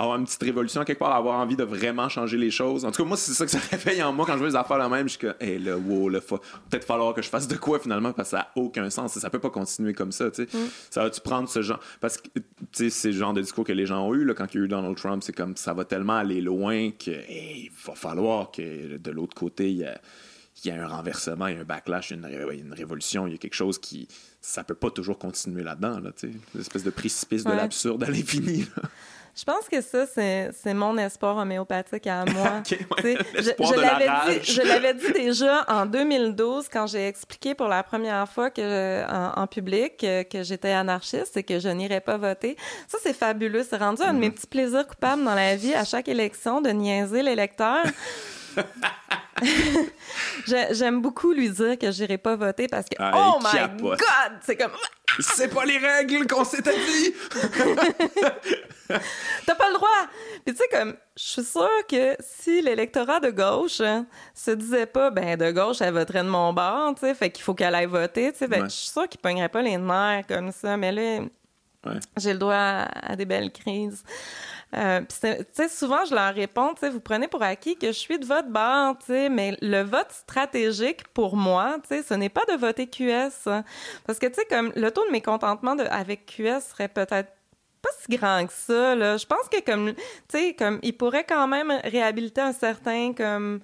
[0.00, 2.84] avoir une petite révolution quelque part, avoir envie de vraiment changer les choses?
[2.84, 4.56] En tout cas, moi, c'est ça que ça réveille en moi quand je vois les
[4.56, 5.08] affaires la même.
[5.08, 6.38] Je suis que, hey, là, wow, là, faut
[6.70, 9.18] peut-être falloir que je fasse de quoi finalement parce que ça n'a aucun sens.
[9.18, 10.58] Ça peut pas continuer comme ça, tu sais.
[10.90, 11.80] Ça va-tu prendre ce genre.
[12.00, 12.42] Parce que, tu
[12.72, 14.60] sais, c'est le genre de discours que les gens ont eu là, quand il y
[14.60, 17.94] a eu Donald Trump, c'est comme ça va tellement aller loin que, hey, il va
[17.94, 20.00] falloir que de l'autre côté, il y a
[20.64, 22.58] il y a un renversement, il y a un backlash, il y a une, ré-
[22.58, 24.08] une révolution, il y a quelque chose qui.
[24.40, 26.34] Ça peut pas toujours continuer là-dedans, là, tu sais.
[26.54, 28.66] Une espèce de précipice de l'absurde à l'infini.
[29.38, 32.60] Je pense que ça, c'est mon espoir homéopathique à moi.
[33.04, 33.16] Ouais.
[33.36, 38.50] Je je l'avais dit, je déjà en 2012 quand j'ai expliqué pour la première fois
[38.50, 42.56] que en, en public que, que j'étais anarchiste et que je n'irais pas voter.
[42.88, 44.20] Ça c'est fabuleux, c'est rendu un de Mhm.
[44.20, 47.84] mes petits plaisirs coupables dans la vie à chaque élection de niaiser l'électeur.
[50.46, 53.98] Je- J'aime beaucoup lui dire que j'irai pas voter parce que Ah, oh my capote.
[54.00, 54.72] god, c'est comme
[55.20, 57.14] C'est pas les règles qu'on s'était dit!
[59.46, 59.88] T'as pas le droit!
[60.44, 64.86] Puis tu sais, comme, je suis sûre que si l'électorat de gauche hein, se disait
[64.86, 67.74] pas, ben, de gauche, elle voterait de mon bord, tu sais, fait qu'il faut qu'elle
[67.74, 68.60] aille voter, tu sais, Ouais.
[68.64, 71.20] je suis sûre qu'il pognerait pas les nerfs comme ça, mais là,
[71.86, 72.00] Ouais.
[72.16, 74.02] j'ai le droit à, à des belles crises.
[74.76, 78.48] Euh, sais, souvent, je leur réponds, vous prenez pour acquis que je suis de votre
[78.48, 83.46] bord, mais le vote stratégique pour moi, ce n'est pas de voter QS.
[83.46, 83.64] hein.
[84.06, 87.30] Parce que, tu sais, comme le taux de mécontentement de, avec QS serait peut-être
[87.80, 89.16] pas si grand que ça, là.
[89.16, 93.60] Je pense que, comme, tu sais, comme, il pourrait quand même réhabiliter un certain, comme,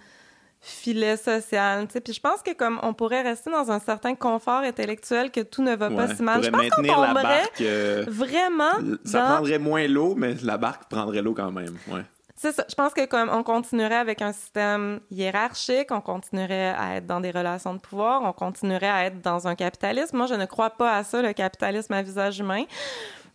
[0.67, 2.01] filet social, tu sais.
[2.01, 5.63] Puis je pense que, comme, on pourrait rester dans un certain confort intellectuel que tout
[5.63, 6.43] ne va pas si mal.
[6.43, 7.61] Je pense qu'on tomberait barque.
[7.61, 8.73] euh, vraiment
[9.05, 9.35] ça dans...
[9.37, 11.77] prendrait moins l'eau, mais la barque prendrait l'eau quand même.
[11.89, 12.03] Ouais.
[12.37, 12.65] C'est ça.
[12.69, 17.21] Je pense que comme on continuerait avec un système hiérarchique, on continuerait à être dans
[17.21, 20.17] des relations de pouvoir, on continuerait à être dans un capitalisme.
[20.17, 22.65] Moi, je ne crois pas à ça, le capitalisme à visage humain.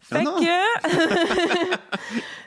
[0.01, 0.35] Fait Ah non!
[0.39, 1.77] que...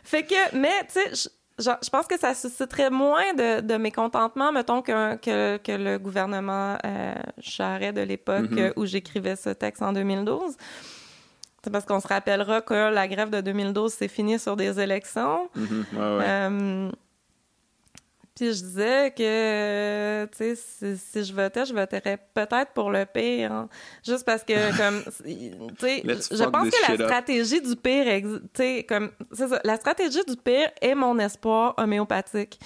[0.04, 0.56] fait que...
[0.56, 1.30] Mais, tu sais...
[1.58, 5.16] je- genre, Je pense que ça susciterait moins de, de mécontentement, mettons, que,
[5.58, 8.58] que le gouvernement euh, Charest de l'époque Mhm.
[8.58, 10.56] euh, où j'écrivais ce texte en 2012.
[11.64, 15.48] C'est parce qu'on se rappellera que la grève de 2012, c'est fini sur des élections.
[15.54, 16.24] Mhm, ouais, ouais.
[16.26, 16.90] Euh,
[18.34, 23.04] puis je disais que, tu sais, si, si je votais, je voterais peut-être pour le
[23.04, 23.52] pire.
[23.52, 23.68] hein.
[24.06, 25.32] Juste parce que, comme, tu
[25.78, 27.02] sais, je pense que la up.
[27.02, 31.74] stratégie du pire, tu sais, comme, c'est ça, la stratégie du pire est mon espoir
[31.76, 32.59] homéopathique.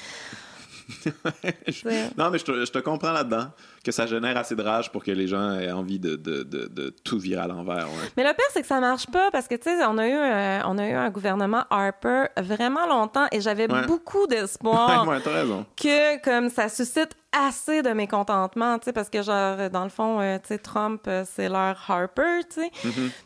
[2.17, 3.49] Non, mais je te, je te comprends là-dedans.
[3.85, 6.67] Que ça génère assez de rage pour que les gens aient envie de, de, de,
[6.67, 7.87] de tout virer à l'envers.
[7.87, 8.11] Ouais.
[8.17, 10.13] Mais le pire, c'est que ça marche pas parce que, tu sais, on, a eu,
[10.13, 13.87] euh, on a eu un gouvernement Harper vraiment longtemps et j'avais Ouais.
[13.87, 15.05] beaucoup d'espoir.
[15.77, 20.21] Que comme ça suscite assez de mécontentement, tu sais, parce que genre dans le fond,
[20.21, 22.71] euh, tu sais, Trump, euh, c'est leur Harper, tu sais.
[22.85, 23.11] Mhm.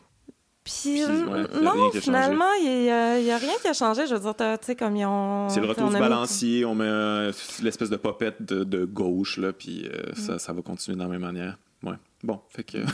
[0.63, 4.05] Puis, ouais, non, finalement, il y, a rien qui a changé.
[4.05, 5.49] Je veux dire, tu sais, comme ils ont.
[5.49, 7.31] C'est le retour du balancier, on met euh,
[7.63, 10.15] l'espèce de popette de, de gauche, là, puis euh, Mm.
[10.15, 11.57] ça, ça va continuer de la même manière.
[11.83, 11.95] Ouais.
[12.23, 12.77] Bon, fait que.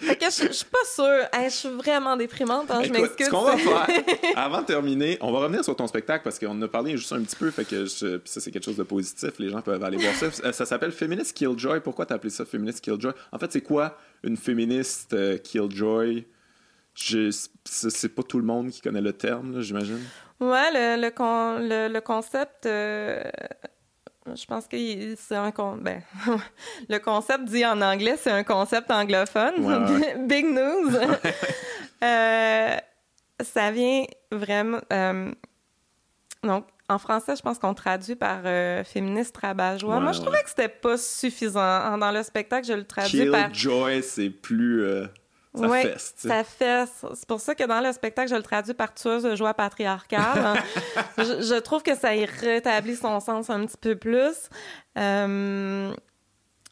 [0.00, 1.28] Fait que je je suis pas sûre.
[1.32, 2.68] Hey, je suis vraiment déprimante.
[2.70, 3.26] hein, je m'excuse.
[3.26, 3.86] ce qu'on va faire,
[4.36, 7.12] avant de terminer, on va revenir sur ton spectacle parce qu'on en a parlé juste
[7.12, 9.84] un petit peu, fait que je- ça c'est quelque chose de positif, les gens peuvent
[9.84, 10.26] aller voir ça.
[10.44, 11.80] Euh, Ça s'appelle Feminist Killjoy.
[11.80, 13.12] Pourquoi t'as appelé ça Feminist Killjoy?
[13.30, 16.24] En fait, c'est quoi une féministe euh, Killjoy?
[16.94, 20.00] C'est pas tout le monde qui connaît le terme, j'imagine.
[20.40, 22.66] Ouais, le, le, con- le, le concept.
[22.66, 23.22] euh,
[24.34, 24.76] Je pense que
[25.16, 25.76] c'est un con...
[25.76, 26.02] ben,
[26.88, 29.54] le concept dit en anglais, c'est un concept anglophone.
[29.64, 30.16] Ouais.
[30.26, 30.90] Big news.
[32.04, 32.74] Euh,
[33.40, 34.02] ça vient
[34.32, 34.80] vraiment.
[34.92, 35.30] euh,
[36.42, 39.94] donc, en français, je pense qu'on traduit par euh, féministe rabat-joie.
[39.94, 40.24] Ouais, Moi, je ouais.
[40.24, 41.96] trouvais que c'était pas suffisant.
[41.98, 44.82] Dans le spectacle, je le traduis par Killjoy, c'est plus.
[44.82, 45.06] euh,
[45.54, 46.14] ça Ouais, fesse.
[46.16, 46.44] Ça.
[47.14, 50.62] C'est pour ça que dans le spectacle, je le traduis par tueuse de joie patriarcale.
[51.18, 54.48] je, je trouve que ça y rétablit son sens un petit peu plus.
[54.98, 55.92] Euh,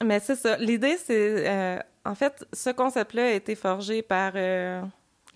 [0.02, 0.56] mais c'est ça.
[0.56, 1.48] L'idée, c'est.
[1.48, 4.32] euh, en fait, ce concept-là a été forgé par.
[4.36, 4.80] euh,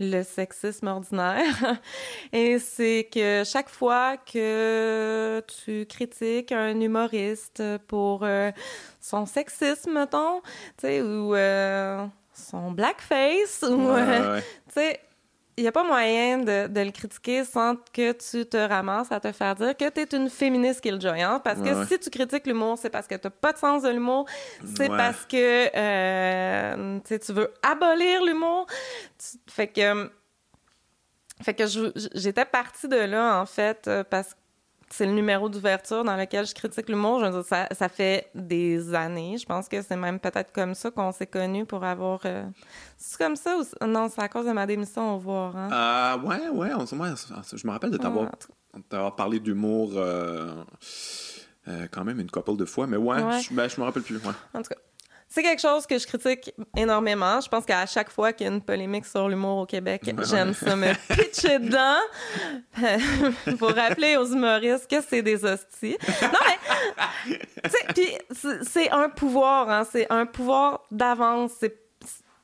[0.01, 1.79] le sexisme ordinaire.
[2.33, 8.27] Et c'est que chaque fois que tu critiques un humoriste pour
[9.01, 10.41] son sexisme, mettons,
[10.79, 11.37] tu sais, ou
[12.35, 14.43] son blackface, ou, Ouais, euh, ouais, ouais.
[14.69, 15.01] tu sais,
[15.57, 19.21] il n'y a pas moyen de, de le critiquer sans que tu te ramasses à
[19.21, 21.23] te faire dire que tu es une féministe killjoy.
[21.23, 21.41] Hein?
[21.45, 23.89] Parce que Ouais, si tu critiques l'humour, c'est parce que tu pas de sens de
[23.91, 24.27] l'humour,
[24.77, 28.67] c'est parce que euh, tu veux abolir l'humour.
[29.49, 30.11] Fait que,
[31.41, 31.65] fait que
[32.15, 34.39] j'étais partie de là, en fait, euh, parce que
[34.97, 37.19] c'est le numéro d'ouverture dans lequel je critique l'humour.
[37.21, 39.37] Je veux dire, ça, ça fait des années.
[39.39, 42.21] Je pense que c'est même peut-être comme ça qu'on s'est connus pour avoir.
[42.27, 42.45] euh,
[42.97, 45.57] C'est comme ça ou non C'est à cause de ma démission au voir.
[45.57, 45.69] Hein?
[45.73, 47.09] Ah, ouais, ouais, on, ouais,
[47.55, 48.31] je me rappelle de t'avoir
[48.89, 50.63] t'avoir parlé d'humour euh,
[51.69, 53.41] euh, quand même une couple de fois, mais ouais, Ouais.
[53.41, 54.17] Je, ben, je me rappelle plus.
[54.17, 54.33] Ouais.
[54.53, 54.77] En tout cas,
[55.29, 57.41] c'est quelque chose que je critique énormément.
[57.41, 60.13] Je pense qu'à chaque fois qu'il y a une polémique sur l'humour au Québec, Ouais.
[60.29, 61.99] j'aime ça me pitcher dedans
[63.59, 65.97] pour rappeler aux humoristes que c'est des hosties.
[66.23, 68.09] Non, mais, puis
[68.65, 71.53] c'est- un pouvoir, hein, c'est un pouvoir d'avance.
[71.61, 71.77] C'est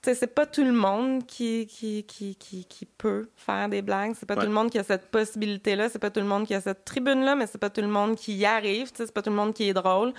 [0.03, 4.15] c'est pas tout le monde qui, qui, qui, qui, qui peut faire des blagues.
[4.19, 4.41] C'est pas Ouais.
[4.41, 5.91] tout le monde qui a cette possibilité-là.
[5.91, 8.17] C'est pas tout le monde qui a cette tribune-là, mais c'est pas tout le monde
[8.17, 8.91] qui y arrive.
[8.95, 10.15] C'est pas tout le monde qui est drôle.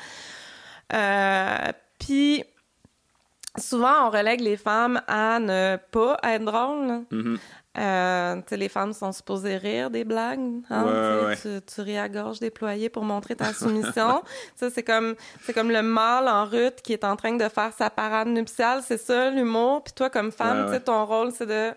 [0.93, 1.57] Euh,
[1.97, 2.43] Puis,
[3.57, 7.03] souvent, on relègue les femmes à ne pas être drôles.
[7.77, 10.39] Euh, tu sais, les femmes sont supposées rire des blagues.
[10.69, 14.23] hein, Ouais, tu Tu, tu ris à gorge déployée pour montrer ta soumission.
[14.57, 17.71] ça, c'est comme, c'est comme le mâle en route qui est en train de faire
[17.77, 18.81] sa parade nuptiale.
[18.85, 19.83] C'est ça, l'humour.
[19.85, 21.71] Puis toi, comme femme, Ouais, ton rôle, c'est de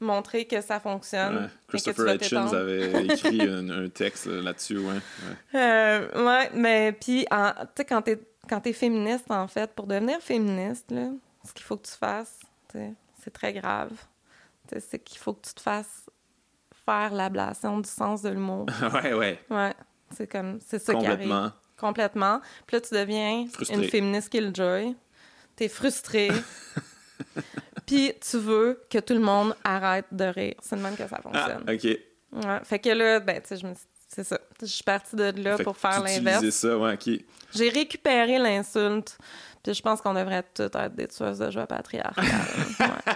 [0.00, 1.36] montrer que ça fonctionne.
[1.36, 1.48] Ouais.
[1.68, 4.94] Christopher Hitchens avait écrit un, un texte là-dessus, ouais.
[4.94, 5.60] ouais.
[5.60, 7.36] Euh, ouais, mais puis, tu
[7.76, 11.08] sais, quand t'es, quand t'es féministe, en fait, pour devenir féministe, là,
[11.44, 12.38] ce qu'il faut que tu fasses,
[12.70, 12.78] tu
[13.22, 13.90] c'est très grave.
[14.68, 16.06] Tu c'est qu'il faut que tu te fasses
[16.84, 18.66] faire l'ablation du sens de l'humour.
[19.02, 19.40] ouais, ouais.
[19.50, 19.74] Ouais,
[20.12, 21.50] c'est comme, c'est ça qui arrive.
[21.76, 22.40] Complètement.
[22.66, 23.76] Puis là, tu deviens Frustré.
[23.76, 24.96] une féministe killjoy.
[25.56, 26.30] T'es frustrée.
[27.86, 30.54] Puis tu veux que tout le monde arrête de rire.
[30.60, 31.62] C'est de même que ça Ah, fonctionne.
[31.68, 32.44] ok.
[32.44, 32.60] Ouais.
[32.64, 33.86] Fait que là, ben, tu sais, je me suis-
[34.16, 34.40] c'est ça.
[34.62, 36.48] Je suis partie de là Fait pour faire tu l'inverse.
[36.48, 37.20] ça, ouais, ok.
[37.54, 39.18] J'ai récupéré l'insulte.
[39.62, 42.24] Puis je pense qu'on devrait toutes être des tueuses de joie patriarcale.
[42.80, 43.14] Ouais.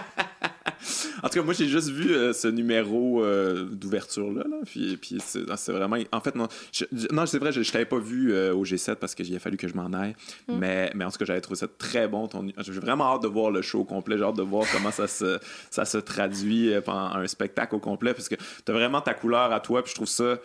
[1.21, 4.43] En tout cas, moi, j'ai juste vu euh, ce numéro euh, d'ouverture-là.
[4.49, 5.97] Là, puis puis c'est ah, c'est vraiment.
[6.11, 8.95] En fait, non, je- non c'est vrai, je, je t'avais pas vu euh, au G7
[8.95, 10.15] parce qu'il a fallu que je m'en aille.
[10.47, 10.57] Mm.
[10.57, 12.27] Mais, mais en tout cas, j'avais trouvé ça très bon.
[12.27, 12.47] Ton...
[12.57, 14.17] J'ai vraiment hâte de voir le show au complet.
[14.17, 18.15] J'ai hâte de voir comment ça se, ça se traduit pendant un spectacle au complet.
[18.15, 19.83] Parce que t'as vraiment ta couleur à toi.
[19.83, 20.37] Puis je trouve ça.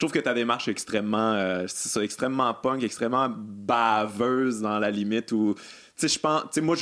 [0.00, 1.66] Je trouve que ta démarche est extrêmement, euh,
[2.00, 5.54] extrêmement punk, extrêmement baveuse dans la limite où,
[6.00, 6.74] je pense, moi,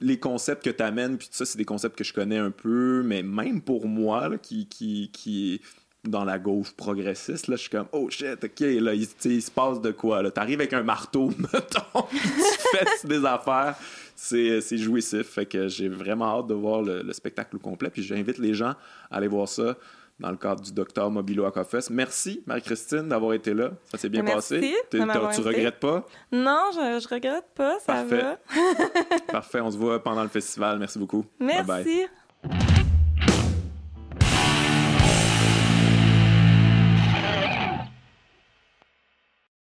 [0.00, 3.24] les concepts que tu amènes, ça, c'est des concepts que je connais un peu, mais
[3.24, 5.60] même pour moi, qui, qui,
[6.04, 9.80] dans la gauche progressiste, là, je suis comme, oh shit, ok, là, il, se passe
[9.80, 10.30] de quoi, là?
[10.30, 13.74] T'arrives avec un marteau, mettons, tu fais des affaires.
[14.14, 18.38] C'est, jouissif, fait que j'ai vraiment hâte de voir le, le spectacle complet, puis j'invite
[18.38, 18.76] les gens
[19.10, 19.76] à aller voir ça
[20.22, 21.90] dans le cadre du docteur Mobilo Aquafest.
[21.90, 23.72] Merci, Marie-Christine, d'avoir été là.
[23.90, 24.74] Ça s'est bien Merci passé.
[24.92, 26.06] de tu regrettes pas?
[26.30, 28.22] Non, je, je regrette pas, ça Parfait.
[28.22, 28.38] va.
[29.32, 30.78] Parfait, on se voit pendant le festival.
[30.78, 31.26] Merci beaucoup.
[31.40, 31.84] Bye bye.
[31.84, 32.71] Merci.